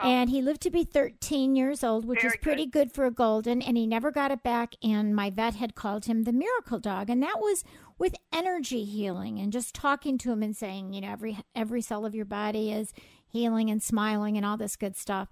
Wow. 0.00 0.08
And 0.08 0.30
he 0.30 0.40
lived 0.40 0.62
to 0.62 0.70
be 0.70 0.84
13 0.84 1.54
years 1.54 1.84
old, 1.84 2.04
which 2.04 2.22
Very 2.22 2.34
is 2.34 2.38
pretty 2.40 2.66
good. 2.66 2.92
for 2.92 3.04
a 3.04 3.10
golden. 3.10 3.60
And 3.60 3.76
he 3.76 3.86
never 3.86 4.10
got 4.10 4.30
it 4.30 4.42
back. 4.42 4.74
And 4.82 5.14
my 5.14 5.28
vet 5.30 5.56
had 5.56 5.74
called 5.74 6.06
him 6.06 6.22
the 6.22 6.32
miracle 6.32 6.78
dog. 6.78 7.10
And 7.10 7.22
that 7.22 7.40
was 7.40 7.64
with 7.98 8.14
energy 8.32 8.84
healing 8.84 9.38
and 9.38 9.52
just 9.52 9.74
talking 9.74 10.18
to 10.18 10.32
him 10.32 10.42
and 10.42 10.56
saying, 10.56 10.92
you 10.92 11.00
know, 11.00 11.10
every 11.10 11.38
every 11.54 11.82
cell 11.82 12.06
of 12.06 12.14
your 12.14 12.24
body 12.24 12.72
is 12.72 12.92
healing 13.28 13.70
and 13.70 13.82
smiling 13.82 14.36
and 14.36 14.46
all 14.46 14.56
this 14.56 14.76
good 14.76 14.96
stuff. 14.96 15.28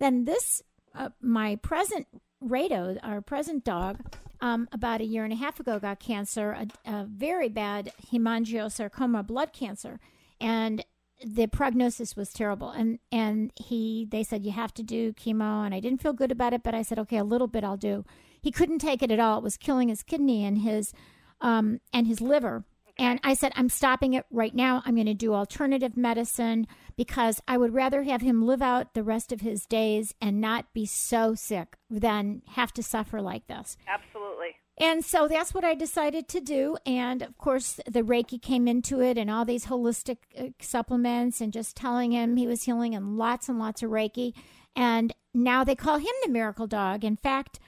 Then 0.00 0.24
this, 0.24 0.62
uh, 0.94 1.10
my 1.20 1.56
present 1.56 2.06
Rado, 2.42 2.98
our 3.02 3.20
present 3.20 3.64
dog, 3.64 3.98
um, 4.40 4.68
about 4.72 5.00
a 5.00 5.04
year 5.04 5.24
and 5.24 5.32
a 5.32 5.36
half 5.36 5.58
ago 5.58 5.78
got 5.78 5.98
cancer, 5.98 6.52
a, 6.52 6.66
a 6.90 7.04
very 7.04 7.48
bad 7.48 7.92
hemangiosarcoma 8.12 9.26
blood 9.26 9.52
cancer, 9.52 9.98
and 10.40 10.84
the 11.24 11.48
prognosis 11.48 12.14
was 12.14 12.32
terrible. 12.32 12.70
And 12.70 13.00
and 13.10 13.52
he 13.56 14.06
they 14.08 14.22
said 14.22 14.44
you 14.44 14.52
have 14.52 14.72
to 14.74 14.82
do 14.82 15.12
chemo, 15.12 15.64
and 15.64 15.74
I 15.74 15.80
didn't 15.80 16.00
feel 16.02 16.12
good 16.12 16.30
about 16.30 16.52
it, 16.52 16.62
but 16.62 16.74
I 16.74 16.82
said 16.82 16.98
okay, 17.00 17.16
a 17.16 17.24
little 17.24 17.48
bit 17.48 17.64
I'll 17.64 17.76
do. 17.76 18.04
He 18.40 18.52
couldn't 18.52 18.78
take 18.78 19.02
it 19.02 19.10
at 19.10 19.18
all. 19.18 19.38
It 19.38 19.44
was 19.44 19.56
killing 19.56 19.88
his 19.88 20.04
kidney 20.04 20.44
and 20.44 20.58
his 20.58 20.92
um, 21.40 21.80
and 21.92 22.06
his 22.06 22.20
liver. 22.20 22.64
And 22.98 23.20
I 23.22 23.34
said, 23.34 23.52
I'm 23.54 23.68
stopping 23.68 24.14
it 24.14 24.26
right 24.30 24.54
now. 24.54 24.82
I'm 24.84 24.96
going 24.96 25.06
to 25.06 25.14
do 25.14 25.32
alternative 25.32 25.96
medicine 25.96 26.66
because 26.96 27.40
I 27.46 27.56
would 27.56 27.72
rather 27.72 28.02
have 28.02 28.22
him 28.22 28.44
live 28.44 28.60
out 28.60 28.94
the 28.94 29.04
rest 29.04 29.30
of 29.30 29.40
his 29.40 29.66
days 29.66 30.14
and 30.20 30.40
not 30.40 30.72
be 30.72 30.84
so 30.84 31.34
sick 31.34 31.76
than 31.88 32.42
have 32.54 32.72
to 32.72 32.82
suffer 32.82 33.22
like 33.22 33.46
this. 33.46 33.76
Absolutely. 33.86 34.56
And 34.80 35.04
so 35.04 35.26
that's 35.26 35.52
what 35.52 35.64
I 35.64 35.74
decided 35.74 36.28
to 36.28 36.40
do. 36.40 36.76
And 36.86 37.22
of 37.22 37.36
course, 37.36 37.80
the 37.86 38.02
Reiki 38.02 38.40
came 38.40 38.68
into 38.68 39.00
it 39.00 39.18
and 39.18 39.30
all 39.30 39.44
these 39.44 39.66
holistic 39.66 40.18
uh, 40.38 40.48
supplements 40.60 41.40
and 41.40 41.52
just 41.52 41.76
telling 41.76 42.12
him 42.12 42.36
he 42.36 42.46
was 42.46 42.62
healing 42.62 42.94
and 42.94 43.16
lots 43.18 43.48
and 43.48 43.58
lots 43.58 43.82
of 43.82 43.90
Reiki. 43.90 44.34
And 44.78 45.12
now 45.34 45.64
they 45.64 45.74
call 45.74 45.98
him 45.98 46.14
the 46.22 46.30
miracle 46.30 46.68
dog. 46.68 47.04
In 47.04 47.16
fact, 47.16 47.58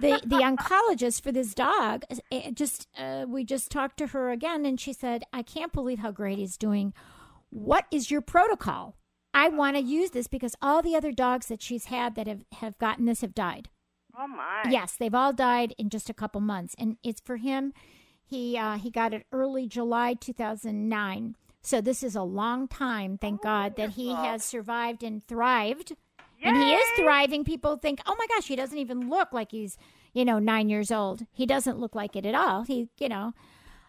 the 0.00 0.20
the 0.24 0.36
oncologist 0.36 1.20
for 1.20 1.32
this 1.32 1.52
dog 1.52 2.04
just 2.54 2.86
uh, 2.96 3.26
we 3.28 3.44
just 3.44 3.70
talked 3.70 3.98
to 3.98 4.08
her 4.08 4.30
again, 4.30 4.64
and 4.64 4.80
she 4.80 4.92
said, 4.92 5.24
"I 5.32 5.42
can't 5.42 5.72
believe 5.72 5.98
how 5.98 6.12
great 6.12 6.38
he's 6.38 6.56
doing. 6.56 6.94
What 7.50 7.86
is 7.90 8.10
your 8.10 8.20
protocol? 8.20 8.94
I 9.34 9.48
want 9.48 9.76
to 9.76 9.82
use 9.82 10.10
this 10.10 10.28
because 10.28 10.54
all 10.62 10.80
the 10.80 10.94
other 10.94 11.12
dogs 11.12 11.46
that 11.46 11.60
she's 11.60 11.86
had 11.86 12.14
that 12.14 12.28
have 12.28 12.44
have 12.52 12.78
gotten 12.78 13.04
this 13.04 13.22
have 13.22 13.34
died. 13.34 13.68
Oh 14.16 14.28
my. 14.28 14.62
Yes, 14.70 14.94
they've 14.96 15.14
all 15.14 15.32
died 15.32 15.74
in 15.76 15.88
just 15.88 16.08
a 16.08 16.14
couple 16.14 16.40
months, 16.40 16.76
and 16.78 16.98
it's 17.02 17.20
for 17.20 17.36
him. 17.36 17.72
He 18.22 18.56
uh, 18.56 18.78
he 18.78 18.90
got 18.90 19.12
it 19.12 19.26
early 19.32 19.66
July 19.66 20.14
2009. 20.14 21.34
So 21.62 21.80
this 21.80 22.02
is 22.02 22.16
a 22.16 22.22
long 22.22 22.68
time, 22.68 23.18
thank 23.18 23.40
Oh, 23.40 23.44
God, 23.44 23.76
that 23.76 23.90
he 23.90 24.14
has 24.14 24.42
survived 24.42 25.02
and 25.02 25.22
thrived 25.22 25.94
and 26.42 26.56
he 26.56 26.72
is 26.72 26.88
thriving. 26.96 27.44
People 27.44 27.76
think, 27.76 28.00
oh 28.06 28.16
my 28.18 28.26
gosh, 28.28 28.46
he 28.46 28.56
doesn't 28.56 28.78
even 28.78 29.08
look 29.08 29.32
like 29.32 29.50
he's, 29.50 29.76
you 30.12 30.24
know, 30.24 30.38
nine 30.38 30.68
years 30.68 30.90
old. 30.90 31.26
He 31.32 31.46
doesn't 31.46 31.78
look 31.78 31.94
like 31.94 32.16
it 32.16 32.26
at 32.26 32.34
all. 32.34 32.64
He, 32.64 32.88
you 32.98 33.08
know, 33.08 33.32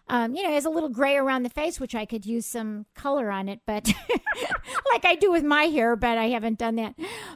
um, 0.08 0.34
you 0.34 0.42
know, 0.42 0.48
he 0.48 0.54
has 0.54 0.64
a 0.64 0.70
little 0.70 0.88
gray 0.88 1.16
around 1.16 1.42
the 1.42 1.50
face, 1.50 1.80
which 1.80 1.94
I 1.94 2.04
could 2.04 2.26
use 2.26 2.44
some 2.44 2.86
color 2.94 3.30
on 3.30 3.48
it, 3.48 3.60
but 3.66 3.86
like 4.92 5.04
I 5.04 5.14
do 5.14 5.30
with 5.30 5.44
my 5.44 5.64
hair, 5.64 5.96
but 5.96 6.18
I 6.18 6.28
haven't 6.28 6.58
done 6.58 6.76
that. 6.76 6.94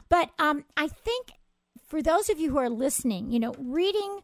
But 0.09 0.29
um, 0.37 0.65
I 0.75 0.87
think 0.87 1.31
for 1.87 2.01
those 2.01 2.29
of 2.29 2.39
you 2.39 2.51
who 2.51 2.57
are 2.57 2.69
listening, 2.69 3.31
you 3.31 3.39
know, 3.39 3.55
reading 3.57 4.19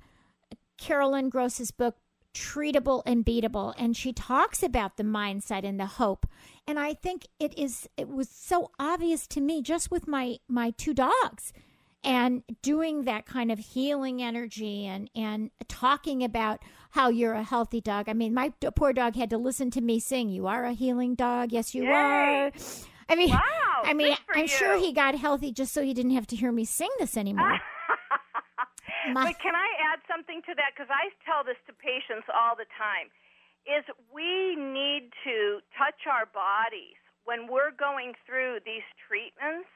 Carolyn 0.78 1.30
Gross's 1.30 1.72
book, 1.72 1.96
Treatable 2.34 3.04
and 3.06 3.26
Beatable, 3.26 3.74
and 3.78 3.96
she 3.96 4.12
talks 4.12 4.62
about 4.64 4.98
the 4.98 5.04
mindset 5.04 5.64
and 5.64 5.80
the 5.80 5.86
hope. 5.86 6.26
And 6.68 6.80
I 6.80 6.94
think 6.94 7.28
it 7.40 7.58
is 7.58 7.90
it 7.98 8.08
was 8.08 8.30
so 8.30 8.72
obvious 8.80 9.28
to 9.28 9.42
me 9.42 9.62
just 9.62 9.92
with 9.92 10.08
my 10.08 10.38
my 10.48 10.72
two 10.72 10.94
dogs 10.94 11.52
and 12.04 12.44
doing 12.62 13.04
that 13.04 13.26
kind 13.26 13.52
of 13.52 13.60
healing 13.60 14.22
energy 14.22 14.86
and 14.86 15.10
and 15.16 15.52
talking 15.68 16.24
about 16.24 16.62
how 16.92 17.10
you're 17.10 17.34
a 17.34 17.44
healthy 17.44 17.82
dog. 17.82 18.08
I 18.08 18.14
mean, 18.14 18.34
my 18.34 18.54
poor 18.76 18.94
dog 18.94 19.16
had 19.16 19.30
to 19.32 19.38
listen 19.38 19.72
to 19.72 19.82
me 19.82 20.00
sing, 20.00 20.30
"You 20.30 20.48
are 20.48 20.66
a 20.66 20.74
healing 20.74 21.16
dog. 21.16 21.52
Yes, 21.52 21.76
you 21.76 21.84
Yay. 21.84 21.92
are." 21.92 22.52
I 23.10 23.16
mean, 23.16 23.30
wow, 23.30 23.84
I 23.84 23.94
mean, 23.94 24.16
I'm 24.34 24.48
sure 24.48 24.80
he 24.80 24.94
got 24.94 25.16
healthy 25.16 25.52
just 25.52 25.74
so 25.74 25.84
he 25.84 25.94
didn't 25.94 26.12
have 26.16 26.28
to 26.28 26.36
hear 26.36 26.52
me 26.52 26.64
sing 26.64 26.90
this 27.00 27.18
anymore. 27.18 27.60
My- 29.12 29.26
but 29.26 29.40
can 29.40 29.54
I 29.54 29.68
add 29.92 30.00
something 30.08 30.42
to 30.48 30.56
that? 30.56 30.72
Because 30.74 30.90
I 30.90 31.12
tell 31.28 31.44
this 31.44 31.60
to 31.68 31.74
patients 31.74 32.28
all 32.32 32.56
the 32.56 32.66
time. 32.80 33.12
Is 33.64 33.86
we 34.12 34.56
need 34.56 35.12
to 35.24 35.60
touch 35.78 36.04
our 36.10 36.26
bodies 36.28 37.00
when 37.24 37.48
we're 37.48 37.72
going 37.76 38.14
through 38.28 38.60
these 38.68 38.86
treatments. 39.08 39.70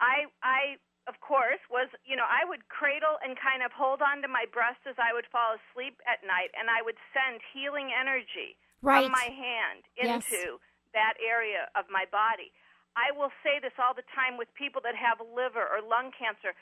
I, 0.00 0.26
I, 0.42 0.80
of 1.08 1.20
course, 1.20 1.60
was 1.70 1.88
you 2.08 2.16
know 2.16 2.26
I 2.26 2.48
would 2.48 2.68
cradle 2.72 3.20
and 3.22 3.36
kind 3.36 3.62
of 3.62 3.72
hold 3.72 4.00
on 4.00 4.22
to 4.24 4.28
my 4.28 4.46
breast 4.48 4.80
as 4.88 4.96
I 4.96 5.12
would 5.12 5.28
fall 5.30 5.56
asleep 5.60 6.00
at 6.08 6.24
night, 6.26 6.50
and 6.56 6.72
I 6.72 6.80
would 6.82 6.98
send 7.12 7.40
healing 7.52 7.92
energy 7.92 8.56
Right. 8.82 9.04
from 9.04 9.12
my 9.12 9.28
hand 9.28 9.84
Yes. 10.00 10.24
into 10.24 10.58
that 10.96 11.14
area 11.20 11.68
of 11.76 11.86
my 11.92 12.04
body. 12.10 12.52
I 12.96 13.12
will 13.12 13.32
say 13.44 13.60
this 13.60 13.76
all 13.80 13.94
the 13.96 14.06
time 14.12 14.36
with 14.36 14.52
people 14.56 14.80
that 14.84 14.96
have 14.96 15.20
liver 15.24 15.64
or 15.64 15.80
lung 15.84 16.12
cancer. 16.16 16.52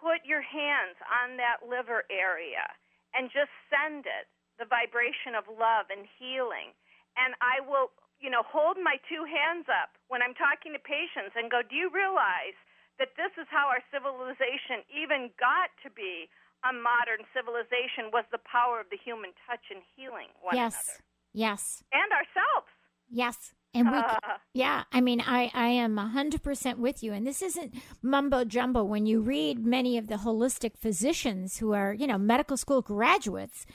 Put 0.00 0.24
your 0.24 0.42
hands 0.42 0.96
on 1.08 1.36
that 1.36 1.64
liver 1.64 2.04
area 2.10 2.68
and 3.14 3.30
just 3.32 3.52
send 3.72 4.04
it 4.08 4.28
the 4.60 4.68
vibration 4.68 5.32
of 5.32 5.48
love 5.48 5.88
and 5.88 6.04
healing. 6.20 6.76
And 7.16 7.32
I 7.40 7.64
will, 7.64 7.90
you 8.20 8.28
know, 8.28 8.44
hold 8.44 8.76
my 8.78 9.00
two 9.08 9.24
hands 9.24 9.66
up 9.72 9.96
when 10.12 10.20
I'm 10.20 10.36
talking 10.36 10.76
to 10.76 10.82
patients 10.82 11.34
and 11.34 11.48
go, 11.50 11.64
Do 11.64 11.74
you 11.74 11.88
realize 11.88 12.54
that 13.00 13.16
this 13.16 13.32
is 13.40 13.48
how 13.48 13.72
our 13.72 13.80
civilization 13.88 14.84
even 14.92 15.32
got 15.40 15.72
to 15.82 15.88
be 15.90 16.28
a 16.62 16.72
modern 16.76 17.24
civilization 17.32 18.12
was 18.12 18.28
the 18.28 18.44
power 18.44 18.80
of 18.84 18.92
the 18.92 19.00
human 19.00 19.32
touch 19.48 19.64
and 19.72 19.80
healing 19.96 20.28
one 20.44 20.54
yes, 20.54 20.76
another 20.76 21.00
yes, 21.32 21.82
and 21.90 22.12
ourselves. 22.12 22.68
yes. 23.08 23.56
And 23.72 23.88
we, 23.88 23.96
Uh, 23.98 24.18
yeah, 24.52 24.82
I 24.90 25.00
mean, 25.00 25.20
I, 25.20 25.50
I 25.54 25.68
am 25.68 25.96
100% 25.96 26.78
with 26.78 27.04
you. 27.04 27.12
And 27.12 27.24
this 27.24 27.40
isn't 27.40 27.72
mumbo 28.02 28.44
jumbo. 28.44 28.82
When 28.82 29.06
you 29.06 29.20
read 29.20 29.64
many 29.64 29.96
of 29.96 30.08
the 30.08 30.16
holistic 30.16 30.76
physicians 30.76 31.58
who 31.58 31.72
are, 31.72 31.94
you 31.94 32.08
know, 32.08 32.18
medical 32.18 32.56
school 32.56 32.82
graduates 32.82 33.66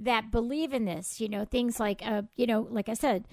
that 0.00 0.30
believe 0.30 0.72
in 0.72 0.84
this, 0.84 1.20
you 1.20 1.28
know, 1.28 1.44
things 1.44 1.78
like, 1.78 2.00
uh, 2.04 2.22
you 2.36 2.46
know, 2.46 2.66
like 2.70 2.88
I 2.88 2.94
said, 2.94 3.26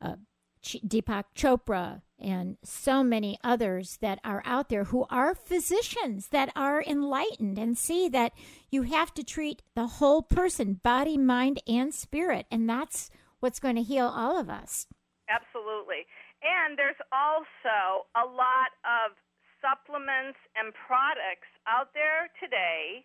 uh, 0.00 0.16
Deepak 0.62 1.24
Chopra 1.36 2.00
and 2.18 2.56
so 2.64 3.02
many 3.02 3.38
others 3.44 3.98
that 4.00 4.18
are 4.24 4.42
out 4.46 4.68
there 4.68 4.84
who 4.84 5.04
are 5.10 5.34
physicians 5.34 6.28
that 6.28 6.50
are 6.56 6.82
enlightened 6.82 7.58
and 7.58 7.76
see 7.76 8.08
that 8.08 8.32
you 8.70 8.82
have 8.82 9.12
to 9.14 9.22
treat 9.22 9.62
the 9.74 9.86
whole 9.86 10.22
person, 10.22 10.80
body, 10.82 11.18
mind, 11.18 11.60
and 11.66 11.94
spirit. 11.94 12.46
And 12.50 12.68
that's 12.68 13.10
what's 13.40 13.60
going 13.60 13.76
to 13.76 13.82
heal 13.82 14.06
all 14.06 14.38
of 14.38 14.48
us. 14.48 14.86
Absolutely. 15.28 16.06
And 16.42 16.78
there's 16.78 17.00
also 17.12 18.06
a 18.16 18.24
lot 18.24 18.72
of 18.84 19.16
supplements 19.60 20.38
and 20.56 20.72
products 20.86 21.48
out 21.66 21.92
there 21.94 22.28
today, 22.40 23.04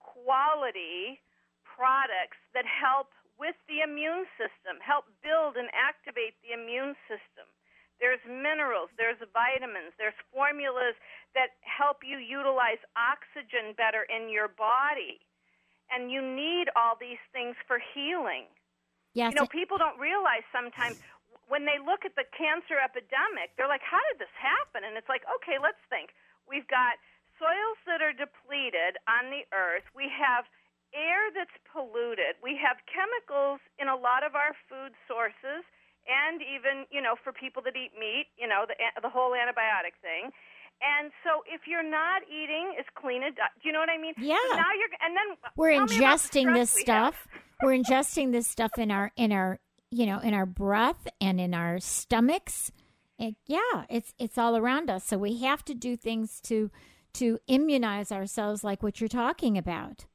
quality 0.00 1.20
products 1.78 2.42
that 2.58 2.66
help 2.66 3.14
with 3.38 3.54
the 3.70 3.86
immune 3.86 4.26
system, 4.34 4.82
help 4.82 5.06
build 5.22 5.54
and 5.54 5.70
activate 5.70 6.34
the 6.42 6.50
immune 6.50 6.98
system. 7.06 7.46
There's 8.02 8.18
minerals, 8.26 8.90
there's 8.98 9.18
vitamins, 9.30 9.94
there's 9.94 10.18
formulas 10.34 10.98
that 11.38 11.54
help 11.62 12.02
you 12.02 12.18
utilize 12.18 12.82
oxygen 12.98 13.78
better 13.78 14.02
in 14.10 14.26
your 14.26 14.50
body. 14.50 15.22
And 15.90 16.10
you 16.10 16.18
need 16.20 16.66
all 16.74 16.98
these 16.98 17.22
things 17.30 17.54
for 17.70 17.78
healing. 17.94 18.50
Yes. 19.14 19.32
You 19.32 19.40
know, 19.40 19.48
people 19.50 19.78
don't 19.78 19.98
realize 19.98 20.46
sometimes 20.50 20.98
when 21.48 21.64
they 21.64 21.80
look 21.80 22.04
at 22.04 22.14
the 22.14 22.28
cancer 22.34 22.76
epidemic, 22.76 23.54
they're 23.56 23.70
like, 23.70 23.82
how 23.82 24.02
did 24.12 24.20
this 24.20 24.34
happen? 24.36 24.84
And 24.84 24.98
it's 24.98 25.08
like, 25.08 25.24
okay, 25.40 25.56
let's 25.58 25.80
think. 25.88 26.12
We've 26.44 26.68
got 26.68 27.00
soils 27.40 27.78
that 27.88 28.04
are 28.04 28.12
depleted 28.12 29.00
on 29.08 29.32
the 29.32 29.48
earth. 29.54 29.86
We 29.96 30.10
have 30.12 30.44
air 30.94 31.30
that's 31.34 31.54
polluted. 31.68 32.40
We 32.42 32.58
have 32.58 32.80
chemicals 32.88 33.60
in 33.76 33.88
a 33.88 33.96
lot 33.96 34.24
of 34.24 34.34
our 34.34 34.56
food 34.68 34.96
sources 35.06 35.64
and 36.08 36.40
even, 36.40 36.88
you 36.88 37.04
know, 37.04 37.16
for 37.20 37.32
people 37.32 37.60
that 37.68 37.76
eat 37.76 37.92
meat, 37.98 38.32
you 38.38 38.48
know, 38.48 38.64
the 38.64 38.76
the 39.00 39.12
whole 39.12 39.36
antibiotic 39.36 39.96
thing. 40.00 40.32
And 40.78 41.10
so 41.26 41.42
if 41.50 41.66
you're 41.66 41.86
not 41.86 42.22
eating 42.30 42.78
as 42.78 42.86
clean 42.94 43.26
a 43.26 43.34
diet, 43.34 43.50
do 43.60 43.68
you 43.68 43.72
know 43.74 43.82
what 43.82 43.90
I 43.90 43.98
mean? 43.98 44.14
Yeah. 44.16 44.38
So 44.50 44.56
now 44.56 44.72
you're 44.78 44.94
and 45.02 45.12
then 45.16 45.28
we're 45.56 45.74
ingesting 45.74 46.54
this 46.54 46.74
we 46.74 46.82
stuff 46.82 47.26
we're 47.62 47.76
ingesting 47.76 48.32
this 48.32 48.48
stuff 48.48 48.70
in 48.78 48.90
our 48.90 49.12
in 49.16 49.32
our 49.32 49.58
you 49.90 50.06
know 50.06 50.18
in 50.20 50.34
our 50.34 50.46
breath 50.46 51.08
and 51.20 51.40
in 51.40 51.54
our 51.54 51.78
stomachs 51.80 52.70
it, 53.18 53.34
yeah 53.46 53.84
it's 53.88 54.14
it's 54.18 54.38
all 54.38 54.56
around 54.56 54.90
us 54.90 55.04
so 55.04 55.18
we 55.18 55.38
have 55.38 55.64
to 55.64 55.74
do 55.74 55.96
things 55.96 56.40
to 56.40 56.70
to 57.12 57.38
immunize 57.48 58.12
ourselves 58.12 58.62
like 58.62 58.82
what 58.82 59.00
you're 59.00 59.08
talking 59.08 59.58
about 59.58 60.06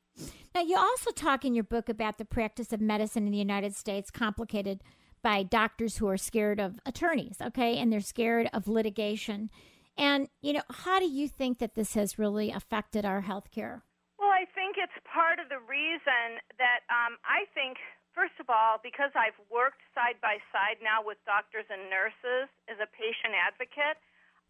Now, 0.53 0.61
you 0.61 0.77
also 0.77 1.09
talk 1.09 1.43
in 1.43 1.55
your 1.55 1.63
book 1.63 1.89
about 1.89 2.19
the 2.19 2.25
practice 2.25 2.71
of 2.71 2.79
medicine 2.79 3.25
in 3.25 3.31
the 3.31 3.41
United 3.41 3.75
States 3.75 4.11
complicated 4.11 4.83
by 5.23 5.41
doctors 5.41 5.97
who 5.97 6.07
are 6.07 6.17
scared 6.17 6.59
of 6.59 6.79
attorneys, 6.85 7.37
okay, 7.41 7.77
and 7.77 7.91
they're 7.91 8.05
scared 8.05 8.49
of 8.53 8.67
litigation. 8.67 9.49
And, 9.97 10.29
you 10.41 10.53
know, 10.53 10.61
how 10.69 10.99
do 10.99 11.09
you 11.09 11.27
think 11.27 11.57
that 11.57 11.73
this 11.73 11.95
has 11.95 12.19
really 12.19 12.51
affected 12.51 13.05
our 13.05 13.21
health 13.21 13.49
care? 13.49 13.81
Well, 14.19 14.29
I 14.29 14.45
think 14.53 14.77
it's 14.77 14.93
part 15.09 15.39
of 15.41 15.49
the 15.49 15.63
reason 15.65 16.37
that 16.61 16.85
um, 16.85 17.17
I 17.25 17.49
think, 17.57 17.81
first 18.13 18.37
of 18.37 18.45
all, 18.45 18.77
because 18.83 19.09
I've 19.17 19.37
worked 19.49 19.81
side 19.97 20.21
by 20.21 20.37
side 20.53 20.77
now 20.85 21.01
with 21.01 21.17
doctors 21.25 21.65
and 21.65 21.89
nurses 21.89 22.45
as 22.69 22.77
a 22.77 22.89
patient 22.93 23.33
advocate, 23.33 23.97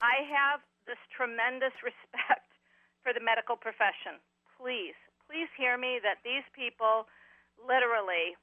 I 0.04 0.28
have 0.28 0.60
this 0.84 1.00
tremendous 1.16 1.76
respect 1.88 2.52
for 3.08 3.16
the 3.16 3.24
medical 3.24 3.56
profession. 3.56 4.20
Please, 4.60 5.00
please 5.34 5.50
hear 5.58 5.82
me 5.82 5.98
that 6.06 6.22
these 6.22 6.46
people 6.54 7.10
literally 7.58 8.38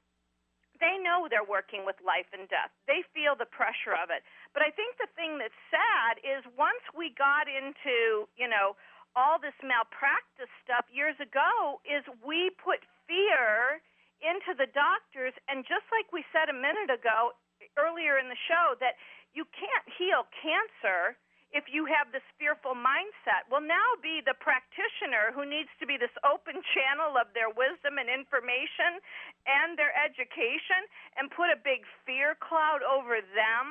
they 0.83 0.97
know 0.97 1.29
they're 1.29 1.45
working 1.45 1.85
with 1.85 1.95
life 2.01 2.27
and 2.33 2.49
death. 2.49 2.73
They 2.89 3.05
feel 3.13 3.37
the 3.37 3.45
pressure 3.45 3.93
of 3.93 4.09
it. 4.09 4.25
But 4.49 4.65
I 4.65 4.73
think 4.73 4.97
the 4.97 5.07
thing 5.13 5.37
that's 5.37 5.55
sad 5.69 6.17
is 6.25 6.41
once 6.57 6.81
we 6.97 7.13
got 7.13 7.45
into, 7.45 8.25
you 8.33 8.49
know, 8.49 8.73
all 9.13 9.37
this 9.37 9.53
malpractice 9.61 10.49
stuff 10.65 10.89
years 10.89 11.13
ago 11.21 11.77
is 11.85 12.01
we 12.25 12.49
put 12.57 12.81
fear 13.05 13.77
into 14.25 14.57
the 14.57 14.65
doctors 14.73 15.37
and 15.45 15.61
just 15.69 15.85
like 15.93 16.09
we 16.09 16.25
said 16.33 16.49
a 16.49 16.57
minute 16.57 16.89
ago 16.89 17.37
earlier 17.77 18.17
in 18.17 18.25
the 18.25 18.41
show 18.49 18.73
that 18.81 18.97
you 19.37 19.45
can't 19.53 19.85
heal 20.01 20.25
cancer 20.41 21.13
if 21.51 21.67
you 21.67 21.83
have 21.87 22.11
this 22.15 22.23
fearful 22.39 22.75
mindset. 22.75 23.43
will 23.51 23.63
now 23.63 23.99
be 23.99 24.23
the 24.23 24.35
practitioner 24.39 25.35
who 25.35 25.43
needs 25.43 25.69
to 25.79 25.85
be 25.85 25.99
this 25.99 26.13
open 26.23 26.63
channel 26.71 27.19
of 27.19 27.27
their 27.35 27.51
wisdom 27.51 27.99
and 27.99 28.07
information 28.07 29.03
and 29.43 29.75
their 29.75 29.91
education 29.95 30.87
and 31.19 31.27
put 31.31 31.51
a 31.51 31.59
big 31.59 31.83
fear 32.07 32.39
cloud 32.39 32.79
over 32.87 33.19
them. 33.19 33.67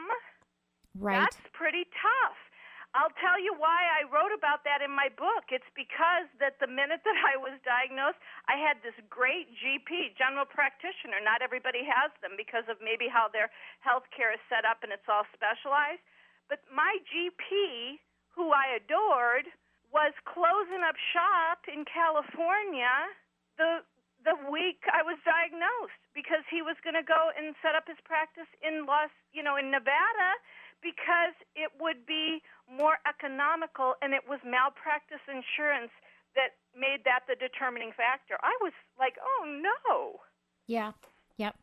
Right. 0.97 1.25
That's 1.25 1.41
pretty 1.57 1.89
tough. 1.97 2.37
I'll 2.91 3.15
tell 3.23 3.39
you 3.39 3.55
why 3.55 3.87
I 3.87 4.03
wrote 4.11 4.35
about 4.35 4.67
that 4.67 4.83
in 4.83 4.91
my 4.91 5.07
book. 5.15 5.55
It's 5.55 5.71
because 5.79 6.27
that 6.43 6.59
the 6.59 6.67
minute 6.67 7.07
that 7.07 7.19
I 7.23 7.39
was 7.39 7.55
diagnosed, 7.63 8.19
I 8.51 8.59
had 8.59 8.83
this 8.83 8.99
great 9.07 9.47
GP, 9.55 10.19
general 10.19 10.43
practitioner. 10.43 11.23
Not 11.23 11.39
everybody 11.39 11.87
has 11.87 12.11
them 12.19 12.35
because 12.35 12.67
of 12.67 12.83
maybe 12.83 13.07
how 13.07 13.31
their 13.31 13.47
health 13.79 14.11
care 14.11 14.35
is 14.35 14.43
set 14.51 14.67
up 14.67 14.83
and 14.83 14.91
it's 14.91 15.07
all 15.07 15.23
specialized. 15.31 16.03
But 16.51 16.67
my 16.67 16.99
GP, 17.07 18.03
who 18.35 18.51
I 18.51 18.75
adored, 18.75 19.47
was 19.95 20.11
closing 20.27 20.83
up 20.83 20.99
shop 21.15 21.71
in 21.71 21.87
California 21.87 22.91
the 23.55 23.87
the 24.21 24.37
week 24.53 24.85
I 24.93 25.01
was 25.01 25.17
diagnosed 25.25 25.97
because 26.13 26.45
he 26.53 26.61
was 26.61 26.77
going 26.85 26.99
to 26.99 27.07
go 27.07 27.33
and 27.33 27.57
set 27.65 27.73
up 27.73 27.89
his 27.89 27.97
practice 28.05 28.51
in 28.61 28.85
Los, 28.85 29.09
you 29.33 29.41
know, 29.41 29.57
in 29.57 29.73
Nevada 29.73 30.37
because 30.85 31.33
it 31.57 31.73
would 31.81 32.05
be 32.05 32.45
more 32.69 33.01
economical 33.09 33.97
and 34.05 34.13
it 34.13 34.21
was 34.29 34.37
malpractice 34.45 35.25
insurance 35.25 35.89
that 36.37 36.61
made 36.77 37.01
that 37.09 37.25
the 37.33 37.37
determining 37.41 37.97
factor. 37.97 38.37
I 38.45 38.53
was 38.61 38.77
like, 38.99 39.17
"Oh 39.23 39.49
no." 39.49 40.21
Yeah. 40.67 40.93
Yep. 41.39 41.57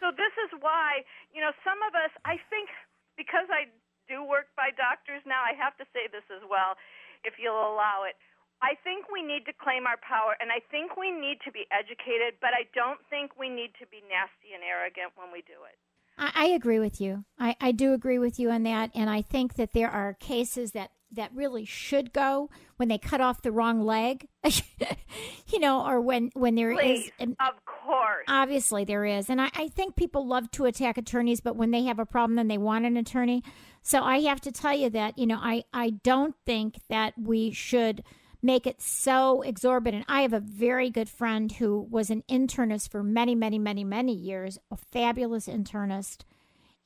So 0.00 0.08
this 0.10 0.32
is 0.48 0.50
why, 0.64 1.04
you 1.34 1.44
know, 1.44 1.52
some 1.60 1.82
of 1.84 1.92
us 1.92 2.12
I 2.24 2.40
think 2.48 2.70
because 3.16 3.46
I 3.52 3.68
do 4.10 4.26
work 4.26 4.50
by 4.58 4.74
doctors 4.74 5.22
now, 5.22 5.38
I 5.46 5.54
have 5.54 5.78
to 5.78 5.86
say 5.94 6.10
this 6.10 6.26
as 6.34 6.42
well, 6.42 6.74
if 7.22 7.38
you'll 7.38 7.54
allow 7.54 8.02
it. 8.02 8.18
I 8.60 8.74
think 8.82 9.06
we 9.08 9.22
need 9.22 9.46
to 9.46 9.54
claim 9.54 9.86
our 9.86 9.96
power, 10.02 10.36
and 10.42 10.50
I 10.50 10.60
think 10.68 10.98
we 10.98 11.14
need 11.14 11.38
to 11.46 11.52
be 11.54 11.64
educated, 11.70 12.42
but 12.42 12.50
I 12.50 12.66
don't 12.74 13.00
think 13.08 13.38
we 13.38 13.48
need 13.48 13.72
to 13.78 13.86
be 13.86 14.02
nasty 14.04 14.52
and 14.52 14.66
arrogant 14.66 15.14
when 15.14 15.32
we 15.32 15.40
do 15.46 15.62
it. 15.64 15.78
I, 16.18 16.30
I 16.34 16.46
agree 16.52 16.78
with 16.78 17.00
you. 17.00 17.24
I, 17.38 17.56
I 17.60 17.72
do 17.72 17.94
agree 17.94 18.18
with 18.18 18.38
you 18.38 18.50
on 18.50 18.64
that, 18.64 18.90
and 18.94 19.08
I 19.08 19.22
think 19.22 19.54
that 19.54 19.72
there 19.72 19.88
are 19.88 20.12
cases 20.12 20.72
that 20.72 20.90
that 21.12 21.30
really 21.34 21.64
should 21.64 22.12
go 22.12 22.50
when 22.76 22.88
they 22.88 22.98
cut 22.98 23.20
off 23.20 23.42
the 23.42 23.52
wrong 23.52 23.82
leg, 23.82 24.26
you 25.48 25.58
know, 25.58 25.86
or 25.86 26.00
when 26.00 26.30
when 26.34 26.54
there 26.54 26.74
Please, 26.74 27.10
is. 27.18 27.28
Of 27.40 27.64
course. 27.64 28.24
Obviously, 28.28 28.84
there 28.84 29.04
is, 29.04 29.28
and 29.28 29.40
I, 29.40 29.50
I 29.54 29.68
think 29.68 29.96
people 29.96 30.26
love 30.26 30.50
to 30.52 30.66
attack 30.66 30.98
attorneys, 30.98 31.40
but 31.40 31.56
when 31.56 31.70
they 31.70 31.84
have 31.84 31.98
a 31.98 32.06
problem, 32.06 32.36
then 32.36 32.48
they 32.48 32.58
want 32.58 32.86
an 32.86 32.96
attorney. 32.96 33.42
So 33.82 34.02
I 34.02 34.20
have 34.20 34.40
to 34.42 34.52
tell 34.52 34.76
you 34.76 34.90
that, 34.90 35.18
you 35.18 35.26
know, 35.26 35.38
I, 35.40 35.64
I 35.72 35.90
don't 35.90 36.34
think 36.44 36.80
that 36.88 37.14
we 37.18 37.50
should 37.52 38.02
make 38.42 38.66
it 38.66 38.80
so 38.80 39.42
exorbitant. 39.42 40.04
I 40.08 40.22
have 40.22 40.32
a 40.32 40.40
very 40.40 40.90
good 40.90 41.08
friend 41.08 41.50
who 41.52 41.86
was 41.90 42.10
an 42.10 42.22
internist 42.30 42.90
for 42.90 43.02
many, 43.02 43.34
many, 43.34 43.58
many, 43.58 43.84
many 43.84 44.14
years, 44.14 44.58
a 44.70 44.76
fabulous 44.76 45.46
internist. 45.46 46.22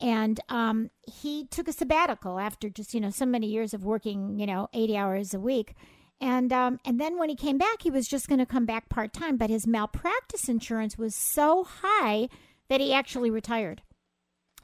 And 0.00 0.40
um, 0.48 0.90
he 1.02 1.46
took 1.46 1.68
a 1.68 1.72
sabbatical 1.72 2.38
after 2.38 2.68
just, 2.68 2.94
you 2.94 3.00
know, 3.00 3.10
so 3.10 3.26
many 3.26 3.46
years 3.46 3.74
of 3.74 3.84
working, 3.84 4.38
you 4.38 4.46
know, 4.46 4.68
80 4.72 4.96
hours 4.96 5.34
a 5.34 5.40
week. 5.40 5.74
And 6.20 6.52
um, 6.52 6.78
and 6.84 7.00
then 7.00 7.18
when 7.18 7.28
he 7.28 7.36
came 7.36 7.58
back, 7.58 7.82
he 7.82 7.90
was 7.90 8.08
just 8.08 8.28
going 8.28 8.38
to 8.38 8.46
come 8.46 8.66
back 8.66 8.88
part 8.88 9.12
time, 9.12 9.36
but 9.36 9.50
his 9.50 9.66
malpractice 9.66 10.48
insurance 10.48 10.96
was 10.96 11.14
so 11.14 11.64
high 11.64 12.28
that 12.68 12.80
he 12.80 12.92
actually 12.92 13.30
retired. 13.30 13.82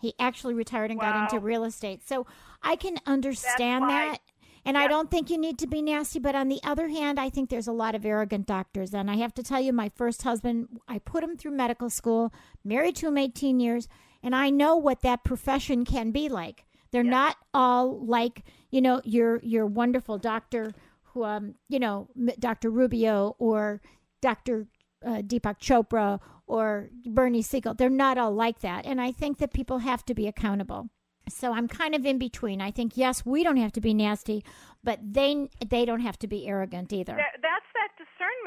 He 0.01 0.15
actually 0.19 0.55
retired 0.55 0.91
and 0.91 0.99
wow. 0.99 1.13
got 1.13 1.33
into 1.33 1.45
real 1.45 1.65
estate. 1.65 2.07
So 2.07 2.27
I 2.63 2.77
can 2.77 2.99
understand 3.07 3.89
that. 3.89 4.19
And 4.65 4.77
I 4.77 4.89
don't 4.89 5.11
think 5.11 5.31
you 5.31 5.39
need 5.39 5.59
to 5.59 5.67
be 5.67 5.83
nasty. 5.83 6.19
But 6.19 6.35
on 6.35 6.49
the 6.49 6.61
other 6.63 6.89
hand, 6.89 7.19
I 7.19 7.31
think 7.31 7.49
there's 7.51 7.67
a 7.67 7.73
lot 7.73 7.95
of 7.95 8.05
arrogant 8.05 8.47
doctors. 8.47 8.95
And 8.95 9.11
I 9.11 9.17
have 9.17 9.35
to 9.35 9.43
tell 9.43 9.61
you, 9.61 9.73
my 9.73 9.91
first 9.95 10.23
husband, 10.23 10.81
I 10.89 10.99
put 10.99 11.25
him 11.25 11.37
through 11.37 11.53
medical 11.53 11.91
school, 11.91 12.33
married 12.65 12.97
to 12.97 13.09
him 13.09 13.19
18 13.19 13.61
years, 13.61 13.89
and 14.23 14.35
I 14.35 14.51
know 14.51 14.77
what 14.77 15.03
that 15.03 15.25
profession 15.25 15.85
can 15.85 16.11
be 16.11 16.29
like. 16.29 16.65
They're 16.93 17.03
not 17.05 17.37
all 17.55 18.05
like, 18.05 18.45
you 18.71 18.81
know, 18.81 19.01
your 19.05 19.41
your 19.43 19.67
wonderful 19.67 20.19
doctor 20.19 20.73
who, 21.03 21.25
um, 21.25 21.55
you 21.69 21.79
know, 21.79 22.09
Dr. 22.39 22.71
Rubio 22.71 23.37
or 23.39 23.81
Dr. 24.21 24.67
Uh, 25.05 25.23
Deepak 25.23 25.59
Chopra 25.61 26.21
or 26.47 26.91
Bernie 27.07 27.43
Siegel. 27.43 27.75
They're 27.75 27.89
not 27.89 28.19
all 28.19 28.33
like 28.33 28.61
that. 28.61 28.87
And 28.87 29.01
I 29.01 29.13
think 29.13 29.39
that 29.39 29.53
people 29.53 29.79
have 29.79 30.05
to 30.07 30.15
be 30.15 30.27
accountable. 30.27 30.91
So 31.29 31.53
I'm 31.53 31.69
kind 31.69 31.95
of 31.95 32.05
in 32.05 32.19
between. 32.19 32.61
I 32.61 32.71
think 32.71 32.97
yes, 32.97 33.25
we 33.25 33.45
don't 33.45 33.57
have 33.57 33.73
to 33.73 33.81
be 33.81 33.95
nasty, 33.95 34.45
but 34.83 34.99
they 35.03 35.49
they 35.65 35.85
don't 35.85 36.01
have 36.01 36.19
to 36.21 36.27
be 36.27 36.49
arrogant 36.49 36.93
either. 36.93 37.15
that 37.17 37.40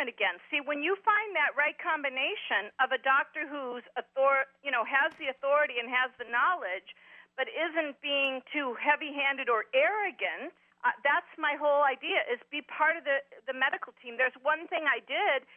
discernment 0.03 0.09
again. 0.09 0.39
See, 0.51 0.59
when 0.63 0.83
you 0.83 0.95
find 1.03 1.35
that 1.35 1.55
right 1.57 1.75
combination 1.79 2.71
of 2.79 2.91
a 2.91 2.99
doctor 2.99 3.47
who's 3.47 3.83
author, 3.95 4.47
you 4.63 4.71
know, 4.71 4.83
has 4.83 5.13
the 5.19 5.31
authority 5.31 5.79
and 5.79 5.89
has 5.89 6.11
the 6.19 6.27
knowledge, 6.27 6.95
but 7.37 7.47
isn't 7.49 7.97
being 8.01 8.41
too 8.51 8.75
heavy-handed 8.77 9.49
or 9.49 9.65
arrogant, 9.73 10.53
uh, 10.83 10.91
that's 11.03 11.31
my 11.39 11.55
whole 11.55 11.87
idea 11.87 12.19
is 12.27 12.43
be 12.51 12.59
part 12.67 12.99
of 12.99 13.07
the 13.07 13.23
the 13.47 13.55
medical 13.55 13.95
team. 14.03 14.19
There's 14.19 14.35
one 14.43 14.67
thing 14.67 14.83
I 14.83 14.99
did 14.99 15.47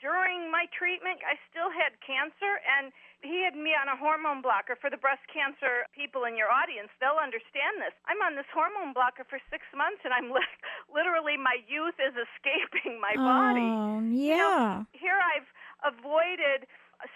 during 0.00 0.50
my 0.50 0.66
treatment, 0.72 1.20
I 1.22 1.36
still 1.52 1.68
had 1.68 1.94
cancer, 2.00 2.58
and 2.64 2.90
he 3.20 3.44
had 3.44 3.52
me 3.52 3.76
on 3.76 3.92
a 3.92 3.96
hormone 3.96 4.40
blocker 4.40 4.74
for 4.80 4.88
the 4.88 4.96
breast 4.96 5.22
cancer 5.28 5.84
people 5.92 6.24
in 6.24 6.40
your 6.40 6.48
audience. 6.48 6.88
They'll 6.98 7.20
understand 7.20 7.78
this. 7.84 7.92
I'm 8.08 8.20
on 8.24 8.34
this 8.34 8.48
hormone 8.48 8.96
blocker 8.96 9.28
for 9.28 9.36
six 9.52 9.68
months, 9.76 10.00
and 10.08 10.12
I'm 10.16 10.32
li- 10.32 10.56
literally 10.88 11.36
my 11.36 11.60
youth 11.68 12.00
is 12.00 12.16
escaping 12.16 12.96
my 12.98 13.12
body. 13.14 13.68
Oh, 13.68 14.00
yeah. 14.08 14.34
You 14.34 14.40
know, 14.40 14.86
here 14.96 15.20
I've 15.20 15.48
avoided 15.84 16.64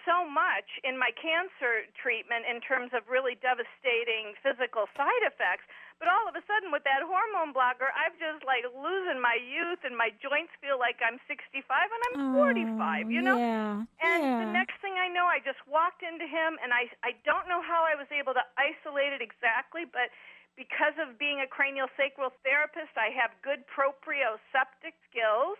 so 0.08 0.24
much 0.24 0.80
in 0.80 0.96
my 0.96 1.12
cancer 1.12 1.84
treatment 1.96 2.48
in 2.48 2.60
terms 2.64 2.92
of 2.96 3.04
really 3.04 3.36
devastating 3.40 4.32
physical 4.40 4.88
side 4.96 5.24
effects. 5.24 5.68
But 6.04 6.12
all 6.12 6.28
of 6.28 6.36
a 6.36 6.44
sudden, 6.44 6.68
with 6.68 6.84
that 6.84 7.00
hormone 7.00 7.56
blocker, 7.56 7.88
I'm 7.96 8.12
just 8.20 8.44
like 8.44 8.68
losing 8.76 9.24
my 9.24 9.40
youth, 9.40 9.88
and 9.88 9.96
my 9.96 10.12
joints 10.20 10.52
feel 10.60 10.76
like 10.76 11.00
I'm 11.00 11.16
65 11.24 11.64
and 11.64 12.02
I'm 12.12 12.36
oh, 12.36 12.44
45. 12.44 13.08
You 13.08 13.24
know. 13.24 13.40
Yeah. 13.40 13.88
And 14.04 14.20
yeah. 14.20 14.44
the 14.44 14.52
next 14.52 14.76
thing 14.84 15.00
I 15.00 15.08
know, 15.08 15.24
I 15.24 15.40
just 15.40 15.64
walked 15.64 16.04
into 16.04 16.28
him, 16.28 16.60
and 16.60 16.76
I 16.76 16.92
I 17.00 17.16
don't 17.24 17.48
know 17.48 17.64
how 17.64 17.88
I 17.88 17.96
was 17.96 18.04
able 18.12 18.36
to 18.36 18.44
isolate 18.60 19.16
it 19.16 19.24
exactly, 19.24 19.88
but 19.88 20.12
because 20.60 20.92
of 21.00 21.16
being 21.16 21.40
a 21.40 21.48
cranial 21.48 21.88
sacral 21.96 22.36
therapist, 22.44 22.92
I 23.00 23.08
have 23.16 23.32
good 23.40 23.64
proprioceptive 23.64 24.92
skills. 25.08 25.56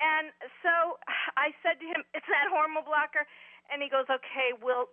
And 0.00 0.32
so 0.64 0.96
I 1.36 1.52
said 1.60 1.84
to 1.84 1.86
him, 1.92 2.00
"It's 2.16 2.32
that 2.32 2.48
hormone 2.48 2.88
blocker." 2.88 3.28
And 3.68 3.84
he 3.84 3.92
goes, 3.92 4.08
okay, 4.08 4.56
we'll 4.56 4.88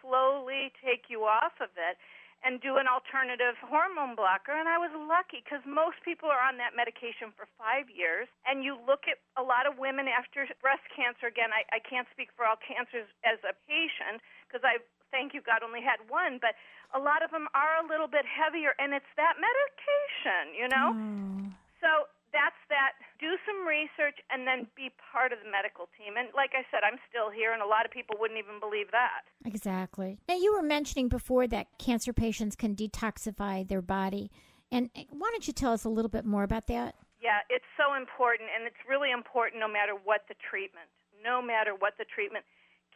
slowly 0.00 0.70
take 0.82 1.10
you 1.10 1.26
off 1.26 1.58
of 1.58 1.74
it 1.74 1.98
and 2.46 2.62
do 2.62 2.78
an 2.78 2.86
alternative 2.86 3.58
hormone 3.58 4.14
blocker. 4.14 4.54
And 4.54 4.70
I 4.70 4.78
was 4.78 4.94
lucky 4.94 5.42
because 5.42 5.66
most 5.66 5.98
people 6.06 6.30
are 6.30 6.38
on 6.38 6.62
that 6.62 6.78
medication 6.78 7.34
for 7.34 7.50
five 7.58 7.90
years. 7.90 8.30
And 8.46 8.62
you 8.62 8.78
look 8.86 9.10
at 9.10 9.18
a 9.34 9.42
lot 9.42 9.66
of 9.66 9.82
women 9.82 10.06
after 10.06 10.46
breast 10.62 10.86
cancer. 10.94 11.26
Again, 11.26 11.50
I, 11.50 11.66
I 11.74 11.82
can't 11.82 12.06
speak 12.14 12.30
for 12.38 12.46
all 12.46 12.54
cancers 12.62 13.10
as 13.26 13.42
a 13.42 13.50
patient 13.66 14.22
because 14.46 14.62
I, 14.62 14.78
thank 15.10 15.34
you 15.34 15.42
God, 15.42 15.66
only 15.66 15.82
had 15.82 15.98
one. 16.06 16.38
But 16.38 16.54
a 16.94 17.02
lot 17.02 17.26
of 17.26 17.34
them 17.34 17.50
are 17.50 17.82
a 17.82 17.84
little 17.90 18.06
bit 18.06 18.22
heavier, 18.22 18.78
and 18.78 18.94
it's 18.94 19.10
that 19.18 19.42
medication, 19.42 20.54
you 20.54 20.70
know? 20.70 20.88
Oh. 20.94 21.50
So 21.82 21.90
that's 22.36 22.60
that. 22.68 23.00
Do 23.16 23.40
some 23.48 23.64
research 23.64 24.20
and 24.28 24.44
then 24.44 24.68
be 24.76 24.92
part 25.00 25.32
of 25.32 25.40
the 25.40 25.48
medical 25.48 25.88
team. 25.96 26.20
And 26.20 26.28
like 26.36 26.52
I 26.52 26.68
said, 26.68 26.84
I'm 26.84 27.00
still 27.08 27.32
here, 27.32 27.56
and 27.56 27.64
a 27.64 27.66
lot 27.66 27.88
of 27.88 27.90
people 27.90 28.20
wouldn't 28.20 28.36
even 28.36 28.60
believe 28.60 28.92
that. 28.92 29.24
Exactly. 29.48 30.20
Now, 30.28 30.36
you 30.36 30.52
were 30.52 30.62
mentioning 30.62 31.08
before 31.08 31.48
that 31.48 31.72
cancer 31.80 32.12
patients 32.12 32.52
can 32.52 32.76
detoxify 32.76 33.64
their 33.64 33.80
body. 33.80 34.28
And 34.68 34.92
eh, 34.92 35.08
why 35.08 35.32
don't 35.32 35.48
you 35.48 35.56
tell 35.56 35.72
us 35.72 35.88
a 35.88 35.92
little 35.92 36.12
bit 36.12 36.28
more 36.28 36.44
about 36.44 36.68
that? 36.68 37.00
Yeah, 37.24 37.40
it's 37.48 37.66
so 37.80 37.96
important, 37.96 38.52
and 38.52 38.68
it's 38.68 38.84
really 38.84 39.08
important 39.10 39.56
no 39.56 39.70
matter 39.72 39.96
what 39.96 40.28
the 40.28 40.36
treatment. 40.36 40.92
No 41.24 41.40
matter 41.40 41.72
what 41.72 41.96
the 41.96 42.04
treatment. 42.04 42.44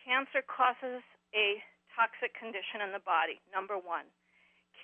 Cancer 0.04 0.44
causes 0.44 1.00
a 1.32 1.64
toxic 1.96 2.36
condition 2.36 2.84
in 2.84 2.92
the 2.92 3.00
body, 3.00 3.40
number 3.48 3.80
one. 3.80 4.04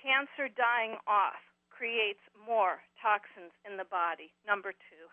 Cancer 0.01 0.49
dying 0.49 0.97
off 1.05 1.37
creates 1.69 2.21
more 2.41 2.81
toxins 3.01 3.53
in 3.63 3.77
the 3.77 3.87
body. 3.87 4.33
Number 4.45 4.73
two. 4.73 5.05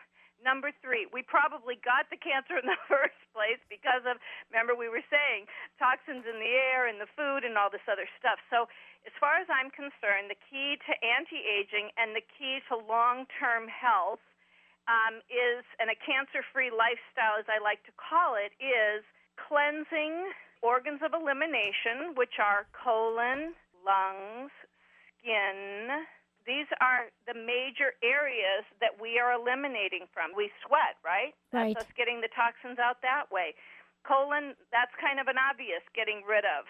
Number 0.43 0.75
three, 0.85 1.09
we 1.09 1.25
probably 1.25 1.81
got 1.81 2.11
the 2.13 2.21
cancer 2.21 2.59
in 2.61 2.67
the 2.69 2.77
first 2.91 3.17
place 3.33 3.61
because 3.71 4.05
of, 4.05 4.21
remember, 4.53 4.77
we 4.77 4.93
were 4.93 5.05
saying 5.09 5.49
toxins 5.81 6.27
in 6.27 6.37
the 6.37 6.53
air 6.53 6.91
and 6.91 7.01
the 7.01 7.09
food 7.17 7.47
and 7.47 7.57
all 7.57 7.73
this 7.73 7.85
other 7.89 8.09
stuff. 8.19 8.37
So, 8.51 8.69
as 9.09 9.13
far 9.21 9.37
as 9.37 9.49
I'm 9.53 9.69
concerned, 9.69 10.33
the 10.33 10.41
key 10.49 10.81
to 10.89 10.93
anti 11.05 11.41
aging 11.45 11.93
and 12.01 12.17
the 12.17 12.25
key 12.25 12.65
to 12.73 12.77
long 12.77 13.29
term 13.37 13.69
health 13.69 14.25
um, 14.89 15.21
is, 15.29 15.65
and 15.81 15.93
a 15.93 15.99
cancer 16.01 16.45
free 16.53 16.73
lifestyle, 16.73 17.37
as 17.41 17.49
I 17.49 17.61
like 17.61 17.85
to 17.85 17.95
call 17.97 18.37
it, 18.37 18.53
is 18.61 19.05
cleansing 19.37 20.33
organs 20.65 21.05
of 21.05 21.13
elimination, 21.13 22.17
which 22.17 22.41
are 22.41 22.65
colon, 22.73 23.53
lungs, 23.85 24.53
skin, 25.21 26.05
these 26.47 26.67
are 26.81 27.09
the 27.27 27.35
major 27.35 27.95
areas 28.03 28.65
that 28.81 29.01
we 29.01 29.19
are 29.19 29.33
eliminating 29.33 30.07
from. 30.13 30.31
We 30.37 30.51
sweat, 30.67 30.97
right? 31.05 31.35
Right. 31.53 31.75
That's 31.75 31.87
us 31.87 31.93
getting 31.97 32.21
the 32.21 32.29
toxins 32.35 32.79
out 32.79 33.01
that 33.03 33.33
way. 33.33 33.55
Colon, 34.07 34.55
that's 34.71 34.93
kind 35.01 35.19
of 35.19 35.29
an 35.29 35.37
obvious 35.39 35.81
getting 35.95 36.23
rid 36.29 36.45
of. 36.45 36.67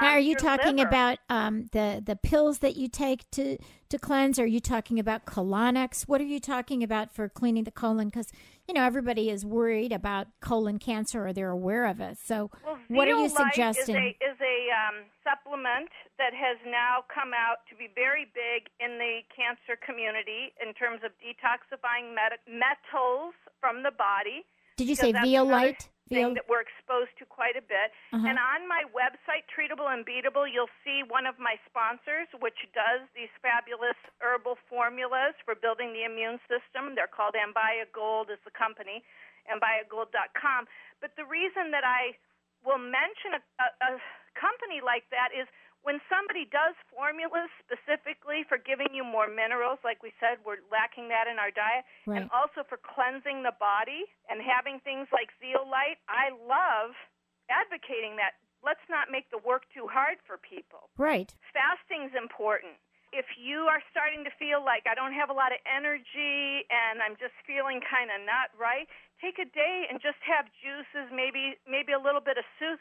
Now, 0.00 0.08
Um, 0.08 0.14
are 0.14 0.20
you 0.20 0.34
talking 0.36 0.76
liver- 0.76 0.88
about 0.88 1.18
um, 1.28 1.68
the 1.72 2.02
the 2.04 2.14
pills 2.16 2.60
that 2.60 2.76
you 2.76 2.88
take 2.88 3.28
to 3.32 3.58
to 3.88 3.98
cleanse? 3.98 4.38
Are 4.38 4.46
you 4.46 4.60
talking 4.60 4.98
about 4.98 5.26
colonics? 5.26 6.02
What 6.02 6.20
are 6.20 6.24
you 6.24 6.40
talking 6.40 6.82
about 6.82 7.12
for 7.12 7.28
cleaning 7.28 7.64
the 7.64 7.70
colon? 7.70 8.08
Because 8.08 8.30
you 8.66 8.74
know 8.74 8.84
everybody 8.84 9.28
is 9.30 9.44
worried 9.44 9.92
about 9.92 10.28
colon 10.40 10.78
cancer, 10.78 11.26
or 11.26 11.32
they're 11.32 11.50
aware 11.50 11.86
of 11.86 12.00
it. 12.00 12.18
So, 12.18 12.50
Well, 12.64 12.78
what 12.88 13.08
are 13.08 13.16
you 13.16 13.28
suggesting? 13.28 13.96
Is 13.96 14.16
a, 14.20 14.30
is 14.32 14.40
a 14.40 14.56
um, 14.88 15.04
supplement 15.24 15.88
that 16.18 16.34
has 16.34 16.58
now 16.66 17.06
come 17.06 17.30
out 17.30 17.62
to 17.70 17.78
be 17.78 17.86
very 17.94 18.26
big 18.34 18.66
in 18.82 18.98
the 18.98 19.22
cancer 19.30 19.78
community 19.78 20.50
in 20.58 20.74
terms 20.74 21.06
of 21.06 21.14
detoxifying 21.22 22.12
met- 22.12 22.42
metals 22.50 23.38
from 23.62 23.86
the 23.86 23.94
body. 23.94 24.42
Did 24.76 24.90
you 24.90 24.98
say 24.98 25.14
Zeolite? 25.14 25.90
Thing 26.08 26.32
that 26.40 26.48
we're 26.48 26.64
exposed 26.64 27.12
to 27.20 27.28
quite 27.28 27.52
a 27.52 27.60
bit. 27.60 27.92
Uh-huh. 28.16 28.24
And 28.24 28.40
on 28.40 28.64
my 28.64 28.88
website, 28.96 29.44
Treatable 29.52 29.92
and 29.92 30.08
Beatable, 30.08 30.48
you'll 30.48 30.72
see 30.80 31.04
one 31.04 31.28
of 31.28 31.36
my 31.36 31.60
sponsors, 31.68 32.32
which 32.40 32.56
does 32.72 33.04
these 33.12 33.28
fabulous 33.44 33.98
herbal 34.24 34.56
formulas 34.72 35.36
for 35.44 35.52
building 35.52 35.92
the 35.92 36.08
immune 36.08 36.40
system. 36.48 36.96
They're 36.96 37.12
called 37.12 37.36
Ambia 37.36 37.84
Gold, 37.92 38.32
is 38.32 38.40
the 38.48 38.54
company, 38.56 39.04
ambiagold.com. 39.52 40.64
But 41.04 41.12
the 41.20 41.28
reason 41.28 41.76
that 41.76 41.84
I 41.84 42.16
will 42.64 42.80
mention 42.80 43.36
a, 43.36 43.42
a, 43.60 43.68
a 43.84 43.90
company 44.32 44.80
like 44.80 45.04
that 45.12 45.28
is 45.36 45.44
when 45.82 46.00
somebody 46.10 46.44
does 46.50 46.74
formulas 46.92 47.48
specifically 47.62 48.44
for 48.48 48.58
giving 48.58 48.90
you 48.92 49.04
more 49.06 49.28
minerals, 49.30 49.78
like 49.86 50.02
we 50.02 50.12
said, 50.20 50.38
we're 50.44 50.60
lacking 50.68 51.08
that 51.08 51.26
in 51.30 51.38
our 51.38 51.50
diet, 51.54 51.84
Right. 52.06 52.20
and 52.22 52.30
also 52.34 52.64
for 52.68 52.76
cleansing 52.76 53.42
the 53.42 53.54
body 53.58 54.04
and 54.28 54.42
having 54.42 54.80
things 54.80 55.08
like 55.12 55.30
zeolite, 55.40 55.98
I 56.10 56.30
love 56.44 56.92
advocating 57.48 58.16
that. 58.18 58.36
Let's 58.62 58.82
not 58.90 59.06
make 59.10 59.30
the 59.30 59.38
work 59.38 59.70
too 59.72 59.86
hard 59.86 60.18
for 60.26 60.36
people. 60.36 60.90
right. 60.98 61.30
Fasting's 61.54 62.12
important. 62.18 62.74
If 63.14 63.24
you 63.40 63.64
are 63.70 63.80
starting 63.90 64.20
to 64.28 64.30
feel 64.36 64.60
like 64.60 64.84
I 64.84 64.92
don't 64.98 65.14
have 65.14 65.30
a 65.30 65.32
lot 65.32 65.52
of 65.54 65.58
energy 65.64 66.66
and 66.68 67.00
I'm 67.00 67.16
just 67.16 67.32
feeling 67.46 67.80
kind 67.80 68.10
of 68.12 68.20
not 68.26 68.52
right, 68.58 68.84
take 69.22 69.38
a 69.38 69.46
day 69.48 69.86
and 69.88 69.96
just 70.02 70.18
have 70.26 70.44
juices, 70.60 71.08
maybe 71.14 71.56
maybe 71.64 71.92
a 71.96 72.02
little 72.02 72.20
bit 72.20 72.36
of 72.36 72.44
soup, 72.60 72.76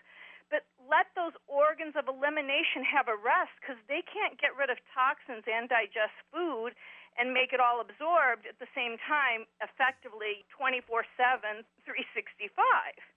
but 0.50 0.64
let 0.89 1.12
those 1.16 1.36
organs 1.48 1.95
of 2.00 2.08
elimination 2.08 2.84
have 2.88 3.08
a 3.08 3.16
rest 3.20 3.52
because 3.60 3.78
they 3.88 4.02
can't 4.06 4.39
get 4.39 4.56
rid 4.56 4.70
of 4.70 4.80
toxins 4.95 5.43
and 5.48 5.68
digest 5.68 6.16
food 6.32 6.72
and 7.18 7.34
make 7.34 7.52
it 7.52 7.60
all 7.60 7.82
absorbed 7.82 8.45
at 8.45 8.60
the 8.62 8.70
same 8.78 8.95
time 9.02 9.50
effectively 9.60 10.45
24/7 10.54 11.66
365. 11.84 12.54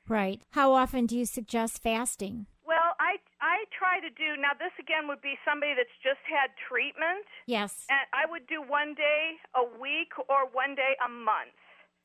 Right. 0.08 0.40
How 0.50 0.72
often 0.72 1.06
do 1.06 1.16
you 1.16 1.24
suggest 1.26 1.82
fasting? 1.82 2.46
Well, 2.64 2.94
I 2.98 3.18
I 3.40 3.64
try 3.76 4.00
to 4.00 4.10
do 4.10 4.36
now. 4.40 4.54
This 4.58 4.72
again 4.78 5.08
would 5.08 5.20
be 5.20 5.38
somebody 5.44 5.74
that's 5.74 5.96
just 6.02 6.22
had 6.24 6.50
treatment, 6.56 7.26
Yes. 7.46 7.86
and 7.90 8.06
I 8.12 8.26
would 8.30 8.46
do 8.46 8.62
one 8.62 8.94
day 8.94 9.38
a 9.54 9.64
week 9.78 10.12
or 10.28 10.46
one 10.52 10.74
day 10.74 10.96
a 11.04 11.08
month. 11.08 11.54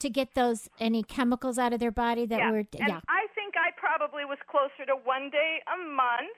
To 0.03 0.09
get 0.11 0.35
those 0.35 0.67
any 0.79 1.03
chemicals 1.03 1.57
out 1.57 1.71
of 1.71 1.79
their 1.79 1.91
body 1.93 2.25
that 2.27 2.39
yeah, 2.39 2.51
were 2.51 2.67
and 2.75 2.91
yeah. 2.91 2.99
I 3.07 3.31
think 3.33 3.55
I 3.55 3.71
probably 3.79 4.27
was 4.27 4.37
closer 4.51 4.83
to 4.91 4.95
one 4.99 5.31
day 5.31 5.63
a 5.71 5.77
month, 5.79 6.35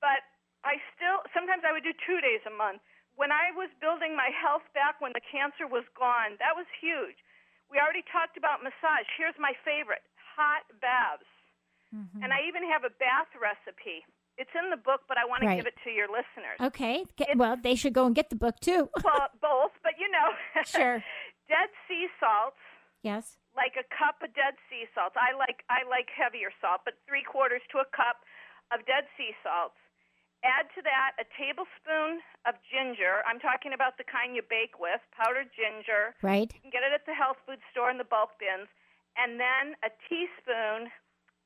but 0.00 0.22
I 0.62 0.78
still 0.94 1.18
sometimes 1.34 1.66
I 1.66 1.74
would 1.74 1.82
do 1.82 1.90
two 2.06 2.22
days 2.22 2.40
a 2.46 2.54
month. 2.54 2.78
When 3.18 3.34
I 3.34 3.50
was 3.58 3.68
building 3.82 4.14
my 4.16 4.30
health 4.30 4.62
back 4.72 5.02
when 5.02 5.10
the 5.12 5.20
cancer 5.20 5.66
was 5.66 5.82
gone, 5.98 6.38
that 6.38 6.54
was 6.54 6.64
huge. 6.80 7.18
We 7.68 7.82
already 7.82 8.06
talked 8.06 8.38
about 8.38 8.62
massage. 8.62 9.04
Here's 9.18 9.36
my 9.36 9.52
favorite: 9.66 10.06
hot 10.38 10.62
baths. 10.80 11.26
Mhm. 11.92 12.22
And 12.24 12.30
I 12.32 12.46
even 12.46 12.62
have 12.70 12.84
a 12.86 12.90
bath 13.02 13.28
recipe. 13.36 14.06
It's 14.38 14.54
in 14.56 14.70
the 14.70 14.78
book, 14.80 15.02
but 15.10 15.18
I 15.18 15.26
want 15.26 15.42
to 15.42 15.48
Right. 15.50 15.56
give 15.58 15.66
it 15.66 15.76
to 15.84 15.90
your 15.90 16.08
listeners. 16.08 16.56
Okay. 16.60 17.04
Get, 17.16 17.36
well, 17.36 17.56
they 17.58 17.74
should 17.74 17.92
go 17.92 18.06
and 18.06 18.14
get 18.14 18.30
the 18.30 18.36
book 18.36 18.60
too. 18.60 18.88
Well, 19.04 19.28
both, 19.42 19.72
but 19.82 19.98
you 19.98 20.08
know. 20.08 20.32
Sure. 20.64 21.04
Dead 21.52 21.68
sea 21.86 22.08
salts, 22.18 22.56
yes. 23.02 23.36
like 23.52 23.76
a 23.76 23.86
cup 23.92 24.22
of 24.24 24.32
dead 24.34 24.56
sea 24.70 24.86
salt. 24.94 25.12
I 25.18 25.36
like 25.36 25.62
I 25.68 25.84
like 25.84 26.08
heavier 26.10 26.50
salt, 26.62 26.82
but 26.86 26.96
three 27.06 27.22
quarters 27.22 27.62
to 27.74 27.78
a 27.84 27.88
cup 27.92 28.24
of 28.72 28.86
dead 28.86 29.04
sea 29.18 29.36
salts. 29.44 29.76
Add 30.42 30.66
to 30.74 30.82
that 30.82 31.14
a 31.22 31.26
tablespoon 31.38 32.18
of 32.50 32.58
ginger. 32.66 33.22
I'm 33.30 33.38
talking 33.38 33.70
about 33.70 33.94
the 33.94 34.02
kind 34.02 34.34
you 34.34 34.42
bake 34.42 34.82
with, 34.82 34.98
powdered 35.14 35.54
ginger. 35.54 36.18
Right. 36.18 36.50
You 36.50 36.58
can 36.66 36.74
get 36.74 36.82
it 36.82 36.90
at 36.90 37.06
the 37.06 37.14
health 37.14 37.38
food 37.46 37.62
store 37.70 37.94
in 37.94 37.98
the 37.98 38.08
bulk 38.08 38.34
bins. 38.42 38.66
And 39.14 39.38
then 39.38 39.78
a 39.86 39.90
teaspoon 40.10 40.90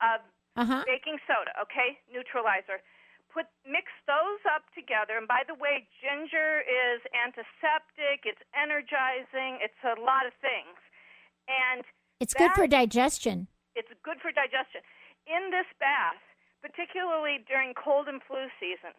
of 0.00 0.24
Uh 0.56 0.64
huh. 0.64 0.82
baking 0.88 1.20
soda, 1.28 1.52
okay? 1.60 2.00
Neutralizer. 2.08 2.80
Put 3.28 3.52
mix 3.68 3.92
those 4.08 4.40
up 4.48 4.64
together. 4.72 5.20
And 5.20 5.28
by 5.28 5.44
the 5.44 5.52
way, 5.52 5.84
ginger 6.00 6.64
is 6.64 7.04
antiseptic, 7.12 8.24
it's 8.24 8.40
energizing, 8.56 9.60
it's 9.60 9.76
a 9.84 10.00
lot 10.00 10.24
of 10.24 10.32
things. 10.40 10.78
And 11.48 11.84
It's 12.20 12.34
good 12.34 12.52
for 12.54 12.66
digestion. 12.66 13.46
it's 13.74 13.90
good 14.02 14.18
for 14.20 14.32
digestion. 14.32 14.80
In 15.26 15.50
this 15.50 15.66
bath, 15.78 16.22
particularly 16.62 17.42
during 17.46 17.74
cold 17.74 18.08
and 18.08 18.22
flu 18.24 18.46
season, 18.58 18.94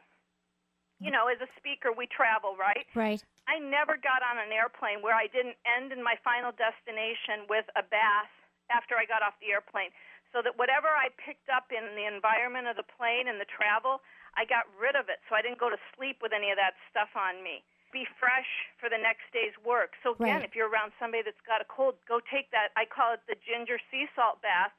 you 1.00 1.14
know, 1.14 1.30
as 1.30 1.38
a 1.42 1.50
speaker, 1.58 1.94
we 1.94 2.10
travel, 2.10 2.58
right? 2.58 2.90
Right. 2.98 3.22
I 3.46 3.62
never 3.62 3.96
got 4.02 4.26
on 4.26 4.42
an 4.42 4.50
airplane 4.50 5.06
where 5.06 5.14
I 5.14 5.30
didn't 5.30 5.56
end 5.64 5.94
in 5.94 6.02
my 6.02 6.18
final 6.26 6.50
destination 6.52 7.46
with 7.46 7.70
a 7.78 7.86
bath 7.86 8.34
after 8.74 8.98
I 8.98 9.06
got 9.06 9.22
off 9.22 9.38
the 9.38 9.54
airplane. 9.54 9.94
So 10.36 10.42
that 10.44 10.58
whatever 10.60 10.90
I 10.92 11.08
picked 11.16 11.48
up 11.54 11.70
in 11.72 11.96
the 11.96 12.04
environment 12.10 12.68
of 12.68 12.76
the 12.76 12.84
plane 12.84 13.30
and 13.30 13.40
the 13.40 13.48
travel, 13.48 14.02
I 14.36 14.44
got 14.44 14.68
rid 14.76 14.98
of 14.98 15.08
it. 15.08 15.22
So 15.30 15.38
I 15.38 15.42
didn't 15.46 15.62
go 15.62 15.70
to 15.72 15.80
sleep 15.96 16.20
with 16.20 16.34
any 16.36 16.50
of 16.52 16.58
that 16.60 16.76
stuff 16.92 17.14
on 17.16 17.40
me. 17.46 17.64
Be 17.94 18.06
fresh 18.20 18.48
for 18.80 18.90
the 18.90 18.98
next 18.98 19.24
day's 19.32 19.56
work. 19.66 19.94
So 20.04 20.14
again, 20.14 20.42
Right. 20.42 20.44
if 20.46 20.56
you're 20.56 20.70
around 20.70 20.92
somebody 21.00 21.24
that's 21.24 21.40
got 21.48 21.62
a 21.62 21.66
cold, 21.66 21.96
go 22.08 22.20
take 22.20 22.52
that. 22.52 22.70
I 22.76 22.86
call 22.86 23.14
it 23.14 23.22
the 23.28 23.36
ginger 23.36 23.80
sea 23.90 24.08
salt 24.16 24.42
bath, 24.42 24.72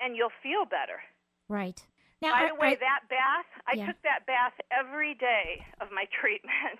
and 0.00 0.16
you'll 0.16 0.32
feel 0.42 0.64
better. 0.64 1.02
Right. 1.48 1.80
Now, 2.20 2.32
By 2.32 2.42
are- 2.44 2.48
the 2.48 2.54
way, 2.56 2.72
are- 2.74 2.76
that 2.76 3.08
bath, 3.08 3.46
I 3.66 3.72
Yeah. 3.74 3.86
took 3.86 4.00
that 4.02 4.26
bath 4.26 4.54
every 4.70 5.14
day 5.14 5.66
of 5.80 5.90
my 5.90 6.04
treatment. 6.12 6.78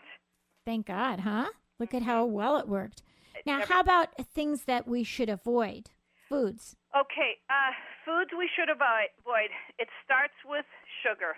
thank 0.64 0.86
God, 0.86 1.20
huh? 1.20 1.50
Look 1.80 1.94
at 1.94 2.02
how 2.02 2.24
well 2.26 2.56
it 2.58 2.68
worked. 2.68 3.02
Now, 3.44 3.64
how 3.66 3.80
about 3.80 4.14
things 4.16 4.64
that 4.66 4.86
we 4.86 5.02
should 5.02 5.28
avoid? 5.28 5.90
Foods. 6.28 6.76
Okay, 6.94 7.40
uh, 7.50 7.72
foods 8.04 8.30
we 8.32 8.46
should 8.54 8.68
avoid. 8.68 9.50
It 9.78 9.88
starts 10.04 10.34
with 10.44 10.66
sugar. 11.02 11.36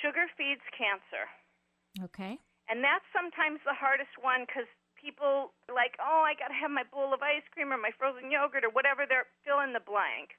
Sugar 0.00 0.28
feeds 0.36 0.62
cancer. 0.76 1.28
Okay. 2.02 2.38
And 2.68 2.82
that's 2.82 3.06
sometimes 3.14 3.62
the 3.64 3.74
hardest 3.76 4.18
one 4.20 4.42
because 4.44 4.66
people 4.98 5.54
are 5.70 5.74
like, 5.76 5.94
oh, 6.02 6.26
I 6.26 6.34
got 6.34 6.50
to 6.50 6.58
have 6.58 6.72
my 6.72 6.82
bowl 6.82 7.14
of 7.14 7.22
ice 7.22 7.46
cream 7.54 7.70
or 7.70 7.78
my 7.78 7.94
frozen 7.94 8.28
yogurt 8.30 8.66
or 8.66 8.72
whatever 8.74 9.06
their 9.06 9.30
fill 9.46 9.62
in 9.62 9.70
the 9.72 9.84
blank, 9.84 10.34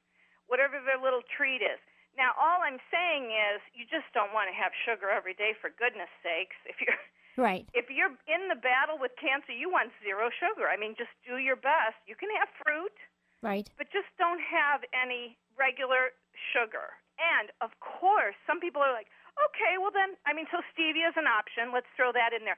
whatever 0.52 0.78
their 0.84 1.00
little 1.00 1.24
treat 1.24 1.64
is. 1.64 1.80
Now, 2.20 2.34
all 2.36 2.66
I'm 2.66 2.82
saying 2.92 3.30
is 3.32 3.62
you 3.78 3.86
just 3.88 4.10
don't 4.12 4.34
want 4.34 4.50
to 4.50 4.56
have 4.58 4.74
sugar 4.84 5.08
every 5.08 5.38
day 5.38 5.54
for 5.56 5.70
goodness 5.72 6.10
sakes. 6.22 6.58
If 6.66 6.82
you're 6.84 6.98
Right. 7.38 7.70
If 7.78 7.94
you're 7.94 8.18
in 8.26 8.50
the 8.50 8.58
battle 8.58 8.98
with 8.98 9.14
cancer, 9.22 9.54
you 9.54 9.70
want 9.70 9.94
zero 10.02 10.34
sugar. 10.34 10.66
I 10.74 10.76
mean, 10.76 10.98
just 10.98 11.14
do 11.22 11.38
your 11.38 11.56
best. 11.56 11.94
You 12.10 12.18
can 12.18 12.34
have 12.34 12.50
fruit, 12.66 12.98
Right. 13.46 13.70
but 13.78 13.94
just 13.94 14.10
don't 14.18 14.42
have 14.42 14.82
any 14.90 15.38
regular 15.54 16.18
sugar. 16.34 16.98
And 17.22 17.54
of 17.62 17.78
course, 17.78 18.34
some 18.50 18.58
people 18.60 18.82
are 18.82 18.90
like, 18.92 19.06
okay, 19.46 19.78
well 19.78 19.94
then, 19.94 20.18
I 20.26 20.34
mean, 20.34 20.50
so 20.50 20.64
stevia 20.74 21.10
is 21.10 21.18
an 21.18 21.30
option. 21.30 21.70
Let's 21.70 21.90
throw 21.94 22.12
that 22.14 22.34
in 22.34 22.46
there. 22.46 22.58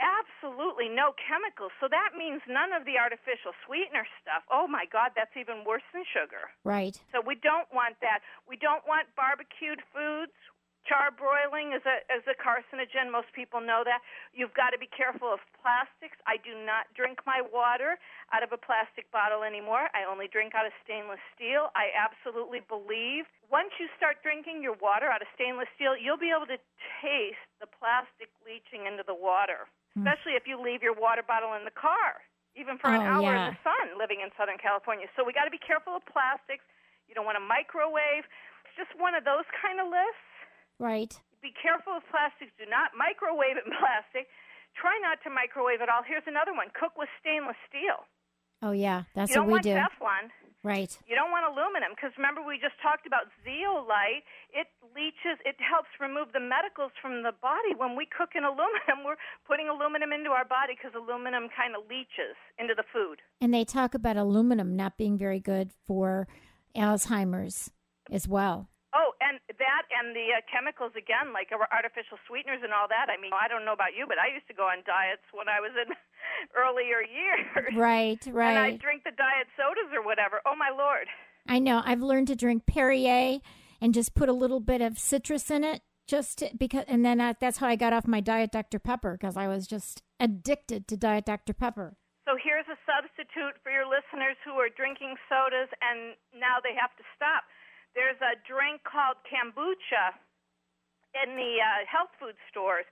Absolutely 0.00 0.88
no 0.88 1.12
chemicals. 1.20 1.70
So 1.84 1.86
that 1.92 2.16
means 2.16 2.40
none 2.48 2.72
of 2.72 2.88
the 2.88 2.96
artificial 2.96 3.52
sweetener 3.68 4.08
stuff. 4.24 4.40
Oh 4.48 4.64
my 4.64 4.88
God, 4.88 5.12
that's 5.12 5.36
even 5.36 5.68
worse 5.68 5.84
than 5.92 6.00
sugar. 6.08 6.48
Right. 6.64 6.96
So 7.12 7.20
we 7.20 7.36
don't 7.36 7.68
want 7.76 8.00
that. 8.00 8.24
We 8.48 8.56
don't 8.56 8.88
want 8.88 9.12
barbecued 9.12 9.84
foods. 9.92 10.32
Charbroiling 10.86 11.74
is 11.74 11.82
a 11.82 11.98
is 12.14 12.22
a 12.30 12.36
carcinogen. 12.38 13.10
Most 13.10 13.34
people 13.34 13.58
know 13.58 13.82
that. 13.82 14.00
You've 14.30 14.54
got 14.54 14.70
to 14.70 14.78
be 14.78 14.86
careful 14.86 15.26
of 15.34 15.42
plastics. 15.58 16.14
I 16.30 16.38
do 16.38 16.54
not 16.54 16.86
drink 16.94 17.18
my 17.26 17.42
water 17.42 17.98
out 18.30 18.46
of 18.46 18.54
a 18.54 18.60
plastic 18.60 19.10
bottle 19.10 19.42
anymore. 19.42 19.90
I 19.98 20.06
only 20.06 20.30
drink 20.30 20.54
out 20.54 20.62
of 20.64 20.70
stainless 20.86 21.18
steel. 21.34 21.74
I 21.74 21.90
absolutely 21.90 22.62
believe 22.70 23.26
once 23.50 23.74
you 23.82 23.90
start 23.98 24.22
drinking 24.22 24.62
your 24.62 24.78
water 24.78 25.10
out 25.10 25.22
of 25.22 25.28
stainless 25.34 25.66
steel, 25.74 25.98
you'll 25.98 26.22
be 26.22 26.30
able 26.30 26.46
to 26.46 26.58
taste 27.02 27.42
the 27.58 27.66
plastic 27.66 28.30
leaching 28.46 28.86
into 28.86 29.02
the 29.02 29.14
water. 29.14 29.66
Hmm. 29.98 30.06
Especially 30.06 30.38
if 30.38 30.46
you 30.46 30.54
leave 30.54 30.86
your 30.86 30.94
water 30.94 31.26
bottle 31.26 31.54
in 31.58 31.66
the 31.66 31.74
car, 31.74 32.22
even 32.54 32.78
for 32.78 32.94
an 32.94 33.02
Oh, 33.02 33.18
hour 33.18 33.30
yeah. 33.34 33.50
in 33.50 33.58
the 33.58 33.62
sun 33.66 33.98
living 33.98 34.22
in 34.22 34.30
Southern 34.38 34.58
California. 34.62 35.10
So 35.18 35.26
we 35.26 35.34
got 35.34 35.50
to 35.50 35.54
be 35.54 35.58
careful 35.62 35.98
of 35.98 36.06
plastics. 36.06 36.62
You 37.10 37.14
don't 37.18 37.26
want 37.26 37.38
to 37.38 37.44
microwave. 37.44 38.22
It's 38.66 38.76
just 38.78 38.94
one 38.98 39.14
of 39.18 39.26
those 39.26 39.46
kind 39.58 39.82
of 39.82 39.90
lists. 39.90 40.22
Right. 40.78 41.12
Be 41.42 41.52
careful 41.56 41.96
of 41.98 42.04
plastics. 42.10 42.52
Do 42.58 42.66
not 42.68 42.92
microwave 42.96 43.56
in 43.56 43.68
plastic. 43.80 44.28
Try 44.76 44.98
not 45.00 45.22
to 45.24 45.30
microwave 45.32 45.80
at 45.80 45.88
all. 45.88 46.04
Here's 46.04 46.26
another 46.26 46.52
one. 46.52 46.68
Cook 46.76 46.98
with 47.00 47.08
stainless 47.20 47.56
steel. 47.68 48.04
Oh 48.62 48.72
yeah, 48.72 49.04
that's 49.14 49.30
what 49.36 49.62
do. 49.62 49.68
You 49.70 49.76
don't 49.76 49.92
we 50.00 50.04
want. 50.04 50.32
Teflon. 50.32 50.46
Right. 50.64 50.90
You 51.06 51.14
don't 51.14 51.30
want 51.30 51.46
aluminum 51.46 51.94
because 51.94 52.10
remember 52.18 52.42
we 52.42 52.58
just 52.58 52.74
talked 52.82 53.06
about 53.06 53.30
zeolite. 53.44 54.26
It 54.50 54.66
leaches. 54.96 55.38
It 55.44 55.54
helps 55.62 55.88
remove 56.00 56.32
the 56.32 56.40
medicals 56.40 56.90
from 57.00 57.22
the 57.22 57.30
body. 57.30 57.76
When 57.76 57.94
we 57.94 58.08
cook 58.10 58.34
in 58.34 58.42
aluminum, 58.42 59.04
we're 59.06 59.20
putting 59.46 59.68
aluminum 59.68 60.10
into 60.12 60.30
our 60.30 60.44
body 60.44 60.74
because 60.74 60.90
aluminum 60.98 61.48
kind 61.54 61.76
of 61.76 61.86
leaches 61.86 62.34
into 62.58 62.74
the 62.74 62.82
food. 62.92 63.22
And 63.40 63.54
they 63.54 63.64
talk 63.64 63.94
about 63.94 64.16
aluminum 64.16 64.74
not 64.74 64.98
being 64.98 65.16
very 65.16 65.38
good 65.38 65.70
for 65.86 66.26
Alzheimer's 66.74 67.70
as 68.10 68.26
well. 68.26 68.68
And 69.26 69.42
that 69.58 69.84
and 69.90 70.14
the 70.14 70.38
uh, 70.38 70.46
chemicals 70.46 70.94
again, 70.94 71.34
like 71.34 71.50
artificial 71.50 72.14
sweeteners 72.30 72.62
and 72.62 72.70
all 72.70 72.86
that. 72.86 73.10
I 73.10 73.18
mean, 73.18 73.34
I 73.34 73.50
don't 73.50 73.66
know 73.66 73.74
about 73.74 73.98
you, 73.98 74.06
but 74.06 74.22
I 74.22 74.30
used 74.30 74.46
to 74.46 74.54
go 74.54 74.70
on 74.70 74.86
diets 74.86 75.26
when 75.34 75.50
I 75.50 75.58
was 75.58 75.74
in 75.74 75.90
earlier 76.54 77.02
years. 77.02 77.74
Right, 77.74 78.22
right. 78.30 78.54
And 78.54 78.58
I 78.58 78.78
drink 78.78 79.02
the 79.02 79.10
diet 79.18 79.50
sodas 79.58 79.90
or 79.90 80.06
whatever. 80.06 80.38
Oh 80.46 80.54
my 80.54 80.70
lord. 80.70 81.10
I 81.48 81.58
know. 81.58 81.82
I've 81.84 82.02
learned 82.02 82.28
to 82.28 82.36
drink 82.36 82.66
Perrier 82.66 83.42
and 83.82 83.94
just 83.94 84.14
put 84.14 84.28
a 84.28 84.32
little 84.32 84.60
bit 84.60 84.80
of 84.80 84.98
citrus 84.98 85.50
in 85.50 85.64
it, 85.64 85.82
just 86.06 86.38
to, 86.38 86.50
because. 86.56 86.84
And 86.86 87.04
then 87.04 87.20
I, 87.20 87.34
that's 87.34 87.58
how 87.58 87.66
I 87.66 87.74
got 87.74 87.92
off 87.92 88.06
my 88.06 88.20
Diet 88.20 88.52
Dr 88.52 88.78
Pepper 88.78 89.18
because 89.18 89.36
I 89.36 89.48
was 89.48 89.66
just 89.66 90.02
addicted 90.20 90.86
to 90.86 90.96
Diet 90.96 91.26
Dr 91.26 91.52
Pepper. 91.52 91.98
So 92.26 92.34
here's 92.34 92.66
a 92.66 92.78
substitute 92.82 93.54
for 93.62 93.70
your 93.70 93.86
listeners 93.86 94.34
who 94.42 94.58
are 94.58 94.66
drinking 94.66 95.14
sodas 95.30 95.70
and 95.78 96.18
now 96.34 96.58
they 96.58 96.74
have 96.74 96.90
to 96.98 97.04
stop. 97.14 97.46
There's 97.96 98.20
a 98.20 98.36
drink 98.44 98.84
called 98.84 99.16
kombucha 99.24 100.12
in 101.16 101.32
the 101.32 101.52
uh, 101.64 101.88
health 101.88 102.12
food 102.20 102.36
stores, 102.52 102.84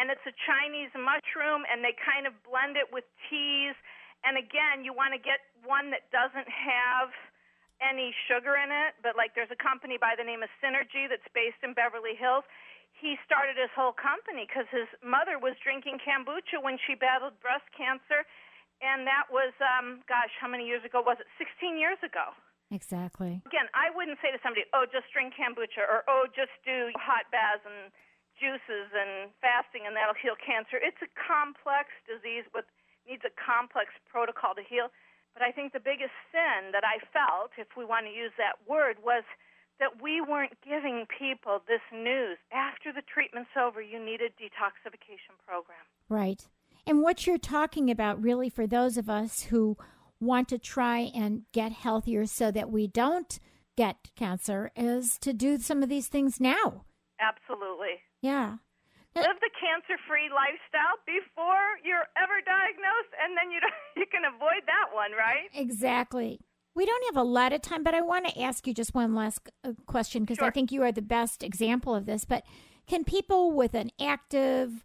and 0.00 0.08
it's 0.08 0.24
a 0.24 0.32
Chinese 0.48 0.88
mushroom, 0.96 1.68
and 1.68 1.84
they 1.84 1.92
kind 1.92 2.24
of 2.24 2.32
blend 2.40 2.80
it 2.80 2.88
with 2.88 3.04
teas. 3.28 3.76
And 4.24 4.40
again, 4.40 4.80
you 4.80 4.96
want 4.96 5.12
to 5.12 5.20
get 5.20 5.44
one 5.60 5.92
that 5.92 6.08
doesn't 6.08 6.48
have 6.48 7.12
any 7.84 8.16
sugar 8.32 8.56
in 8.56 8.72
it, 8.72 8.96
but 9.04 9.12
like 9.12 9.36
there's 9.36 9.52
a 9.52 9.60
company 9.60 10.00
by 10.00 10.16
the 10.16 10.24
name 10.24 10.40
of 10.40 10.48
Synergy 10.64 11.04
that's 11.04 11.28
based 11.36 11.60
in 11.60 11.76
Beverly 11.76 12.16
Hills. 12.16 12.48
He 12.96 13.20
started 13.28 13.60
his 13.60 13.68
whole 13.76 13.92
company 13.92 14.48
because 14.48 14.64
his 14.72 14.88
mother 15.04 15.36
was 15.36 15.52
drinking 15.60 16.00
kombucha 16.00 16.64
when 16.64 16.80
she 16.88 16.96
battled 16.96 17.36
breast 17.44 17.68
cancer, 17.76 18.24
and 18.80 19.04
that 19.04 19.28
was, 19.28 19.52
um, 19.60 20.00
gosh, 20.08 20.32
how 20.40 20.48
many 20.48 20.64
years 20.64 20.80
ago 20.80 21.04
was 21.04 21.20
it? 21.20 21.28
16 21.36 21.76
years 21.76 22.00
ago. 22.00 22.32
Exactly. 22.70 23.42
Again, 23.46 23.68
I 23.74 23.94
wouldn't 23.94 24.18
say 24.20 24.32
to 24.32 24.40
somebody, 24.42 24.66
"Oh, 24.74 24.86
just 24.90 25.10
drink 25.12 25.34
kombucha," 25.34 25.86
or 25.86 26.02
"Oh, 26.08 26.26
just 26.26 26.50
do 26.64 26.90
hot 26.98 27.30
baths 27.30 27.64
and 27.64 27.92
juices 28.34 28.90
and 28.92 29.30
fasting, 29.40 29.86
and 29.86 29.94
that'll 29.94 30.18
heal 30.18 30.36
cancer." 30.36 30.76
It's 30.76 31.00
a 31.00 31.06
complex 31.14 31.90
disease 32.06 32.44
with 32.52 32.66
needs 33.06 33.22
a 33.24 33.30
complex 33.30 33.94
protocol 34.10 34.54
to 34.54 34.62
heal. 34.62 34.90
But 35.32 35.42
I 35.42 35.52
think 35.52 35.72
the 35.72 35.80
biggest 35.80 36.14
sin 36.32 36.72
that 36.72 36.82
I 36.82 36.98
felt, 37.12 37.52
if 37.56 37.76
we 37.76 37.84
want 37.84 38.06
to 38.06 38.12
use 38.12 38.32
that 38.36 38.66
word, 38.66 38.98
was 39.04 39.22
that 39.78 40.00
we 40.00 40.20
weren't 40.20 40.58
giving 40.62 41.06
people 41.06 41.62
this 41.68 41.82
news. 41.92 42.38
After 42.50 42.92
the 42.92 43.02
treatment's 43.02 43.50
over, 43.56 43.80
you 43.80 44.02
need 44.02 44.22
a 44.22 44.30
detoxification 44.30 45.36
program. 45.46 45.84
Right. 46.08 46.48
And 46.86 47.02
what 47.02 47.26
you're 47.26 47.38
talking 47.38 47.90
about, 47.90 48.22
really, 48.22 48.48
for 48.48 48.66
those 48.66 48.96
of 48.96 49.10
us 49.10 49.44
who 49.44 49.76
want 50.20 50.48
to 50.48 50.58
try 50.58 51.10
and 51.14 51.42
get 51.52 51.72
healthier 51.72 52.26
so 52.26 52.50
that 52.50 52.70
we 52.70 52.86
don't 52.86 53.38
get 53.76 54.10
cancer, 54.16 54.70
is 54.74 55.18
to 55.20 55.32
do 55.32 55.58
some 55.58 55.82
of 55.82 55.88
these 55.88 56.08
things 56.08 56.40
now. 56.40 56.84
Absolutely. 57.20 58.00
Yeah. 58.22 58.56
Live 59.14 59.40
the 59.40 59.50
cancer-free 59.58 60.28
lifestyle 60.28 61.00
before 61.06 61.80
you're 61.84 62.04
ever 62.20 62.40
diagnosed, 62.44 63.12
and 63.22 63.36
then 63.36 63.50
you 63.50 63.60
don't, 63.60 63.72
you 63.96 64.04
can 64.10 64.22
avoid 64.24 64.62
that 64.66 64.94
one, 64.94 65.12
right? 65.12 65.48
Exactly. 65.54 66.40
We 66.74 66.84
don't 66.84 67.04
have 67.06 67.16
a 67.16 67.26
lot 67.26 67.54
of 67.54 67.62
time, 67.62 67.82
but 67.82 67.94
I 67.94 68.02
want 68.02 68.26
to 68.26 68.40
ask 68.40 68.66
you 68.66 68.74
just 68.74 68.94
one 68.94 69.14
last 69.14 69.40
uh, 69.64 69.72
question 69.86 70.24
because 70.24 70.40
I 70.40 70.50
think 70.50 70.70
you 70.70 70.82
are 70.82 70.92
the 70.92 71.00
best 71.00 71.42
example 71.42 71.94
of 71.94 72.04
this. 72.04 72.26
But 72.26 72.44
can 72.86 73.02
people 73.02 73.52
with 73.52 73.72
an 73.72 73.90
active 73.98 74.84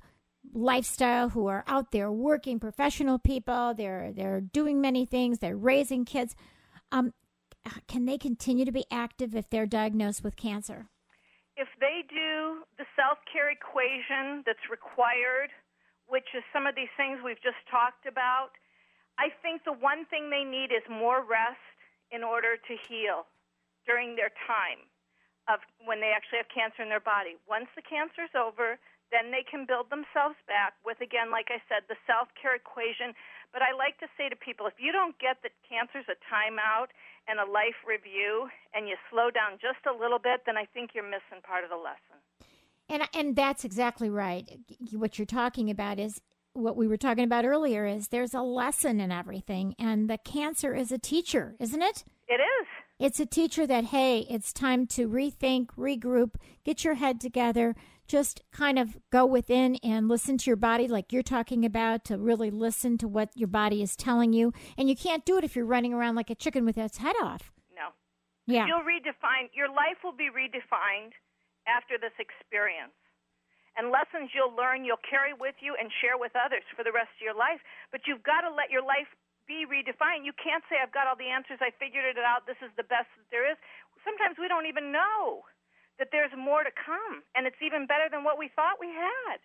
lifestyle 0.53 1.29
who 1.29 1.47
are 1.47 1.63
out 1.67 1.91
there 1.91 2.11
working, 2.11 2.59
professional 2.59 3.19
people, 3.19 3.73
they're 3.75 4.11
they're 4.13 4.41
doing 4.41 4.81
many 4.81 5.05
things, 5.05 5.39
they're 5.39 5.57
raising 5.57 6.05
kids, 6.05 6.35
um, 6.91 7.13
can 7.87 8.05
they 8.05 8.17
continue 8.17 8.65
to 8.65 8.71
be 8.71 8.85
active 8.91 9.35
if 9.35 9.49
they're 9.49 9.67
diagnosed 9.67 10.23
with 10.23 10.35
cancer? 10.35 10.89
If 11.55 11.67
they 11.79 12.01
do 12.09 12.65
the 12.77 12.85
self-care 12.95 13.51
equation 13.51 14.41
that's 14.45 14.65
required, 14.71 15.51
which 16.07 16.25
is 16.33 16.43
some 16.51 16.65
of 16.65 16.75
these 16.75 16.89
things 16.97 17.19
we've 17.23 17.41
just 17.43 17.61
talked 17.69 18.07
about, 18.07 18.57
I 19.19 19.29
think 19.43 19.63
the 19.63 19.77
one 19.77 20.05
thing 20.09 20.29
they 20.29 20.43
need 20.43 20.73
is 20.73 20.81
more 20.89 21.21
rest 21.21 21.61
in 22.09 22.23
order 22.23 22.57
to 22.57 22.73
heal 22.89 23.29
during 23.85 24.15
their 24.15 24.33
time 24.47 24.89
of 25.49 25.61
when 25.85 26.01
they 26.01 26.13
actually 26.15 26.41
have 26.41 26.49
cancer 26.49 26.81
in 26.81 26.89
their 26.89 27.03
body. 27.03 27.37
Once 27.45 27.69
the 27.75 27.85
cancer's 27.85 28.33
over, 28.33 28.79
then 29.11 29.29
they 29.29 29.43
can 29.43 29.67
build 29.67 29.91
themselves 29.91 30.39
back 30.47 30.73
with 30.87 30.99
again 31.03 31.29
like 31.29 31.51
I 31.51 31.59
said 31.67 31.85
the 31.91 31.99
self-care 32.07 32.55
equation. 32.55 33.13
But 33.51 33.61
I 33.61 33.75
like 33.75 33.99
to 33.99 34.07
say 34.17 34.31
to 34.31 34.35
people 34.35 34.65
if 34.65 34.79
you 34.79 34.91
don't 34.91 35.19
get 35.19 35.43
that 35.43 35.51
cancer's 35.67 36.07
a 36.07 36.17
timeout 36.31 36.95
and 37.27 37.39
a 37.39 37.45
life 37.45 37.77
review 37.85 38.47
and 38.73 38.87
you 38.87 38.95
slow 39.11 39.29
down 39.29 39.59
just 39.61 39.83
a 39.85 39.93
little 39.93 40.19
bit, 40.19 40.47
then 40.47 40.57
I 40.57 40.65
think 40.65 40.91
you're 40.95 41.07
missing 41.07 41.43
part 41.43 41.63
of 41.63 41.69
the 41.69 41.77
lesson. 41.77 42.17
And 42.89 43.03
and 43.13 43.35
that's 43.35 43.63
exactly 43.63 44.09
right. 44.09 44.47
What 44.91 45.19
you're 45.19 45.25
talking 45.25 45.69
about 45.69 45.99
is 45.99 46.21
what 46.53 46.75
we 46.75 46.87
were 46.87 46.97
talking 46.97 47.23
about 47.23 47.45
earlier 47.45 47.85
is 47.85 48.09
there's 48.09 48.33
a 48.33 48.41
lesson 48.41 48.99
in 48.99 49.11
everything 49.11 49.75
and 49.79 50.09
the 50.09 50.17
cancer 50.17 50.73
is 50.75 50.91
a 50.91 50.97
teacher, 50.97 51.55
isn't 51.59 51.81
it? 51.81 52.03
It 52.27 52.41
is. 52.41 52.67
It's 52.99 53.19
a 53.19 53.25
teacher 53.25 53.65
that 53.67 53.85
hey, 53.85 54.25
it's 54.29 54.53
time 54.53 54.85
to 54.87 55.07
rethink, 55.07 55.67
regroup, 55.77 56.35
get 56.63 56.83
your 56.83 56.95
head 56.95 57.19
together, 57.19 57.75
just 58.11 58.43
kind 58.51 58.75
of 58.75 58.99
go 59.07 59.23
within 59.25 59.79
and 59.87 60.11
listen 60.11 60.35
to 60.35 60.51
your 60.51 60.59
body 60.59 60.83
like 60.83 61.15
you're 61.15 61.23
talking 61.23 61.63
about 61.63 62.03
to 62.03 62.19
really 62.19 62.51
listen 62.51 62.99
to 62.99 63.07
what 63.07 63.31
your 63.39 63.47
body 63.47 63.79
is 63.79 63.95
telling 63.95 64.35
you. 64.35 64.51
And 64.75 64.91
you 64.91 64.99
can't 64.99 65.23
do 65.23 65.39
it 65.39 65.47
if 65.47 65.55
you're 65.55 65.63
running 65.63 65.95
around 65.95 66.19
like 66.19 66.29
a 66.29 66.35
chicken 66.35 66.67
with 66.67 66.75
its 66.75 66.99
head 66.99 67.15
off. 67.23 67.55
No. 67.71 67.95
Yeah. 68.51 68.67
You'll 68.67 68.83
redefine 68.83 69.47
your 69.55 69.71
life 69.71 70.03
will 70.03 70.11
be 70.11 70.27
redefined 70.27 71.15
after 71.63 71.95
this 71.95 72.11
experience. 72.19 72.91
And 73.79 73.95
lessons 73.95 74.35
you'll 74.35 74.51
learn, 74.51 74.83
you'll 74.83 74.99
carry 75.07 75.31
with 75.31 75.55
you 75.63 75.79
and 75.79 75.87
share 76.03 76.19
with 76.19 76.35
others 76.35 76.67
for 76.75 76.83
the 76.83 76.91
rest 76.91 77.15
of 77.15 77.23
your 77.23 77.37
life. 77.37 77.63
But 77.95 78.03
you've 78.03 78.27
got 78.27 78.43
to 78.43 78.51
let 78.51 78.67
your 78.67 78.83
life 78.83 79.07
be 79.47 79.63
redefined. 79.63 80.27
You 80.27 80.35
can't 80.35 80.67
say, 80.67 80.83
I've 80.83 80.91
got 80.91 81.07
all 81.07 81.15
the 81.15 81.31
answers, 81.31 81.63
I 81.63 81.71
figured 81.79 82.03
it 82.03 82.19
out, 82.19 82.43
this 82.43 82.59
is 82.59 82.75
the 82.75 82.83
best 82.83 83.07
that 83.15 83.31
there 83.31 83.47
is. 83.47 83.55
Sometimes 84.03 84.35
we 84.35 84.51
don't 84.51 84.67
even 84.67 84.91
know 84.91 85.47
that 86.01 86.09
there's 86.11 86.31
more 86.35 86.63
to 86.63 86.71
come, 86.73 87.21
and 87.35 87.45
it's 87.45 87.61
even 87.63 87.85
better 87.85 88.09
than 88.09 88.23
what 88.23 88.39
we 88.39 88.49
thought 88.55 88.81
we 88.81 88.87
had. 88.87 89.37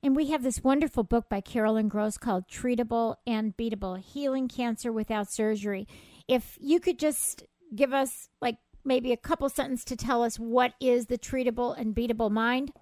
And 0.00 0.14
we 0.14 0.30
have 0.30 0.44
this 0.44 0.62
wonderful 0.62 1.02
book 1.02 1.28
by 1.28 1.40
Carolyn 1.40 1.88
Gross 1.88 2.16
called 2.16 2.46
Treatable 2.46 3.16
and 3.26 3.56
Beatable 3.56 3.98
Healing 3.98 4.46
Cancer 4.46 4.92
Without 4.92 5.28
Surgery. 5.28 5.88
If 6.28 6.56
you 6.60 6.78
could 6.78 7.00
just 7.00 7.42
give 7.74 7.92
us, 7.92 8.28
like, 8.40 8.58
maybe 8.84 9.10
a 9.10 9.16
couple 9.16 9.48
sentences 9.48 9.84
to 9.86 9.96
tell 9.96 10.22
us 10.22 10.38
what 10.38 10.74
is 10.80 11.06
the 11.06 11.18
treatable 11.18 11.76
and 11.76 11.96
beatable 11.96 12.30
mind. 12.30 12.72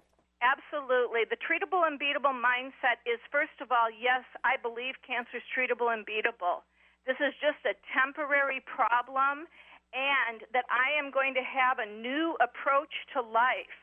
Absolutely. 0.41 1.25
The 1.25 1.37
treatable 1.41 1.85
and 1.85 1.99
beatable 1.99 2.37
mindset 2.37 3.01
is, 3.09 3.17
first 3.31 3.57
of 3.61 3.71
all, 3.71 3.89
yes, 3.89 4.25
I 4.45 4.61
believe 4.61 4.93
cancer 5.05 5.37
is 5.37 5.43
treatable 5.49 5.93
and 5.93 6.05
beatable. 6.05 6.61
This 7.05 7.17
is 7.17 7.33
just 7.41 7.65
a 7.65 7.73
temporary 7.97 8.61
problem, 8.61 9.49
and 9.93 10.47
that 10.53 10.65
I 10.71 10.95
am 10.95 11.11
going 11.11 11.33
to 11.35 11.43
have 11.43 11.79
a 11.79 11.87
new 11.87 12.35
approach 12.39 12.93
to 13.13 13.21
life 13.21 13.75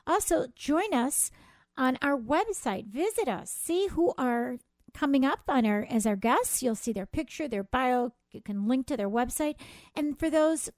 Also, 0.08 0.48
join 0.56 0.94
us 0.94 1.30
on 1.76 1.98
our 2.02 2.18
website. 2.18 2.88
Visit 2.88 3.28
us. 3.28 3.52
See 3.52 3.88
who 3.88 4.14
are 4.18 4.60
coming 4.94 5.26
up 5.26 5.42
on 5.48 5.66
our 5.66 5.86
as 5.90 6.06
our 6.06 6.16
guests. 6.16 6.62
You'll 6.62 6.76
see 6.76 6.94
their 6.94 7.06
picture, 7.06 7.48
their 7.48 7.64
bio. 7.64 8.14
You 8.32 8.42
can 8.42 8.68
link 8.68 8.88
to 8.88 8.98
their 8.98 9.10
website. 9.10 9.56
And 9.96 10.18
for 10.18 10.30
those 10.30 10.70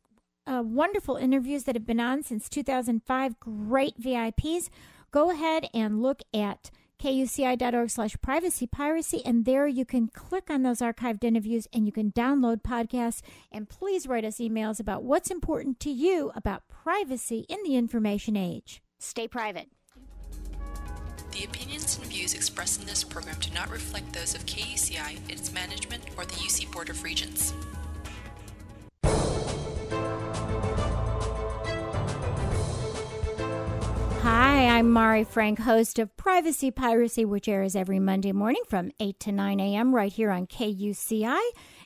uh, 0.46 0.64
wonderful 0.66 1.16
interviews 1.16 1.64
that 1.64 1.76
have 1.76 1.86
been 1.86 2.00
on 2.00 2.24
since 2.24 2.50
2005, 2.50 3.40
great 3.40 4.00
VIPs 4.00 4.70
go 5.14 5.30
ahead 5.30 5.70
and 5.74 6.02
look 6.02 6.22
at 6.34 6.72
kuci.org 7.00 7.90
slash 7.90 8.16
privacy 8.22 8.66
piracy 8.66 9.22
and 9.26 9.46
there 9.46 9.68
you 9.68 9.86
can 9.86 10.08
click 10.08 10.50
on 10.50 10.64
those 10.64 10.80
archived 10.80 11.24
interviews 11.24 11.68
and 11.72 11.86
you 11.86 11.92
can 11.92 12.12
download 12.12 12.62
podcasts 12.62 13.22
and 13.52 13.70
please 13.70 14.08
write 14.08 14.26
us 14.26 14.38
emails 14.38 14.80
about 14.80 15.04
what's 15.04 15.30
important 15.30 15.80
to 15.80 15.90
you 15.90 16.32
about 16.36 16.68
privacy 16.68 17.46
in 17.48 17.60
the 17.64 17.76
information 17.76 18.36
age 18.36 18.82
stay 19.00 19.28
private 19.28 19.70
the 21.34 21.44
opinions 21.46 21.98
and 21.98 22.06
views 22.06 22.36
expressed 22.36 22.80
in 22.80 22.86
this 22.86 23.04
program 23.04 23.36
do 23.40 23.52
not 23.54 23.70
reflect 23.72 24.14
those 24.14 24.36
of 24.36 24.46
KUCI, 24.46 25.18
its 25.30 25.52
management, 25.52 26.04
or 26.16 26.26
the 26.26 26.34
UC 26.34 26.72
Board 26.72 26.90
of 26.90 27.04
Regents. 27.04 27.54
Hi, 34.22 34.68
I'm 34.68 34.92
Mari 34.92 35.24
Frank, 35.24 35.60
host 35.60 35.98
of 35.98 36.16
Privacy 36.18 36.70
Piracy, 36.70 37.26
which 37.26 37.48
airs 37.48 37.76
every 37.76 38.00
Monday 38.00 38.32
morning 38.32 38.62
from 38.70 38.92
8 39.00 39.20
to 39.22 39.32
9 39.32 39.60
a.m. 39.60 39.96
right 39.96 40.14
here 40.14 40.30
on 40.30 40.46
KUCI, 40.46 41.42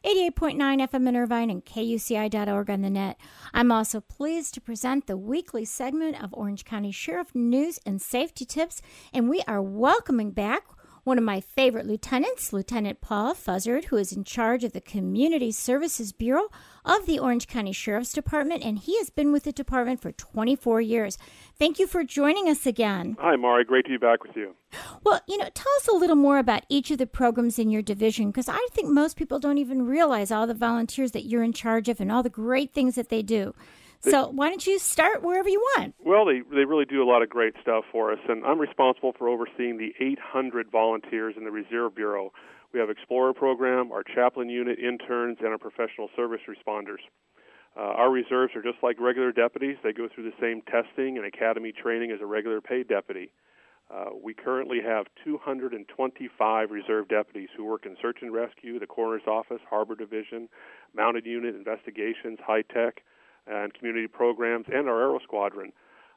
88.9 0.07 0.87
FM 0.87 1.09
in 1.09 1.17
Irvine, 1.17 1.49
and 1.49 1.65
KUCI.org 1.65 2.69
on 2.69 2.81
the 2.81 2.89
net. 2.89 3.19
I'm 3.53 3.73
also 3.73 3.99
pleased 3.99 4.53
to 4.53 4.61
present 4.61 5.05
the 5.05 5.17
weekly 5.17 5.65
segment 5.65 6.23
of 6.23 6.33
Orange 6.33 6.63
County 6.63 6.93
Sheriff 6.93 7.35
News 7.35 7.77
and 7.85 8.01
Safety 8.01 8.45
Tips, 8.45 8.81
and 9.13 9.29
we 9.29 9.41
are 9.49 9.61
welcoming 9.61 10.31
back 10.31 10.63
one 11.07 11.17
of 11.17 11.23
my 11.23 11.39
favorite 11.39 11.87
lieutenants, 11.87 12.51
Lieutenant 12.51 12.99
Paul 12.99 13.33
Fuzzard, 13.33 13.85
who 13.85 13.95
is 13.95 14.11
in 14.11 14.25
charge 14.25 14.65
of 14.65 14.73
the 14.73 14.81
Community 14.81 15.53
Services 15.53 16.11
Bureau 16.11 16.49
of 16.83 17.05
the 17.05 17.17
Orange 17.17 17.47
County 17.47 17.71
Sheriff's 17.71 18.11
Department, 18.11 18.61
and 18.61 18.77
he 18.77 18.97
has 18.97 19.09
been 19.09 19.31
with 19.31 19.43
the 19.43 19.53
department 19.53 20.01
for 20.01 20.11
24 20.11 20.81
years. 20.81 21.17
Thank 21.57 21.79
you 21.79 21.87
for 21.87 22.03
joining 22.03 22.49
us 22.49 22.65
again. 22.65 23.15
Hi, 23.21 23.37
Mari. 23.37 23.63
Great 23.63 23.85
to 23.85 23.91
be 23.91 23.97
back 23.97 24.21
with 24.21 24.35
you. 24.35 24.53
Well, 25.01 25.21
you 25.29 25.37
know, 25.37 25.47
tell 25.53 25.71
us 25.77 25.87
a 25.87 25.95
little 25.95 26.17
more 26.17 26.39
about 26.39 26.65
each 26.67 26.91
of 26.91 26.97
the 26.97 27.07
programs 27.07 27.57
in 27.57 27.69
your 27.69 27.81
division, 27.81 28.27
because 28.27 28.49
I 28.49 28.67
think 28.73 28.89
most 28.89 29.15
people 29.15 29.39
don't 29.39 29.57
even 29.57 29.85
realize 29.85 30.29
all 30.29 30.45
the 30.45 30.53
volunteers 30.53 31.13
that 31.13 31.25
you're 31.25 31.41
in 31.41 31.53
charge 31.53 31.87
of 31.87 32.01
and 32.01 32.11
all 32.11 32.21
the 32.21 32.29
great 32.29 32.73
things 32.73 32.95
that 32.95 33.07
they 33.07 33.21
do. 33.21 33.55
So 33.99 34.29
why 34.29 34.49
don't 34.49 34.65
you 34.65 34.79
start 34.79 35.23
wherever 35.23 35.49
you 35.49 35.59
want? 35.77 35.95
Well, 36.03 36.25
they 36.25 36.41
they 36.41 36.65
really 36.65 36.85
do 36.85 37.03
a 37.03 37.07
lot 37.09 37.21
of 37.21 37.29
great 37.29 37.53
stuff 37.61 37.83
for 37.91 38.11
us, 38.11 38.19
and 38.27 38.45
I'm 38.45 38.59
responsible 38.59 39.13
for 39.17 39.27
overseeing 39.27 39.77
the 39.77 39.93
800 39.99 40.71
volunteers 40.71 41.35
in 41.37 41.43
the 41.43 41.51
Reserve 41.51 41.95
Bureau. 41.95 42.31
We 42.73 42.79
have 42.79 42.89
Explorer 42.89 43.33
program, 43.33 43.91
our 43.91 44.03
chaplain 44.03 44.49
unit, 44.49 44.77
interns, 44.79 45.37
and 45.39 45.49
our 45.49 45.57
professional 45.57 46.09
service 46.15 46.41
responders. 46.47 47.01
Uh, 47.77 47.81
our 47.81 48.09
reserves 48.09 48.55
are 48.55 48.61
just 48.63 48.81
like 48.81 48.99
regular 48.99 49.31
deputies. 49.31 49.77
They 49.83 49.93
go 49.93 50.07
through 50.13 50.23
the 50.23 50.37
same 50.41 50.61
testing 50.63 51.17
and 51.17 51.25
academy 51.25 51.71
training 51.71 52.11
as 52.11 52.19
a 52.21 52.25
regular 52.25 52.59
paid 52.59 52.87
deputy. 52.87 53.31
Uh, 53.89 54.09
we 54.21 54.33
currently 54.33 54.79
have 54.85 55.05
225 55.23 56.71
reserve 56.71 57.07
deputies 57.07 57.49
who 57.55 57.63
work 57.63 57.85
in 57.85 57.95
search 58.01 58.17
and 58.21 58.33
rescue, 58.33 58.79
the 58.79 58.87
coroner's 58.87 59.27
office, 59.27 59.61
harbor 59.69 59.95
division, 59.95 60.49
mounted 60.93 61.25
unit, 61.25 61.55
investigations, 61.55 62.39
high 62.45 62.63
tech, 62.63 63.03
and 63.49 63.73
community 63.73 64.07
programs, 64.07 64.65
and 64.71 64.87
our 64.87 65.01
Aero 65.01 65.19
Squadron. 65.23 65.71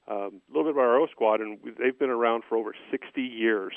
Um, 0.09 0.41
a 0.49 0.57
little 0.57 0.65
bit 0.65 0.73
about 0.73 0.83
our 0.83 0.95
Aero 0.97 1.07
Squadron, 1.11 1.59
they've 1.79 1.99
been 1.99 2.11
around 2.11 2.43
for 2.49 2.57
over 2.57 2.75
60 2.91 3.23
years, 3.23 3.75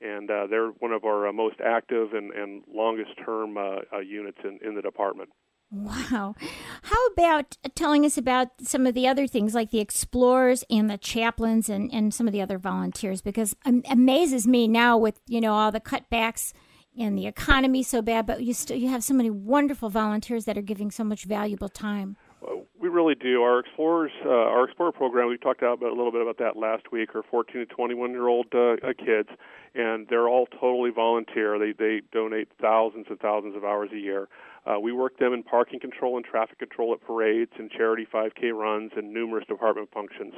and 0.00 0.30
uh, 0.30 0.46
they're 0.46 0.68
one 0.68 0.92
of 0.92 1.04
our 1.04 1.28
uh, 1.28 1.32
most 1.32 1.56
active 1.64 2.12
and, 2.12 2.32
and 2.32 2.62
longest 2.72 3.10
term 3.24 3.56
uh, 3.56 3.78
uh, 3.92 3.98
units 3.98 4.38
in, 4.44 4.58
in 4.66 4.74
the 4.74 4.82
department. 4.82 5.30
Wow. 5.70 6.36
How 6.82 7.06
about 7.08 7.56
telling 7.74 8.04
us 8.04 8.16
about 8.16 8.48
some 8.62 8.86
of 8.86 8.94
the 8.94 9.08
other 9.08 9.26
things 9.26 9.52
like 9.52 9.70
the 9.70 9.80
explorers 9.80 10.62
and 10.70 10.88
the 10.88 10.96
chaplains 10.96 11.68
and, 11.68 11.92
and 11.92 12.14
some 12.14 12.28
of 12.28 12.32
the 12.32 12.40
other 12.40 12.56
volunteers? 12.56 13.20
Because 13.20 13.56
it 13.66 13.84
amazes 13.90 14.46
me 14.46 14.68
now 14.68 14.96
with, 14.96 15.20
you 15.26 15.40
know, 15.40 15.54
all 15.54 15.72
the 15.72 15.80
cutbacks 15.80 16.52
and 16.96 17.18
the 17.18 17.26
economy 17.26 17.82
so 17.82 18.00
bad, 18.00 18.26
but 18.26 18.42
you 18.42 18.54
still 18.54 18.76
you 18.76 18.88
have 18.88 19.04
so 19.04 19.12
many 19.12 19.28
wonderful 19.28 19.90
volunteers 19.90 20.44
that 20.44 20.56
are 20.56 20.62
giving 20.62 20.90
so 20.90 21.04
much 21.04 21.24
valuable 21.24 21.68
time. 21.68 22.16
Really 22.96 23.14
do. 23.14 23.42
Our 23.42 23.58
explorers, 23.58 24.10
uh, 24.24 24.30
our 24.30 24.64
explorer 24.64 24.90
program, 24.90 25.28
we 25.28 25.36
talked 25.36 25.60
about 25.60 25.82
a 25.82 25.94
little 25.94 26.10
bit 26.10 26.22
about 26.22 26.38
that 26.38 26.56
last 26.56 26.90
week. 26.90 27.14
Are 27.14 27.22
14 27.30 27.56
to 27.56 27.66
21 27.66 28.10
year 28.12 28.26
old 28.26 28.46
uh, 28.54 28.76
uh, 28.82 28.94
kids, 28.96 29.28
and 29.74 30.06
they're 30.08 30.30
all 30.30 30.46
totally 30.46 30.88
volunteer. 30.88 31.58
They 31.58 31.72
they 31.72 32.00
donate 32.10 32.48
thousands 32.58 33.04
and 33.10 33.20
thousands 33.20 33.54
of 33.54 33.64
hours 33.64 33.90
a 33.92 33.98
year. 33.98 34.28
Uh, 34.64 34.80
we 34.80 34.92
work 34.92 35.18
them 35.18 35.34
in 35.34 35.42
parking 35.42 35.78
control 35.78 36.16
and 36.16 36.24
traffic 36.24 36.58
control 36.58 36.94
at 36.94 37.06
parades 37.06 37.52
and 37.58 37.70
charity 37.70 38.06
5K 38.10 38.50
runs 38.54 38.92
and 38.96 39.12
numerous 39.12 39.46
department 39.46 39.90
functions. 39.92 40.32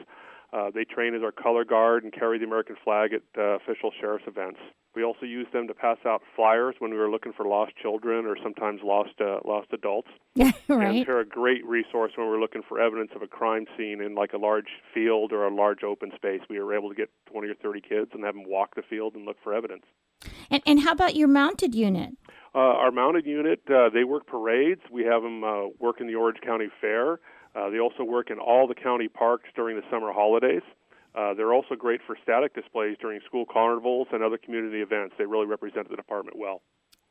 Uh, 0.53 0.71
they 0.75 0.85
train 0.85 1.15
as 1.15 1.23
our 1.23 1.33
color 1.33 1.65
guard 1.65 2.05
and 2.05 2.13
carry 2.13 2.39
the 2.39 2.45
American 2.45 2.77
flag 2.83 3.13
at 3.13 3.23
uh, 3.37 3.57
official 3.57 3.91
sheriff's 4.01 4.25
events. 4.27 4.59
We 4.95 5.05
also 5.05 5.27
use 5.27 5.47
them 5.53 5.69
to 5.69 5.75
pass 5.75 5.99
out 6.07 6.23
flyers 6.35 6.77
when 6.79 6.91
we 6.91 6.97
were 6.97 7.11
looking 7.11 7.33
for 7.33 7.47
lost 7.47 7.73
children 7.81 8.25
or 8.25 8.37
sometimes 8.43 8.81
lost 8.83 9.21
uh, 9.21 9.39
lost 9.45 9.69
adults. 9.73 10.09
right. 10.37 10.53
And 10.69 11.07
they're 11.07 11.21
a 11.21 11.27
great 11.27 11.65
resource 11.67 12.13
when 12.17 12.27
we're 12.27 12.41
looking 12.41 12.63
for 12.67 12.81
evidence 12.81 13.11
of 13.15 13.23
a 13.23 13.27
crime 13.27 13.67
scene 13.77 14.01
in 14.01 14.15
like 14.15 14.33
a 14.33 14.39
large 14.39 14.69
field 14.95 15.33
or 15.33 15.47
a 15.47 15.55
large 15.55 15.85
open 15.85 16.11
space. 16.17 16.41
We 16.49 16.59
were 16.61 16.75
able 16.75 16.89
to 16.89 16.95
get 16.95 17.11
20 17.31 17.49
or 17.49 17.55
30 17.55 17.81
kids 17.83 18.11
and 18.15 18.25
have 18.25 18.35
them 18.35 18.45
walk 18.47 18.75
the 18.75 18.83
field 18.83 19.15
and 19.15 19.27
look 19.27 19.37
for 19.45 19.53
evidence. 19.53 19.85
And, 20.51 20.63
and 20.67 20.81
how 20.81 20.93
about 20.93 21.15
your 21.15 21.29
mounted 21.29 21.75
unit? 21.75 22.17
Uh, 22.55 22.59
our 22.59 22.91
mounted 22.91 23.27
unit, 23.27 23.61
uh, 23.69 23.91
they 23.91 24.05
work 24.05 24.27
parades. 24.27 24.81
We 24.91 25.05
have 25.05 25.23
them 25.23 25.45
uh, 25.45 25.69
work 25.79 26.01
in 26.01 26.07
the 26.07 26.15
Orange 26.15 26.39
County 26.45 26.69
Fair. 26.81 27.21
Uh, 27.59 27.71
they 27.71 27.81
also 27.81 28.05
work 28.05 28.31
in 28.31 28.39
all 28.39 28.69
the 28.69 28.75
county 28.75 29.09
parks 29.09 29.49
during 29.57 29.77
the 29.77 29.83
summer 29.91 30.13
holidays. 30.13 30.63
Uh, 31.15 31.35
they're 31.35 31.53
also 31.53 31.75
great 31.75 32.01
for 32.07 32.17
static 32.23 32.55
displays 32.55 32.97
during 33.01 33.21
school 33.27 33.45
carnivals 33.51 34.07
and 34.13 34.23
other 34.23 34.39
community 34.39 34.81
events. 34.81 35.15
They 35.19 35.25
really 35.25 35.47
represent 35.47 35.89
the 35.91 35.97
department 35.97 36.39
well. 36.39 36.63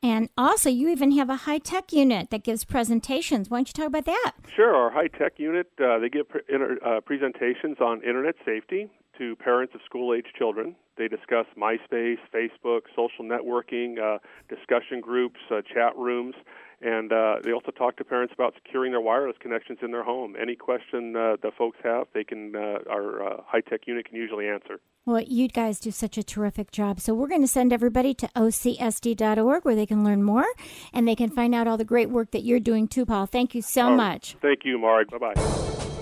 And 0.03 0.29
also, 0.37 0.69
you 0.69 0.89
even 0.89 1.11
have 1.13 1.29
a 1.29 1.35
high 1.35 1.57
tech 1.57 1.91
unit 1.91 2.29
that 2.29 2.43
gives 2.43 2.63
presentations. 2.63 3.49
Why 3.49 3.57
don't 3.57 3.67
you 3.67 3.73
talk 3.73 3.87
about 3.87 4.05
that? 4.05 4.33
Sure. 4.55 4.73
Our 4.75 4.91
high 4.91 5.07
tech 5.07 5.33
unit, 5.37 5.67
uh, 5.83 5.97
they 5.99 6.07
give 6.07 6.29
pre- 6.29 6.41
inter- 6.47 6.77
uh, 6.85 7.01
presentations 7.01 7.77
on 7.81 8.03
internet 8.03 8.35
safety 8.45 8.89
to 9.17 9.35
parents 9.37 9.73
of 9.73 9.81
school 9.85 10.13
age 10.13 10.27
children. 10.37 10.75
They 10.97 11.07
discuss 11.07 11.47
MySpace, 11.57 12.19
Facebook, 12.33 12.81
social 12.95 13.25
networking, 13.25 13.99
uh, 13.99 14.19
discussion 14.47 15.01
groups, 15.01 15.39
uh, 15.51 15.61
chat 15.73 15.97
rooms, 15.97 16.35
and 16.81 17.11
uh, 17.11 17.35
they 17.43 17.51
also 17.51 17.71
talk 17.71 17.97
to 17.97 18.03
parents 18.03 18.33
about 18.33 18.53
securing 18.63 18.91
their 18.91 19.01
wireless 19.01 19.35
connections 19.39 19.79
in 19.81 19.91
their 19.91 20.03
home. 20.03 20.35
Any 20.39 20.55
question 20.55 21.15
uh, 21.15 21.37
the 21.41 21.51
folks 21.57 21.77
have, 21.83 22.07
they 22.13 22.23
can 22.23 22.55
uh, 22.55 22.79
our 22.89 23.23
uh, 23.25 23.41
high 23.45 23.61
tech 23.61 23.81
unit 23.87 24.05
can 24.05 24.15
usually 24.15 24.47
answer. 24.47 24.79
Well, 25.05 25.21
you 25.21 25.47
guys 25.47 25.79
do 25.79 25.89
such 25.91 26.17
a 26.17 26.23
terrific 26.23 26.69
job. 26.71 26.99
So 26.99 27.13
we're 27.13 27.29
going 27.29 27.41
to 27.41 27.47
send 27.47 27.71
everybody 27.71 28.13
to 28.15 28.27
ocsd.org 28.35 29.63
where 29.63 29.75
they 29.75 29.85
can 29.85 30.03
learn 30.03 30.21
more 30.21 30.45
and 30.93 31.07
they 31.07 31.15
can 31.15 31.29
find 31.29 31.55
out 31.55 31.65
all 31.65 31.77
the 31.77 31.85
great 31.85 32.09
work 32.09 32.31
that 32.31 32.43
you're 32.43 32.59
doing 32.59 32.87
too, 32.89 33.05
Paul. 33.05 33.25
Thank 33.25 33.55
you 33.55 33.61
so 33.61 33.87
Oh, 33.87 33.95
much. 33.95 34.35
Thank 34.41 34.65
you, 34.65 34.77
Marg. 34.77 35.09
Bye 35.09 35.33
bye. 35.33 35.93